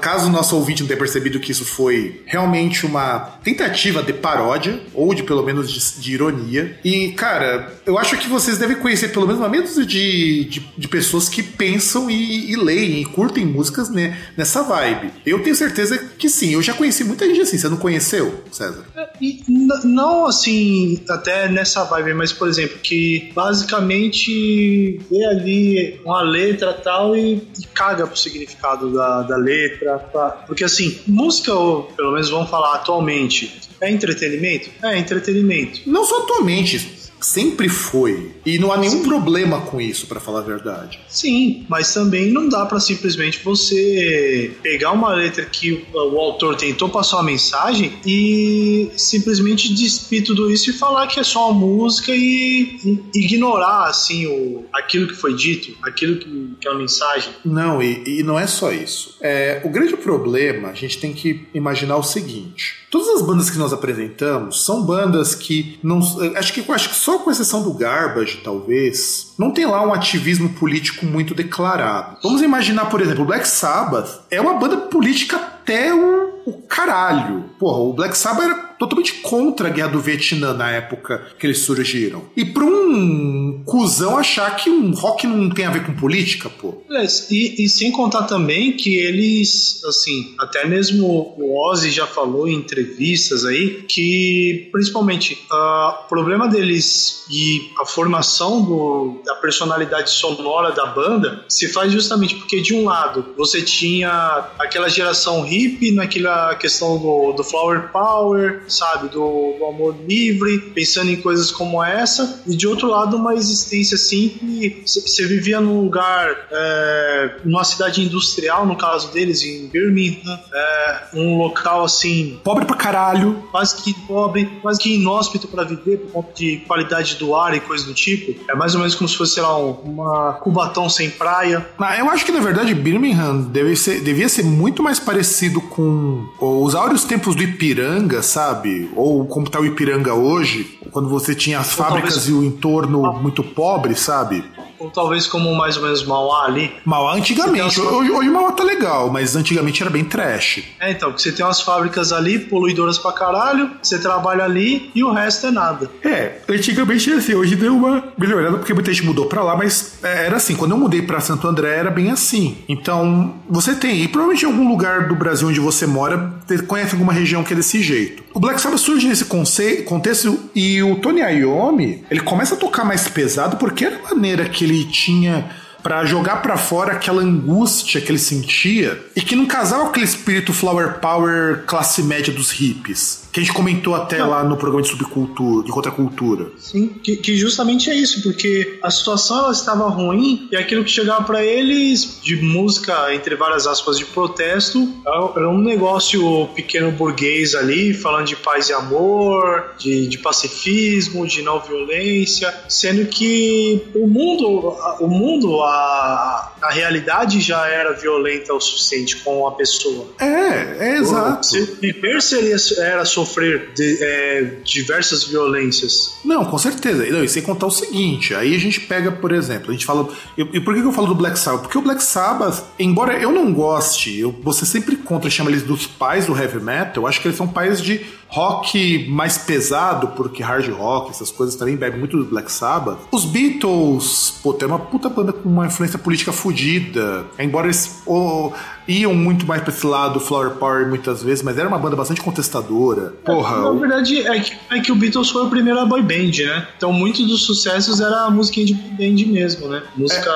caso 0.00 0.26
o 0.26 0.30
nosso 0.30 0.56
ouvinte 0.56 0.82
não 0.82 0.88
tenha 0.88 0.98
percebido 0.98 1.40
que 1.40 1.52
isso 1.52 1.64
foi 1.64 2.22
realmente 2.26 2.84
uma 2.84 3.18
tentativa 3.42 4.02
de 4.02 4.12
paródia, 4.12 4.80
ou 4.94 5.14
de 5.14 5.22
pelo 5.22 5.42
menos 5.42 5.70
de, 5.70 6.00
de 6.00 6.12
ironia. 6.12 6.78
E, 6.84 7.12
cara, 7.12 7.72
eu 7.86 7.98
acho 7.98 8.16
que 8.18 8.28
vocês 8.28 8.58
devem 8.58 8.76
conhecer 8.76 9.08
pelo 9.08 9.26
menos 9.26 9.40
uma 9.40 9.48
meia 9.48 9.62
de, 9.62 10.44
de, 10.44 10.60
de, 10.76 10.88
pessoas 10.88 11.28
que 11.28 11.42
pensam 11.42 12.10
e, 12.10 12.50
e 12.50 12.56
leem 12.56 13.02
e 13.02 13.04
curtem 13.04 13.44
músicas 13.44 13.88
né, 13.88 14.16
nessa 14.36 14.62
vibe. 14.62 15.10
Eu 15.26 15.42
tenho 15.42 15.56
certeza 15.56 15.98
que 16.18 16.28
sim, 16.28 16.54
eu 16.54 16.62
já 16.62 16.74
conheci 16.74 17.04
muita 17.04 17.26
gente 17.26 17.40
assim. 17.40 17.58
Você 17.58 17.68
não 17.68 17.76
conheceu, 17.76 18.44
César? 18.50 18.84
É, 18.96 19.08
e, 19.20 19.42
não 19.84 20.26
assim, 20.26 21.02
até 21.08 21.48
nessa 21.48 21.84
vibe, 21.84 22.14
mas 22.14 22.32
por 22.32 22.48
exemplo, 22.48 22.78
que 22.78 23.30
basicamente 23.34 25.00
vê 25.10 25.24
ali 25.24 26.00
uma 26.04 26.22
letra 26.22 26.72
tal 26.72 26.97
e, 27.16 27.34
e 27.58 27.66
caga 27.74 28.06
pro 28.06 28.16
significado 28.16 28.92
da, 28.92 29.22
da 29.22 29.36
letra. 29.36 29.98
Pra, 29.98 30.30
porque 30.46 30.64
assim, 30.64 30.98
música, 31.06 31.52
ou 31.52 31.84
pelo 31.84 32.12
menos 32.12 32.30
vamos 32.30 32.50
falar 32.50 32.74
atualmente, 32.76 33.60
é 33.80 33.90
entretenimento? 33.90 34.70
É 34.82 34.98
entretenimento. 34.98 35.80
Não 35.86 36.04
só 36.04 36.22
atualmente, 36.22 36.97
Sempre 37.20 37.68
foi. 37.68 38.32
E 38.44 38.58
não 38.58 38.72
há 38.72 38.76
nenhum 38.76 39.02
Sim. 39.02 39.08
problema 39.08 39.60
com 39.60 39.80
isso, 39.80 40.06
para 40.06 40.20
falar 40.20 40.40
a 40.40 40.42
verdade. 40.42 40.98
Sim, 41.08 41.66
mas 41.68 41.92
também 41.92 42.30
não 42.30 42.48
dá 42.48 42.64
para 42.66 42.80
simplesmente 42.80 43.40
você 43.44 44.52
pegar 44.62 44.92
uma 44.92 45.12
letra 45.14 45.44
que 45.44 45.84
o 45.92 46.18
autor 46.18 46.56
tentou 46.56 46.88
passar 46.88 47.16
uma 47.16 47.24
mensagem 47.24 47.92
e 48.06 48.90
simplesmente 48.96 49.72
despir 49.74 50.24
tudo 50.24 50.50
isso 50.50 50.70
e 50.70 50.72
falar 50.72 51.06
que 51.06 51.20
é 51.20 51.22
só 51.22 51.50
uma 51.50 51.60
música 51.66 52.12
e 52.14 53.00
ignorar 53.14 53.88
assim 53.88 54.26
o, 54.26 54.64
aquilo 54.72 55.08
que 55.08 55.14
foi 55.14 55.34
dito, 55.34 55.76
aquilo 55.82 56.16
que, 56.18 56.56
que 56.60 56.68
é 56.68 56.70
a 56.70 56.74
mensagem. 56.74 57.32
Não, 57.44 57.82
e, 57.82 58.20
e 58.20 58.22
não 58.22 58.38
é 58.38 58.46
só 58.46 58.72
isso. 58.72 59.16
É, 59.20 59.60
o 59.64 59.68
grande 59.68 59.96
problema, 59.96 60.68
a 60.68 60.74
gente 60.74 60.98
tem 60.98 61.12
que 61.12 61.46
imaginar 61.52 61.96
o 61.96 62.02
seguinte: 62.02 62.86
todas 62.90 63.08
as 63.08 63.22
bandas 63.22 63.50
que 63.50 63.58
nós 63.58 63.72
apresentamos 63.72 64.64
são 64.64 64.82
bandas 64.82 65.34
que 65.34 65.78
não. 65.82 65.98
Acho 66.36 66.52
que 66.52 66.72
acho 66.72 66.88
que 66.90 66.96
só 67.08 67.18
com 67.20 67.30
exceção 67.30 67.62
do 67.62 67.72
Garbage, 67.72 68.42
talvez, 68.44 69.32
não 69.38 69.50
tem 69.50 69.64
lá 69.64 69.82
um 69.82 69.94
ativismo 69.94 70.50
político 70.50 71.06
muito 71.06 71.34
declarado. 71.34 72.18
Vamos 72.22 72.42
imaginar, 72.42 72.90
por 72.90 73.00
exemplo, 73.00 73.22
o 73.22 73.26
Black 73.26 73.48
Sabbath 73.48 74.26
é 74.30 74.38
uma 74.38 74.58
banda 74.58 74.76
política 74.76 75.36
até 75.36 75.94
o, 75.94 76.42
o 76.44 76.52
caralho. 76.68 77.44
Porra, 77.58 77.78
o 77.78 77.94
Black 77.94 78.14
Sabbath 78.14 78.44
era 78.44 78.67
totalmente 78.78 79.14
contra 79.14 79.68
a 79.68 79.70
guerra 79.70 79.88
do 79.88 80.00
Vietnã 80.00 80.52
na 80.52 80.70
época 80.70 81.26
que 81.38 81.46
eles 81.46 81.58
surgiram. 81.58 82.24
E 82.36 82.44
pra 82.44 82.64
um 82.64 83.62
cuzão 83.64 84.16
achar 84.16 84.54
que 84.56 84.70
um 84.70 84.92
rock 84.92 85.26
não 85.26 85.50
tem 85.50 85.66
a 85.66 85.70
ver 85.70 85.84
com 85.84 85.92
política, 85.94 86.48
pô. 86.48 86.82
É, 86.90 87.06
e, 87.30 87.64
e, 87.64 87.68
sem 87.68 87.90
contar 87.92 88.24
também 88.24 88.72
que 88.72 88.96
eles, 88.96 89.82
assim, 89.84 90.34
até 90.38 90.66
mesmo 90.66 91.34
o 91.36 91.70
Ozzy 91.70 91.90
já 91.90 92.06
falou 92.06 92.48
em 92.48 92.54
entrevistas 92.54 93.44
aí 93.44 93.84
que, 93.88 94.68
principalmente, 94.72 95.38
o 95.50 96.08
problema 96.08 96.48
deles 96.48 97.24
e 97.30 97.70
a 97.80 97.86
formação 97.86 98.62
do, 98.62 99.20
da 99.24 99.34
personalidade 99.34 100.10
sonora 100.10 100.72
da 100.72 100.86
banda 100.86 101.44
se 101.48 101.68
faz 101.68 101.92
justamente 101.92 102.36
porque, 102.36 102.60
de 102.60 102.74
um 102.74 102.84
lado, 102.84 103.34
você 103.36 103.62
tinha 103.62 104.48
aquela 104.58 104.88
geração 104.88 105.42
hippie 105.42 105.92
naquela 105.92 106.54
questão 106.54 106.98
do, 106.98 107.32
do 107.32 107.44
flower 107.44 107.90
power, 107.92 108.62
sabe, 108.72 109.08
do, 109.08 109.54
do, 109.58 109.64
amor 109.66 109.96
livre, 110.06 110.58
pensando 110.74 111.10
em 111.10 111.16
coisas 111.16 111.50
como 111.50 111.82
essa, 111.82 112.42
e 112.46 112.56
de 112.56 112.66
outro 112.66 112.88
lado, 112.88 113.16
uma 113.16 113.34
existência 113.34 113.94
assim 113.94 114.28
que 114.28 114.82
você 114.84 115.26
vivia 115.26 115.60
num 115.60 115.80
lugar, 115.80 116.36
é, 116.50 117.36
numa 117.44 117.64
cidade 117.64 118.02
industrial, 118.02 118.66
no 118.66 118.76
caso 118.76 119.12
deles, 119.12 119.42
em 119.42 119.68
Birmingham, 119.68 120.38
é, 120.52 121.00
um 121.14 121.38
local 121.38 121.84
assim. 121.84 122.40
Pobre 122.44 122.64
pra 122.64 122.76
caralho. 122.76 123.42
Quase 123.50 123.82
que 123.82 123.94
pobre, 124.06 124.46
quase 124.62 124.80
que 124.80 124.94
inóspito 124.94 125.48
para 125.48 125.64
viver 125.64 125.98
por 125.98 126.12
conta 126.12 126.32
de 126.34 126.58
qualidade 126.66 127.16
do 127.16 127.34
ar 127.34 127.54
e 127.54 127.60
coisa 127.60 127.84
do 127.84 127.94
tipo. 127.94 128.38
É 128.50 128.54
mais 128.54 128.74
ou 128.74 128.80
menos 128.80 128.94
como 128.94 129.08
se 129.08 129.16
fosse, 129.16 129.34
sei 129.34 129.42
lá, 129.42 129.56
uma 129.56 130.34
Cubatão 130.34 130.88
sem 130.88 131.10
praia. 131.10 131.66
Ah, 131.78 131.98
eu 131.98 132.08
acho 132.10 132.24
que 132.24 132.32
na 132.32 132.40
verdade 132.40 132.74
Birmingham 132.74 133.40
deve 133.40 133.74
ser, 133.76 134.00
devia 134.00 134.28
ser 134.28 134.44
muito 134.44 134.82
mais 134.82 134.98
parecido 134.98 135.60
com 135.60 136.26
os 136.38 136.74
áureos 136.74 137.04
tempos 137.04 137.34
do 137.34 137.42
Ipiranga, 137.42 138.22
sabe? 138.22 138.57
Sabe? 138.58 138.90
Ou 138.94 139.24
como 139.26 139.46
está 139.46 139.60
o 139.60 139.66
Ipiranga 139.66 140.14
hoje, 140.14 140.78
quando 140.90 141.08
você 141.08 141.34
tinha 141.34 141.60
as 141.60 141.70
Ou 141.70 141.84
fábricas 141.84 142.14
talvez... 142.14 142.28
e 142.28 142.32
o 142.32 142.44
entorno 142.44 143.06
ah. 143.06 143.12
muito 143.12 143.42
pobre, 143.42 143.94
sabe? 143.94 144.44
Ou 144.78 144.90
talvez 144.90 145.26
como 145.26 145.54
mais 145.54 145.76
ou 145.76 145.82
menos 145.82 146.04
Mauá 146.04 146.44
ali. 146.44 146.72
Mauá 146.84 147.14
antigamente. 147.14 147.80
Hoje, 147.80 148.10
hoje 148.10 148.28
Mauá 148.28 148.52
tá 148.52 148.62
legal, 148.62 149.10
mas 149.10 149.34
antigamente 149.36 149.82
era 149.82 149.90
bem 149.90 150.04
trash. 150.04 150.62
É, 150.80 150.90
então, 150.90 151.12
você 151.12 151.32
tem 151.32 151.44
umas 151.44 151.60
fábricas 151.60 152.12
ali, 152.12 152.38
poluidoras 152.38 152.98
pra 152.98 153.12
caralho, 153.12 153.70
você 153.82 153.98
trabalha 153.98 154.44
ali 154.44 154.90
e 154.94 155.02
o 155.02 155.12
resto 155.12 155.48
é 155.48 155.50
nada. 155.50 155.90
É, 156.04 156.38
antigamente 156.48 157.10
era 157.10 157.18
assim, 157.18 157.34
hoje 157.34 157.56
deu 157.56 157.74
uma 157.74 158.04
melhorada 158.16 158.58
porque 158.58 158.74
muita 158.74 158.92
gente 158.92 159.04
mudou 159.04 159.26
pra 159.26 159.42
lá, 159.42 159.56
mas 159.56 159.98
é, 160.02 160.26
era 160.26 160.36
assim, 160.36 160.54
quando 160.54 160.72
eu 160.72 160.78
mudei 160.78 161.02
pra 161.02 161.20
Santo 161.20 161.46
André 161.46 161.76
era 161.76 161.90
bem 161.90 162.10
assim. 162.10 162.58
Então, 162.68 163.34
você 163.48 163.74
tem, 163.74 164.02
e 164.02 164.08
provavelmente 164.08 164.44
em 164.44 164.48
algum 164.48 164.68
lugar 164.68 165.08
do 165.08 165.14
Brasil 165.14 165.48
onde 165.48 165.60
você 165.60 165.86
mora, 165.86 166.32
conhece 166.66 166.92
alguma 166.92 167.12
região 167.12 167.42
que 167.42 167.52
é 167.52 167.56
desse 167.56 167.82
jeito. 167.82 168.22
O 168.34 168.40
Black 168.40 168.60
Sabbath 168.60 168.80
surge 168.80 169.08
nesse 169.08 169.24
contexto 169.24 170.38
e 170.54 170.82
o 170.82 170.96
Tony 170.96 171.20
Iommi, 171.20 172.04
ele 172.10 172.20
começa 172.20 172.54
a 172.54 172.58
tocar 172.58 172.84
mais 172.84 173.08
pesado 173.08 173.56
porque 173.56 173.84
era 173.84 173.96
a 173.96 174.14
maneira 174.14 174.48
que 174.48 174.64
ele 174.68 174.84
tinha 174.84 175.48
para 175.82 176.04
jogar 176.04 176.42
para 176.42 176.56
fora 176.56 176.92
aquela 176.92 177.22
angústia 177.22 178.00
que 178.00 178.10
ele 178.10 178.18
sentia 178.18 179.00
e 179.14 179.22
que 179.22 179.36
não 179.36 179.46
casava 179.46 179.84
com 179.84 179.90
aquele 179.90 180.06
espírito 180.06 180.52
flower 180.52 180.98
power 181.00 181.64
classe 181.66 182.02
média 182.02 182.32
dos 182.32 182.50
hippies. 182.50 183.27
Que 183.32 183.40
a 183.40 183.42
gente 183.42 183.52
comentou 183.52 183.94
até 183.94 184.18
Não. 184.18 184.30
lá 184.30 184.44
no 184.44 184.56
programa 184.56 184.82
de 184.82 184.88
subcultura, 184.88 185.64
de 185.64 185.70
contracultura. 185.70 186.46
Sim, 186.58 186.88
que, 186.88 187.16
que, 187.16 187.36
justamente 187.36 187.90
é 187.90 187.94
isso, 187.94 188.22
porque 188.22 188.78
a 188.82 188.90
situação 188.90 189.38
ela 189.38 189.52
estava 189.52 189.88
ruim 189.88 190.48
e 190.50 190.56
aquilo 190.56 190.84
que 190.84 190.90
chegava 190.90 191.22
para 191.24 191.44
eles 191.44 192.20
de 192.22 192.36
música, 192.36 193.14
entre 193.14 193.36
várias 193.36 193.66
aspas, 193.66 193.98
de 193.98 194.04
protesto, 194.06 194.88
era 195.36 195.48
um 195.48 195.58
negócio 195.58 196.48
pequeno 196.54 196.90
burguês 196.90 197.54
ali, 197.54 197.94
falando 197.94 198.26
de 198.26 198.36
paz 198.36 198.68
e 198.68 198.72
amor, 198.72 199.74
de, 199.78 200.06
de 200.06 200.18
pacifismo, 200.18 201.26
de 201.26 201.42
não 201.42 201.60
violência, 201.60 202.52
sendo 202.68 203.06
que 203.06 203.82
o 203.94 204.06
mundo, 204.06 204.76
o 205.00 205.08
mundo, 205.08 205.62
a, 205.62 206.52
a 206.62 206.70
realidade 206.70 207.40
já 207.40 207.66
era 207.68 207.92
violenta 207.92 208.52
o 208.54 208.60
suficiente 208.60 209.16
com 209.16 209.46
a 209.46 209.52
pessoa. 209.52 210.06
É, 210.20 210.88
é 210.90 210.98
exato. 210.98 211.48
Viver 211.80 212.20
seria, 212.20 212.56
era 212.78 213.04
sofrer 213.04 213.27
de, 213.74 213.98
é, 214.00 214.52
diversas 214.64 215.24
violências. 215.24 216.18
Não, 216.24 216.44
com 216.44 216.58
certeza. 216.58 217.06
Não, 217.06 217.22
e 217.22 217.28
sem 217.28 217.42
contar 217.42 217.66
o 217.66 217.70
seguinte, 217.70 218.34
aí 218.34 218.54
a 218.54 218.58
gente 218.58 218.80
pega, 218.80 219.12
por 219.12 219.32
exemplo, 219.32 219.70
a 219.70 219.72
gente 219.72 219.86
fala. 219.86 220.08
E, 220.36 220.42
e 220.42 220.60
por 220.60 220.74
que 220.74 220.80
eu 220.80 220.92
falo 220.92 221.06
do 221.06 221.14
Black 221.14 221.38
Sabbath? 221.38 221.62
Porque 221.62 221.78
o 221.78 221.82
Black 221.82 222.02
Sabbath, 222.02 222.64
embora 222.78 223.18
eu 223.18 223.30
não 223.30 223.52
goste, 223.52 224.18
eu, 224.18 224.34
você 224.42 224.64
sempre 224.64 224.96
contra 224.96 225.28
chama 225.30 225.50
eles 225.50 225.62
dos 225.62 225.86
pais 225.86 226.26
do 226.26 226.36
heavy 226.36 226.60
metal, 226.60 227.04
eu 227.04 227.06
acho 227.06 227.20
que 227.20 227.28
eles 227.28 227.36
são 227.36 227.46
pais 227.46 227.80
de 227.80 228.04
rock 228.28 229.06
mais 229.08 229.38
pesado, 229.38 230.08
porque 230.08 230.42
hard 230.42 230.68
rock, 230.70 231.10
essas 231.10 231.30
coisas 231.30 231.56
também 231.56 231.76
bebem 231.76 231.98
muito 231.98 232.16
do 232.16 232.24
Black 232.24 232.50
Sabbath. 232.52 232.98
Os 233.10 233.24
Beatles, 233.24 234.38
pô, 234.42 234.52
tem 234.52 234.68
uma 234.68 234.78
puta 234.78 235.08
banda 235.08 235.32
com 235.32 235.48
uma 235.48 235.66
influência 235.66 235.98
política 235.98 236.32
fodida. 236.32 237.26
Embora 237.38 237.66
eles 237.66 238.02
oh, 238.06 238.52
iam 238.86 239.14
muito 239.14 239.46
mais 239.46 239.62
pra 239.62 239.72
esse 239.72 239.86
lado 239.86 240.20
Flower 240.20 240.52
Power 240.52 240.88
muitas 240.88 241.22
vezes, 241.22 241.42
mas 241.42 241.58
era 241.58 241.68
uma 241.68 241.78
banda 241.78 241.96
bastante 241.96 242.20
contestadora. 242.20 243.14
Porra. 243.24 243.56
É, 243.56 243.60
na 243.60 243.72
verdade, 243.72 244.26
é 244.26 244.40
que, 244.40 244.56
é 244.70 244.80
que 244.80 244.92
o 244.92 244.94
Beatles 244.94 245.30
foi 245.30 245.46
a 245.46 245.48
primeira 245.48 245.84
boy 245.84 246.02
band, 246.02 246.44
né? 246.44 246.68
Então 246.76 246.92
muitos 246.92 247.26
dos 247.26 247.44
sucessos 247.44 248.00
era 248.00 248.24
a 248.24 248.30
música 248.30 248.64
de 248.64 248.74
band 248.74 249.32
mesmo, 249.32 249.68
né? 249.68 249.82
Música. 249.96 250.30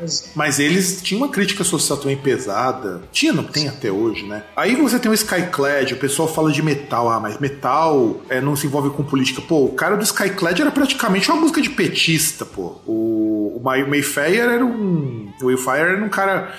É. 0.00 0.06
Mas 0.34 0.58
eles 0.58 1.00
tinham 1.02 1.22
uma 1.22 1.28
crítica 1.28 1.64
social 1.64 1.98
também 1.98 2.16
pesada. 2.16 3.02
Tinha, 3.12 3.32
não 3.32 3.44
tem 3.44 3.68
até 3.68 3.90
hoje, 3.90 4.24
né? 4.24 4.42
Aí 4.56 4.74
você 4.76 4.98
tem 4.98 5.10
o 5.10 5.14
Skyclad, 5.14 5.92
o 5.92 5.96
pessoal 5.96 6.28
fala 6.28 6.50
de 6.50 6.62
metal, 6.62 7.10
ah, 7.10 7.20
mas 7.22 7.38
metal 7.38 8.20
é, 8.28 8.40
não 8.40 8.56
se 8.56 8.66
envolve 8.66 8.90
com 8.90 9.04
política. 9.04 9.40
Pô, 9.40 9.64
o 9.64 9.72
cara 9.72 9.96
do 9.96 10.02
Skyclad 10.02 10.60
era 10.60 10.70
praticamente 10.70 11.30
uma 11.30 11.40
música 11.40 11.62
de 11.62 11.70
petista, 11.70 12.44
pô. 12.44 12.74
O, 12.86 13.56
o 13.56 13.62
Mayfair 13.62 14.40
era 14.40 14.64
um. 14.64 15.32
O 15.40 15.46
Wayfire 15.46 15.94
era 15.94 16.04
um 16.04 16.08
cara 16.08 16.52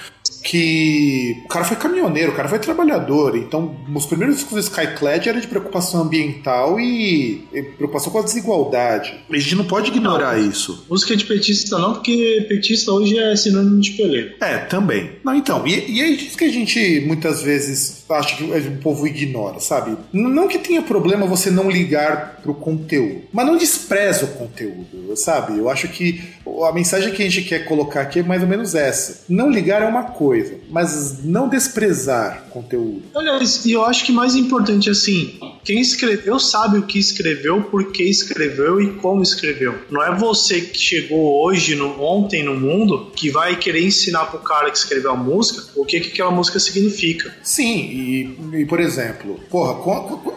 que 0.43 1.41
o 1.45 1.47
cara 1.47 1.63
foi 1.63 1.77
caminhoneiro, 1.77 2.31
o 2.31 2.35
cara 2.35 2.49
foi 2.49 2.59
trabalhador, 2.59 3.37
então 3.37 3.75
os 3.93 4.05
primeiros 4.05 4.35
discos 4.35 4.53
do 4.53 4.59
Skyclad 4.59 5.27
era 5.27 5.39
de 5.39 5.47
preocupação 5.47 6.01
ambiental 6.01 6.79
e, 6.79 7.45
e, 7.53 7.63
preocupação 7.63 8.11
com 8.11 8.19
a 8.19 8.23
desigualdade. 8.23 9.13
A 9.29 9.37
gente 9.37 9.55
não 9.55 9.65
pode 9.65 9.89
ignorar 9.89 10.37
não, 10.37 10.49
isso. 10.49 10.85
Música 10.89 11.15
de 11.15 11.25
petista 11.25 11.77
não, 11.77 11.93
porque 11.93 12.45
petista 12.49 12.91
hoje 12.91 13.17
é 13.17 13.35
sinônimo 13.35 13.79
de 13.79 13.91
peleiro. 13.91 14.35
É, 14.41 14.57
também. 14.57 15.11
Não, 15.23 15.33
então, 15.33 15.65
e, 15.65 15.91
e 15.91 16.01
é 16.01 16.07
isso 16.09 16.37
que 16.37 16.45
a 16.45 16.51
gente 16.51 17.03
muitas 17.07 17.41
vezes 17.41 18.03
acha 18.09 18.35
que 18.35 18.43
o 18.43 18.77
povo 18.77 19.07
ignora, 19.07 19.59
sabe? 19.59 19.97
Não 20.11 20.47
que 20.53 20.67
tenha 20.67 20.81
problema 20.81 21.25
você 21.25 21.49
não 21.49 21.69
ligar 21.69 22.39
pro 22.43 22.53
conteúdo, 22.53 23.23
mas 23.31 23.45
não 23.45 23.57
despreza 23.57 24.25
o 24.25 24.27
conteúdo, 24.29 25.15
sabe? 25.15 25.57
Eu 25.57 25.69
acho 25.69 25.87
que 25.87 26.21
a 26.67 26.71
mensagem 26.71 27.11
que 27.11 27.23
a 27.23 27.29
gente 27.29 27.47
quer 27.47 27.65
colocar 27.65 28.01
aqui 28.01 28.19
é 28.19 28.23
mais 28.23 28.41
ou 28.41 28.47
menos 28.47 28.75
essa. 28.75 29.23
Não 29.27 29.49
ligar 29.49 29.81
é 29.81 29.85
uma 29.85 30.03
coisa, 30.03 30.55
mas 30.69 31.23
não 31.23 31.47
desprezar 31.47 32.45
conteúdo. 32.49 33.03
Aliás, 33.15 33.65
e 33.65 33.71
eu 33.71 33.83
acho 33.83 34.05
que 34.05 34.11
mais 34.11 34.35
importante 34.35 34.89
assim, 34.89 35.39
quem 35.63 35.79
escreveu 35.79 36.39
sabe 36.39 36.77
o 36.77 36.83
que 36.83 36.99
escreveu, 36.99 37.63
por 37.63 37.91
que 37.91 38.03
escreveu 38.03 38.81
e 38.81 38.93
como 38.95 39.23
escreveu. 39.23 39.79
Não 39.89 40.03
é 40.03 40.15
você 40.15 40.61
que 40.61 40.77
chegou 40.77 41.43
hoje, 41.43 41.75
no, 41.75 42.01
ontem 42.01 42.43
no 42.43 42.55
mundo, 42.55 43.11
que 43.15 43.31
vai 43.31 43.55
querer 43.55 43.83
ensinar 43.83 44.25
pro 44.25 44.39
cara 44.39 44.69
que 44.69 44.77
escreveu 44.77 45.11
a 45.11 45.15
música 45.15 45.63
o 45.75 45.85
que, 45.85 45.99
que 45.99 46.09
aquela 46.09 46.31
música 46.31 46.59
significa. 46.59 47.33
Sim, 47.41 47.77
e, 47.79 48.37
e, 48.61 48.65
por 48.65 48.79
exemplo, 48.79 49.39
porra, 49.49 49.75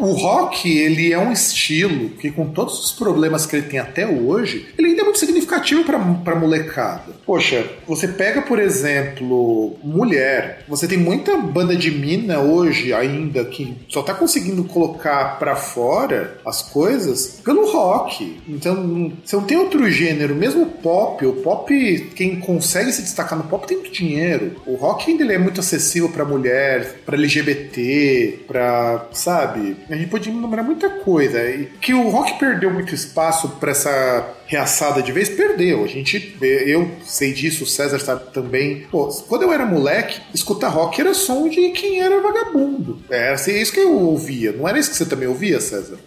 o 0.06 0.12
rock 0.12 0.70
ele 0.70 1.12
é 1.12 1.18
um 1.18 1.32
estilo 1.32 2.10
que 2.10 2.30
com 2.30 2.46
todos 2.48 2.78
os 2.84 2.92
problemas 2.92 3.46
que 3.46 3.56
ele 3.56 3.66
tem 3.66 3.78
até 3.78 4.06
hoje, 4.06 4.66
ele 4.78 4.88
ainda 4.88 5.02
é 5.02 5.04
muito 5.04 5.18
significativo 5.18 5.84
pra, 5.84 5.98
pra 5.98 6.36
molecada. 6.36 7.14
Poxa, 7.24 7.64
você 7.86 8.08
pega, 8.08 8.42
por 8.42 8.58
exemplo, 8.58 9.76
mulher, 9.82 10.64
você 10.68 10.86
tem 10.86 10.98
muita 10.98 11.36
banda 11.36 11.74
de 11.74 11.90
mina 11.90 12.40
hoje 12.40 12.92
ainda 12.92 13.44
que 13.44 13.76
só 13.88 14.02
tá 14.02 14.14
conseguindo 14.14 14.64
colocar 14.64 15.38
pra 15.38 15.56
fora 15.56 16.38
as 16.46 16.62
coisas 16.62 17.40
pelo 17.44 17.70
rock. 17.70 18.40
Então, 18.48 19.12
você 19.24 19.36
não 19.36 19.44
tem 19.44 19.56
outro 19.56 19.90
gênero, 19.90 20.34
mesmo 20.34 20.66
pop, 20.66 21.24
o 21.26 21.34
pop, 21.34 22.10
quem 22.14 22.38
consegue 22.38 22.92
se 22.92 23.02
destacar 23.02 23.38
no 23.38 23.44
pop 23.44 23.66
tem 23.66 23.78
muito 23.78 23.92
dinheiro. 23.92 24.60
O 24.66 24.74
rock 24.76 25.10
ainda 25.10 25.24
é 25.32 25.38
muito 25.38 25.60
acessível 25.60 26.08
pra 26.08 26.24
mulher, 26.24 27.00
pra 27.04 27.16
LGBT, 27.16 28.40
pra, 28.46 29.08
sabe? 29.12 29.76
A 29.96 29.98
gente 29.98 30.10
pode 30.10 30.28
enumerar 30.28 30.64
muita 30.64 30.90
coisa. 30.90 31.42
E 31.42 31.66
que 31.80 31.94
o 31.94 32.10
rock 32.10 32.38
perdeu 32.38 32.70
muito 32.70 32.94
espaço 32.94 33.48
para 33.58 33.70
essa 33.70 34.35
reaçada 34.46 35.02
de 35.02 35.12
vez, 35.12 35.28
perdeu. 35.28 35.84
A 35.84 35.86
gente, 35.86 36.36
eu 36.40 36.90
sei 37.04 37.32
disso, 37.32 37.64
o 37.64 37.66
César 37.66 37.98
sabe 37.98 38.32
também. 38.32 38.86
Pô, 38.90 39.08
quando 39.28 39.42
eu 39.42 39.52
era 39.52 39.66
moleque, 39.66 40.20
escutar 40.34 40.68
rock 40.68 41.00
era 41.00 41.14
som 41.14 41.48
de 41.48 41.70
quem 41.70 42.00
era 42.00 42.20
vagabundo. 42.20 43.00
É 43.10 43.32
assim, 43.32 43.58
isso 43.60 43.72
que 43.72 43.80
eu 43.80 43.98
ouvia. 43.98 44.52
Não 44.52 44.68
era 44.68 44.78
isso 44.78 44.90
que 44.90 44.96
você 44.96 45.06
também 45.06 45.28
ouvia, 45.28 45.60
César? 45.60 45.98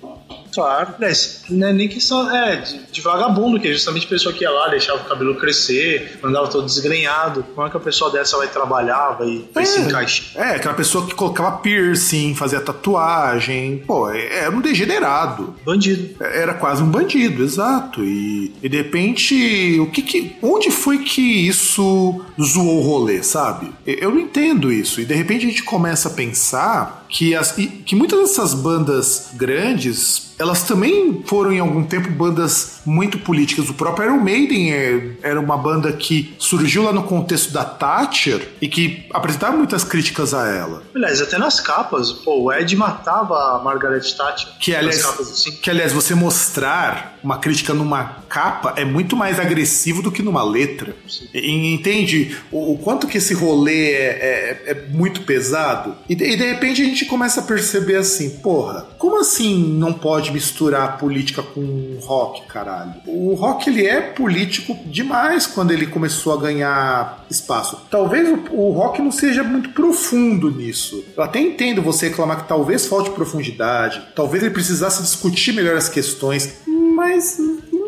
Claro. 0.54 0.96
É, 1.02 1.12
não 1.50 1.68
é 1.68 1.74
nem 1.74 1.88
questão 1.88 2.30
é, 2.30 2.58
de, 2.58 2.80
de, 2.92 3.02
vagabundo, 3.02 3.60
que 3.60 3.68
é 3.68 3.72
justamente 3.72 4.06
a 4.06 4.10
pessoa 4.10 4.34
que 4.34 4.44
ia 4.44 4.50
lá, 4.50 4.68
deixava 4.68 5.02
o 5.02 5.06
cabelo 5.06 5.36
crescer, 5.36 6.20
andava 6.24 6.48
todo 6.48 6.66
desgrenhado. 6.66 7.44
Como 7.56 7.66
é 7.66 7.70
que 7.70 7.78
a 7.78 7.80
pessoa 7.80 8.12
dessa 8.12 8.38
vai 8.38 8.48
trabalhar, 8.48 9.12
vai, 9.12 9.46
vai 9.54 9.64
é, 9.64 9.66
se 9.66 9.80
encaixar? 9.82 10.26
É, 10.36 10.56
aquela 10.56 10.74
pessoa 10.74 11.06
que 11.06 11.14
colocava 11.14 11.58
piercing, 11.58 12.36
fazia 12.36 12.60
tatuagem. 12.60 13.84
Pô, 13.86 14.10
é, 14.10 14.40
era 14.40 14.52
um 14.52 14.62
degenerado. 14.62 15.56
Bandido. 15.64 16.16
É, 16.24 16.42
era 16.42 16.54
quase 16.54 16.82
um 16.82 16.88
bandido, 16.88 17.44
exato. 17.44 18.04
E, 18.04 18.29
e 18.62 18.70
de 18.70 18.78
repente, 18.78 19.80
o 19.80 19.88
que 19.88 20.02
que. 20.02 20.36
Onde 20.42 20.72
foi 20.72 21.00
que 21.00 21.22
isso 21.22 22.22
zoou 22.42 22.80
o 22.80 22.82
rolê, 22.82 23.24
sabe? 23.24 23.72
Eu 23.86 24.12
não 24.12 24.20
entendo 24.20 24.72
isso. 24.72 25.02
E 25.02 25.06
de 25.06 25.14
repente 25.14 25.46
a 25.46 25.50
gente 25.50 25.64
começa 25.64 26.10
a 26.10 26.14
pensar 26.14 27.06
que, 27.10 27.36
as, 27.36 27.52
que 27.52 27.96
muitas 27.96 28.20
dessas 28.20 28.54
bandas 28.54 29.32
grandes 29.34 30.30
elas 30.40 30.64
também 30.64 31.22
foram 31.26 31.52
em 31.52 31.60
algum 31.60 31.84
tempo 31.84 32.10
bandas 32.10 32.80
muito 32.86 33.20
políticas. 33.20 33.70
O 33.70 33.74
próprio 33.74 34.06
Iron 34.06 34.24
Maiden 34.24 34.72
é, 34.72 35.12
era 35.22 35.38
uma 35.38 35.58
banda 35.58 35.92
que 35.92 36.34
surgiu 36.40 36.84
lá 36.84 36.94
no 36.94 37.04
contexto 37.04 37.52
da 37.52 37.66
Thatcher 37.66 38.48
e 38.62 38.70
que 38.70 39.06
apresentava 39.14 39.58
muitas 39.58 39.84
críticas 39.84 40.34
a 40.34 40.48
ela. 40.48 40.82
Aliás, 40.96 41.22
até 41.22 41.38
nas 41.38 41.60
capas, 41.60 42.14
pô, 42.14 42.44
o 42.44 42.54
Ed 42.54 42.74
matava 42.78 43.58
a 43.58 43.62
Margaret 43.62 44.00
Thatcher. 44.00 44.50
Que 44.62 44.74
aliás, 44.74 45.06
assim. 45.06 45.52
que 45.62 45.70
aliás, 45.70 45.92
você 45.92 46.16
mostrar 46.16 47.20
uma 47.22 47.38
crítica 47.38 47.74
numa 47.74 48.20
capa 48.30 48.76
é 48.78 48.86
muito 48.86 49.18
mais 49.18 49.40
agressivo 49.42 50.02
do 50.02 50.10
que 50.10 50.24
numa 50.24 50.44
letra. 50.44 50.96
E, 51.34 51.74
entende 51.74 52.38
o, 52.50 52.74
o, 52.74 52.78
quanto 52.78 53.08
que 53.08 53.18
esse 53.18 53.34
rolê 53.34 53.92
é, 53.92 54.62
é, 54.68 54.72
é 54.72 54.86
muito 54.90 55.24
pesado? 55.24 55.98
E 56.08 56.14
e 56.14 56.36
de 56.36 56.52
repente 56.52 56.82
a 56.82 56.86
gente 56.86 56.99
começa 57.06 57.42
a 57.42 57.44
perceber 57.44 57.96
assim, 57.96 58.30
porra, 58.30 58.88
como 58.98 59.20
assim 59.20 59.74
não 59.78 59.94
pode 59.94 60.32
misturar 60.32 60.98
política 60.98 61.42
com 61.42 61.98
rock, 62.02 62.46
caralho? 62.48 62.94
O 63.06 63.34
rock 63.34 63.70
ele 63.70 63.86
é 63.86 64.02
político 64.02 64.78
demais 64.86 65.46
quando 65.46 65.72
ele 65.72 65.88
começou 65.88 66.34
a 66.34 66.38
ganhar 66.38 67.26
espaço. 67.30 67.82
Talvez 67.90 68.28
o, 68.30 68.56
o 68.56 68.72
rock 68.72 69.02
não 69.02 69.12
seja 69.12 69.44
muito 69.44 69.70
profundo 69.70 70.52
nisso. 70.52 71.04
Eu 71.16 71.24
até 71.24 71.40
entendo 71.40 71.82
você 71.82 72.10
reclamar 72.10 72.42
que 72.42 72.48
talvez 72.48 72.86
falte 72.86 73.12
profundidade, 73.12 74.02
talvez 74.16 74.44
ele 74.44 74.54
precisasse 74.54 75.02
discutir 75.02 75.54
melhor 75.54 75.76
as 75.76 75.90
questões, 75.90 76.60
mas 76.68 77.38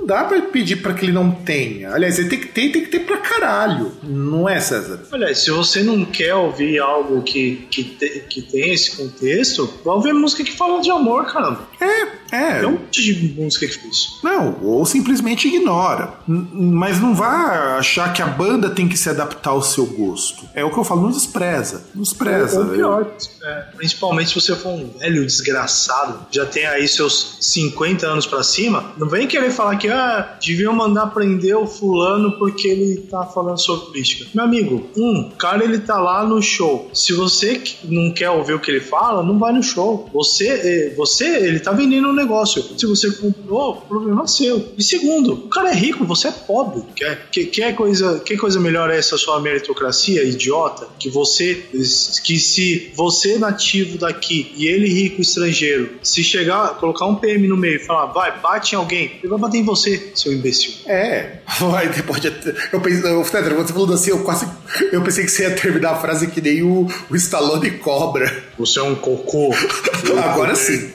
não 0.01 0.07
dá 0.07 0.23
para 0.23 0.41
pedir 0.41 0.77
para 0.77 0.93
que 0.93 1.05
ele 1.05 1.11
não 1.11 1.31
tenha. 1.31 1.91
Aliás, 1.91 2.17
ele 2.17 2.29
tem 2.29 2.39
que 2.39 2.47
ter, 2.47 2.71
tem 2.71 2.83
que 2.83 2.89
ter 2.89 3.01
pra 3.01 3.17
caralho. 3.17 3.91
Não 4.01 4.49
é, 4.49 4.59
César? 4.59 5.03
Olha, 5.11 5.33
se 5.35 5.51
você 5.51 5.83
não 5.83 6.03
quer 6.03 6.33
ouvir 6.33 6.79
algo 6.79 7.21
que, 7.21 7.67
que, 7.69 7.83
te, 7.83 8.25
que 8.27 8.41
tem 8.41 8.73
esse 8.73 8.97
contexto, 8.97 9.71
vai 9.85 9.95
ouvir 9.95 10.13
música 10.13 10.43
que 10.43 10.57
fala 10.57 10.81
de 10.81 10.89
amor, 10.89 11.31
caramba. 11.31 11.67
É, 11.79 12.07
é. 12.31 12.59
Tem 12.59 12.67
um 12.67 12.71
monte 12.71 13.01
de 13.03 13.41
música 13.41 13.67
que 13.67 13.87
isso. 13.89 14.19
Não, 14.23 14.57
ou 14.63 14.85
simplesmente 14.85 15.47
ignora. 15.47 16.13
Mas 16.27 16.99
não 16.99 17.13
vá 17.13 17.77
achar 17.77 18.13
que 18.13 18.21
a 18.21 18.27
banda 18.27 18.69
tem 18.69 18.87
que 18.87 18.97
se 18.97 19.09
adaptar 19.09 19.51
ao 19.51 19.61
seu 19.61 19.85
gosto. 19.85 20.45
É 20.53 20.63
o 20.63 20.71
que 20.71 20.77
eu 20.77 20.83
falo, 20.83 21.01
não 21.01 21.11
despreza. 21.11 21.83
Não 21.93 22.03
despreza. 22.03 22.59
Ou, 22.59 22.67
ou 22.67 22.73
pior, 22.73 23.11
é, 23.43 23.65
principalmente 23.75 24.29
se 24.29 24.35
você 24.35 24.55
for 24.55 24.69
um 24.69 24.89
velho 24.97 25.25
desgraçado, 25.25 26.19
já 26.31 26.45
tem 26.45 26.65
aí 26.65 26.87
seus 26.87 27.37
50 27.41 28.07
anos 28.07 28.25
para 28.25 28.43
cima, 28.43 28.93
não 28.97 29.07
vem 29.07 29.27
querer 29.27 29.51
falar 29.51 29.75
que 29.75 29.89
ah, 29.89 30.37
deviam 30.45 30.73
mandar 30.73 31.07
prender 31.07 31.57
o 31.57 31.67
fulano 31.67 32.37
porque 32.37 32.67
ele 32.67 32.97
tá 33.01 33.25
falando 33.25 33.59
sobre 33.59 33.87
política. 33.87 34.27
Meu 34.33 34.45
amigo, 34.45 34.89
um, 34.95 35.21
o 35.21 35.35
cara 35.35 35.63
ele 35.63 35.79
tá 35.79 35.99
lá 35.99 36.23
no 36.23 36.41
show. 36.41 36.89
Se 36.93 37.13
você 37.13 37.61
não 37.83 38.11
quer 38.11 38.29
ouvir 38.29 38.53
o 38.53 38.59
que 38.59 38.71
ele 38.71 38.79
fala, 38.79 39.23
não 39.23 39.37
vai 39.37 39.51
no 39.51 39.63
show. 39.63 40.09
Você, 40.13 40.47
é, 40.47 40.93
você 40.95 41.25
ele 41.25 41.59
tá 41.59 41.71
vendendo 41.71 42.09
um 42.09 42.13
negócio. 42.21 42.63
Se 42.77 42.85
você 42.85 43.11
comprou, 43.11 43.75
problema 43.75 44.23
é 44.23 44.27
seu. 44.27 44.73
E 44.77 44.83
segundo, 44.83 45.33
o 45.33 45.49
cara 45.49 45.71
é 45.71 45.75
rico, 45.75 46.05
você 46.05 46.29
é 46.29 46.31
pobre. 46.31 46.83
Quer, 46.95 47.27
quer, 47.31 47.45
quer 47.45 47.75
coisa, 47.75 48.19
que 48.19 48.37
coisa 48.37 48.59
melhor 48.59 48.89
é 48.89 48.97
essa 48.97 49.17
sua 49.17 49.39
meritocracia 49.39 50.23
idiota? 50.23 50.87
Que 50.99 51.09
você, 51.09 51.55
que 52.23 52.39
se 52.39 52.91
você 52.95 53.37
nativo 53.37 53.97
daqui 53.97 54.53
e 54.55 54.67
ele 54.67 54.87
rico 54.87 55.21
estrangeiro, 55.21 55.99
se 56.01 56.23
chegar, 56.23 56.75
colocar 56.79 57.05
um 57.05 57.15
PM 57.15 57.47
no 57.47 57.57
meio 57.57 57.75
e 57.75 57.79
falar, 57.79 58.07
vai, 58.07 58.39
bate 58.39 58.75
em 58.75 58.77
alguém, 58.77 59.19
ele 59.19 59.27
vai 59.27 59.39
bater 59.39 59.57
em 59.57 59.63
você, 59.63 60.11
seu 60.15 60.33
imbecil. 60.33 60.73
É, 60.85 61.39
vai, 61.59 61.89
pode. 62.03 62.27
Eu 62.71 62.81
pensei, 62.81 63.13
você 63.13 63.73
falando 63.73 63.93
assim, 63.93 64.11
eu 64.11 64.23
quase. 64.23 64.47
Eu 64.91 65.01
pensei 65.01 65.25
que 65.25 65.31
você 65.31 65.43
ia 65.43 65.55
terminar 65.55 65.91
a 65.91 65.95
frase 65.95 66.27
que 66.27 66.41
nem 66.41 66.63
o, 66.63 66.87
o 67.09 67.15
Stallone 67.15 67.71
cobra. 67.71 68.43
Você 68.57 68.79
é 68.79 68.83
um 68.83 68.95
cocô. 68.95 69.53
Agora 70.23 70.55
sim. 70.55 70.91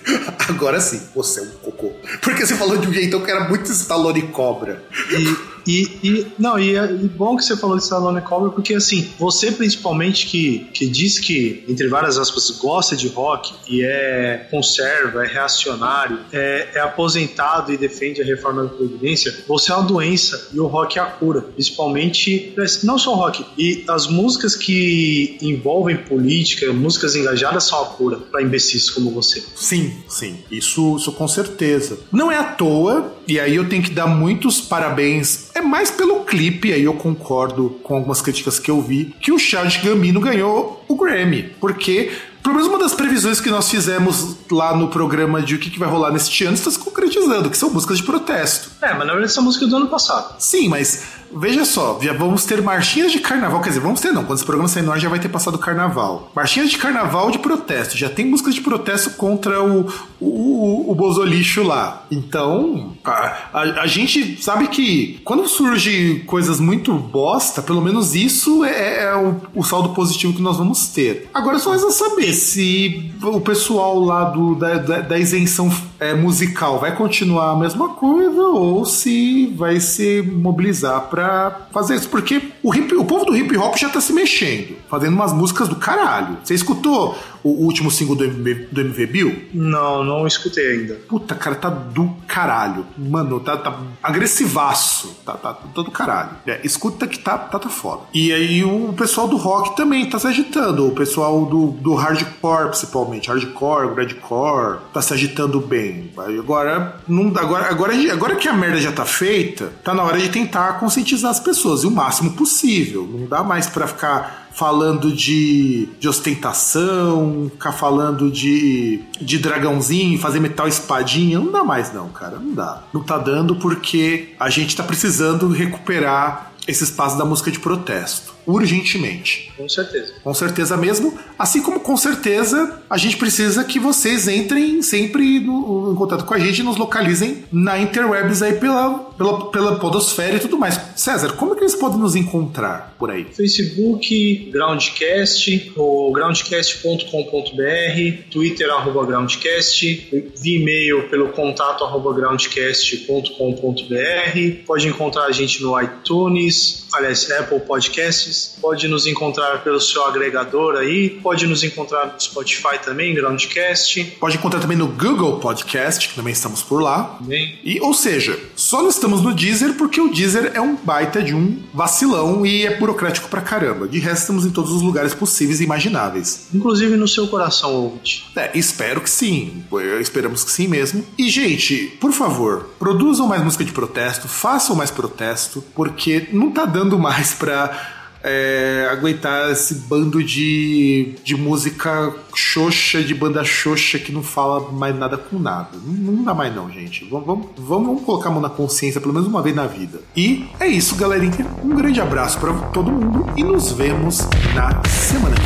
Agora 0.48 0.80
sim, 0.80 1.00
você 1.14 1.40
é 1.40 1.42
um 1.42 1.50
cocô. 1.62 1.92
Porque 2.22 2.46
você 2.46 2.54
falou 2.54 2.76
de 2.76 2.88
um 2.88 2.92
jeito 2.92 3.20
que 3.20 3.30
era 3.30 3.48
muito 3.48 3.70
Stallone 3.70 4.28
cobra. 4.28 4.84
E 5.10 5.55
e, 5.66 5.98
e 6.02 6.26
não, 6.38 6.58
e, 6.58 6.76
é, 6.76 6.84
e 6.84 7.08
bom 7.08 7.36
que 7.36 7.44
você 7.44 7.56
falou 7.56 7.76
de 7.76 7.82
Stallone 7.82 8.20
Cobra, 8.20 8.50
porque 8.50 8.74
assim, 8.74 9.10
você 9.18 9.50
principalmente 9.50 10.26
que, 10.26 10.70
que 10.72 10.86
diz 10.86 11.18
que, 11.18 11.64
entre 11.68 11.88
várias 11.88 12.18
aspas, 12.18 12.50
gosta 12.50 12.94
de 12.96 13.08
rock 13.08 13.52
e 13.68 13.82
é 13.84 14.46
conserva, 14.50 15.24
é 15.24 15.28
reacionário, 15.28 16.20
é, 16.32 16.68
é 16.74 16.80
aposentado 16.80 17.72
e 17.72 17.76
defende 17.76 18.22
a 18.22 18.24
reforma 18.24 18.64
da 18.64 18.68
Previdência, 18.68 19.34
você 19.46 19.72
é 19.72 19.74
uma 19.74 19.86
doença 19.86 20.50
e 20.52 20.60
o 20.60 20.66
rock 20.66 20.98
é 20.98 21.02
a 21.02 21.06
cura. 21.06 21.42
Principalmente, 21.42 22.54
não 22.84 22.98
só 22.98 23.12
o 23.12 23.16
rock, 23.16 23.44
e 23.58 23.84
as 23.88 24.06
músicas 24.06 24.54
que 24.54 25.38
envolvem 25.40 25.96
política, 25.96 26.72
músicas 26.72 27.16
engajadas 27.16 27.64
são 27.64 27.82
a 27.82 27.86
cura 27.86 28.18
para 28.18 28.42
imbecis 28.42 28.90
como 28.90 29.10
você. 29.10 29.42
Sim, 29.54 29.96
sim, 30.08 30.38
isso, 30.50 30.96
isso 30.96 31.12
com 31.12 31.26
certeza. 31.26 31.98
Não 32.12 32.30
é 32.30 32.36
à 32.36 32.44
toa, 32.44 33.15
e 33.26 33.40
aí 33.40 33.56
eu 33.56 33.68
tenho 33.68 33.82
que 33.82 33.90
dar 33.90 34.06
muitos 34.06 34.60
parabéns 34.60 35.50
é 35.54 35.60
mais 35.60 35.90
pelo 35.90 36.20
clipe, 36.24 36.72
aí 36.72 36.84
eu 36.84 36.94
concordo 36.94 37.78
com 37.82 37.96
algumas 37.96 38.20
críticas 38.20 38.58
que 38.58 38.70
eu 38.70 38.80
vi, 38.80 39.14
que 39.20 39.32
o 39.32 39.38
Charles 39.38 39.76
Gambino 39.78 40.20
ganhou 40.20 40.84
o 40.86 40.96
Grammy. 40.96 41.54
Porque 41.60 42.12
pelo 42.42 42.54
menos 42.54 42.68
uma 42.68 42.78
das 42.78 42.94
previsões 42.94 43.40
que 43.40 43.50
nós 43.50 43.68
fizemos 43.68 44.36
lá 44.50 44.76
no 44.76 44.86
programa 44.86 45.42
de 45.42 45.56
o 45.56 45.58
que, 45.58 45.68
que 45.68 45.78
vai 45.80 45.88
rolar 45.88 46.12
neste 46.12 46.44
ano 46.44 46.54
está 46.54 46.70
se 46.70 46.78
concretizando, 46.78 47.50
que 47.50 47.58
são 47.58 47.70
músicas 47.70 47.98
de 47.98 48.04
protesto. 48.04 48.70
É, 48.80 48.90
mas 48.90 48.98
na 48.98 49.06
verdade 49.06 49.24
essa 49.24 49.40
música 49.40 49.64
é 49.64 49.68
do 49.68 49.76
ano 49.76 49.88
passado. 49.88 50.36
Sim, 50.38 50.68
mas 50.68 51.15
veja 51.36 51.64
só, 51.64 51.98
já 52.00 52.12
vamos 52.12 52.44
ter 52.44 52.62
marchinhas 52.62 53.12
de 53.12 53.20
carnaval, 53.20 53.60
quer 53.60 53.68
dizer, 53.70 53.80
vamos 53.80 54.00
ter 54.00 54.12
não, 54.12 54.24
quando 54.24 54.38
esse 54.38 54.44
programa 54.46 54.68
sair 54.68 54.82
no 54.82 54.92
ar 54.92 54.98
já 54.98 55.08
vai 55.08 55.18
ter 55.18 55.28
passado 55.28 55.54
o 55.54 55.58
carnaval. 55.58 56.30
Marchinhas 56.34 56.70
de 56.70 56.78
carnaval 56.78 57.30
de 57.30 57.38
protesto, 57.38 57.96
já 57.96 58.08
tem 58.08 58.26
músicas 58.26 58.54
de 58.54 58.60
protesto 58.60 59.10
contra 59.10 59.62
o, 59.62 59.90
o, 60.20 60.90
o 60.90 60.94
Bozolixo 60.94 61.62
lá. 61.62 62.04
Então, 62.10 62.92
a, 63.04 63.36
a, 63.52 63.60
a, 63.82 63.86
gente 63.86 64.42
sabe 64.42 64.68
que 64.68 65.20
quando 65.24 65.46
surge 65.46 66.22
coisas 66.26 66.58
muito 66.58 66.94
bosta, 66.94 67.60
pelo 67.62 67.82
menos 67.82 68.14
isso 68.14 68.64
é, 68.64 69.04
é 69.04 69.16
o, 69.16 69.36
o, 69.54 69.64
saldo 69.64 69.90
positivo 69.90 70.32
que 70.32 70.42
nós 70.42 70.56
vamos 70.56 70.88
ter. 70.88 71.28
Agora 71.34 71.58
só 71.58 71.72
resta 71.72 71.90
saber 71.90 72.32
se 72.32 73.10
o 73.22 73.40
pessoal 73.40 74.00
lá 74.00 74.24
do, 74.24 74.54
da, 74.54 74.78
da, 74.78 75.00
da 75.00 75.18
isenção 75.18 75.70
é, 75.98 76.14
musical 76.14 76.78
vai 76.78 76.94
continuar 76.94 77.52
a 77.52 77.56
mesma 77.56 77.90
coisa 77.90 78.42
ou 78.42 78.84
se 78.84 79.46
vai 79.56 79.80
se 79.80 80.22
mobilizar 80.22 81.02
para 81.08 81.25
fazer 81.72 81.96
isso, 81.96 82.08
porque 82.08 82.52
o, 82.66 82.74
hip, 82.74 82.92
o 82.96 83.04
povo 83.04 83.24
do 83.24 83.36
hip 83.36 83.56
hop 83.56 83.76
já 83.76 83.88
tá 83.88 84.00
se 84.00 84.12
mexendo, 84.12 84.76
fazendo 84.90 85.14
umas 85.14 85.32
músicas 85.32 85.68
do 85.68 85.76
caralho. 85.76 86.38
Você 86.42 86.52
escutou 86.52 87.16
o, 87.44 87.64
último 87.64 87.92
single 87.92 88.16
do 88.16 88.24
MV, 88.24 88.68
do 88.72 88.80
MV 88.80 89.06
Bill? 89.06 89.42
Não, 89.54 90.02
não 90.02 90.26
escutei 90.26 90.72
ainda. 90.72 90.94
Puta, 91.08 91.36
cara, 91.36 91.54
tá 91.54 91.68
do 91.68 92.12
caralho. 92.26 92.84
Mano, 92.98 93.38
tá, 93.38 93.56
tá 93.56 93.78
agressivaço. 94.02 95.16
Tá, 95.24 95.34
tá, 95.34 95.54
tá 95.54 95.82
do 95.82 95.92
caralho. 95.92 96.30
É, 96.44 96.60
escuta 96.64 97.06
que 97.06 97.20
tá, 97.20 97.38
tá, 97.38 97.56
tá 97.56 97.68
foda. 97.68 98.02
E 98.12 98.32
aí 98.32 98.64
o 98.64 98.92
pessoal 98.94 99.28
do 99.28 99.36
rock 99.36 99.76
também 99.76 100.10
tá 100.10 100.18
se 100.18 100.26
agitando. 100.26 100.88
O 100.88 100.90
pessoal 100.90 101.46
do, 101.46 101.68
do 101.68 101.94
hardcore, 101.94 102.70
principalmente. 102.70 103.28
Hardcore, 103.28 103.94
grindcore, 103.94 104.80
tá 104.92 105.00
se 105.00 105.14
agitando 105.14 105.60
bem. 105.60 106.10
Agora, 106.18 107.00
não, 107.06 107.28
agora, 107.36 107.70
agora, 107.70 108.12
agora 108.12 108.34
que 108.34 108.48
a 108.48 108.52
merda 108.52 108.80
já 108.80 108.90
tá 108.90 109.04
feita, 109.04 109.72
tá 109.84 109.94
na 109.94 110.02
hora 110.02 110.18
de 110.18 110.28
tentar 110.30 110.80
conscientizar 110.80 111.30
as 111.30 111.38
pessoas. 111.38 111.84
E 111.84 111.86
o 111.86 111.92
máximo 111.92 112.32
possível. 112.32 112.55
Não 113.02 113.26
dá 113.26 113.42
mais 113.42 113.66
para 113.66 113.86
ficar 113.86 114.46
falando 114.56 115.12
de, 115.12 115.86
de 116.00 116.08
ostentação, 116.08 117.50
ficar 117.50 117.72
falando 117.72 118.30
de, 118.30 119.02
de 119.20 119.38
dragãozinho, 119.38 120.18
fazer 120.18 120.40
metal 120.40 120.66
espadinha. 120.66 121.38
Não 121.38 121.52
dá 121.52 121.62
mais, 121.62 121.92
não, 121.92 122.08
cara. 122.08 122.38
Não 122.38 122.54
dá. 122.54 122.82
Não 122.92 123.02
tá 123.02 123.18
dando 123.18 123.56
porque 123.56 124.30
a 124.40 124.48
gente 124.48 124.74
tá 124.74 124.82
precisando 124.82 125.48
recuperar 125.48 126.52
esse 126.66 126.82
espaço 126.82 127.16
da 127.16 127.24
música 127.24 127.50
de 127.50 127.60
protesto 127.60 128.34
urgentemente. 128.46 129.52
Com 129.56 129.68
certeza. 129.68 130.14
Com 130.22 130.32
certeza 130.32 130.76
mesmo. 130.76 131.18
Assim 131.38 131.60
como 131.60 131.80
com 131.80 131.96
certeza 131.96 132.80
a 132.88 132.96
gente 132.96 133.16
precisa 133.16 133.64
que 133.64 133.78
vocês 133.78 134.28
entrem 134.28 134.80
sempre 134.82 135.40
no, 135.40 135.92
em 135.92 135.94
contato 135.96 136.24
com 136.24 136.32
a 136.32 136.38
gente 136.38 136.60
e 136.60 136.62
nos 136.62 136.76
localizem 136.76 137.44
na 137.52 137.78
interwebs 137.78 138.42
aí 138.42 138.54
pela, 138.54 139.10
pela, 139.16 139.50
pela 139.50 139.76
podosfera 139.76 140.36
e 140.36 140.40
tudo 140.40 140.58
mais. 140.58 140.78
César, 140.96 141.32
como 141.32 141.52
é 141.52 141.56
que 141.56 141.62
eles 141.62 141.74
podem 141.74 141.98
nos 141.98 142.14
encontrar 142.14 142.94
por 142.98 143.10
aí? 143.10 143.24
Facebook, 143.24 144.50
Groundcast, 144.52 145.72
ou 145.76 146.12
groundcast.com.br, 146.12 148.30
Twitter, 148.30 148.70
arroba 148.70 149.06
Groundcast, 149.06 150.32
via 150.36 150.60
e-mail 150.60 151.08
pelo 151.08 151.28
contato 151.28 151.84
arroba 151.84 152.12
groundcast.com.br, 152.14 154.64
pode 154.66 154.88
encontrar 154.88 155.24
a 155.24 155.32
gente 155.32 155.62
no 155.62 155.80
iTunes, 155.80 156.86
aliás, 156.92 157.30
Apple 157.30 157.60
Podcasts, 157.60 158.56
pode 158.60 158.88
nos 158.88 159.06
encontrar 159.06 159.62
pelo 159.62 159.80
seu 159.80 160.04
agregador 160.04 160.76
aí, 160.76 161.10
pode 161.10 161.46
nos 161.46 161.62
encontrar 161.62 162.06
no 162.06 162.20
Spotify 162.20 162.78
também, 162.82 163.14
Groundcast. 163.14 164.04
Pode 164.18 164.36
encontrar 164.36 164.60
também 164.60 164.76
no 164.76 164.88
Google 164.88 165.38
Podcast, 165.38 166.08
que 166.08 166.14
também 166.14 166.32
estamos 166.32 166.62
por 166.62 166.82
lá. 166.82 167.18
Também. 167.18 167.58
E, 167.62 167.80
ou 167.80 167.92
seja, 167.92 168.38
só 168.54 168.82
não 168.82 168.88
estamos 169.06 169.22
no 169.22 169.32
Deezer 169.32 169.74
porque 169.74 170.00
o 170.00 170.12
Deezer 170.12 170.50
é 170.52 170.60
um 170.60 170.74
baita 170.74 171.22
de 171.22 171.32
um 171.32 171.62
vacilão 171.72 172.44
e 172.44 172.66
é 172.66 172.76
burocrático 172.76 173.28
pra 173.28 173.40
caramba. 173.40 173.86
De 173.86 174.00
resto, 174.00 174.22
estamos 174.22 174.44
em 174.44 174.50
todos 174.50 174.72
os 174.72 174.82
lugares 174.82 175.14
possíveis 175.14 175.60
e 175.60 175.64
imagináveis. 175.64 176.48
Inclusive 176.52 176.96
no 176.96 177.06
seu 177.06 177.28
coração, 177.28 177.72
ouvinte. 177.72 178.26
É, 178.34 178.50
espero 178.58 179.00
que 179.00 179.08
sim. 179.08 179.62
Esperamos 180.00 180.42
que 180.42 180.50
sim 180.50 180.66
mesmo. 180.66 181.04
E, 181.16 181.30
gente, 181.30 181.96
por 182.00 182.12
favor, 182.12 182.70
produzam 182.80 183.28
mais 183.28 183.44
música 183.44 183.64
de 183.64 183.70
protesto, 183.70 184.26
façam 184.26 184.74
mais 184.74 184.90
protesto, 184.90 185.62
porque 185.72 186.28
não 186.32 186.50
tá 186.50 186.64
dando 186.64 186.98
mais 186.98 187.32
pra 187.32 187.95
é, 188.26 188.88
aguentar 188.90 189.52
esse 189.52 189.74
bando 189.74 190.22
de, 190.22 191.14
de 191.22 191.36
música 191.36 192.12
xoxa, 192.34 193.00
de 193.02 193.14
banda 193.14 193.44
xoxa 193.44 194.00
que 194.00 194.10
não 194.10 194.22
fala 194.22 194.72
mais 194.72 194.98
nada 194.98 195.16
com 195.16 195.38
nada. 195.38 195.70
Não, 195.84 196.12
não 196.12 196.24
dá 196.24 196.34
mais 196.34 196.54
não, 196.54 196.68
gente. 196.68 197.04
Vamos, 197.08 197.26
vamos, 197.26 197.46
vamos, 197.56 198.02
colocar 198.02 198.28
a 198.28 198.32
mão 198.32 198.42
na 198.42 198.50
consciência 198.50 199.00
pelo 199.00 199.14
menos 199.14 199.28
uma 199.28 199.40
vez 199.40 199.54
na 199.54 199.66
vida. 199.66 200.00
E 200.16 200.46
é 200.58 200.66
isso, 200.66 200.96
galerinha. 200.96 201.46
Um 201.62 201.76
grande 201.76 202.00
abraço 202.00 202.40
para 202.40 202.52
todo 202.70 202.90
mundo 202.90 203.26
e 203.36 203.44
nos 203.44 203.70
vemos 203.70 204.26
na 204.54 204.82
semana 204.84 205.36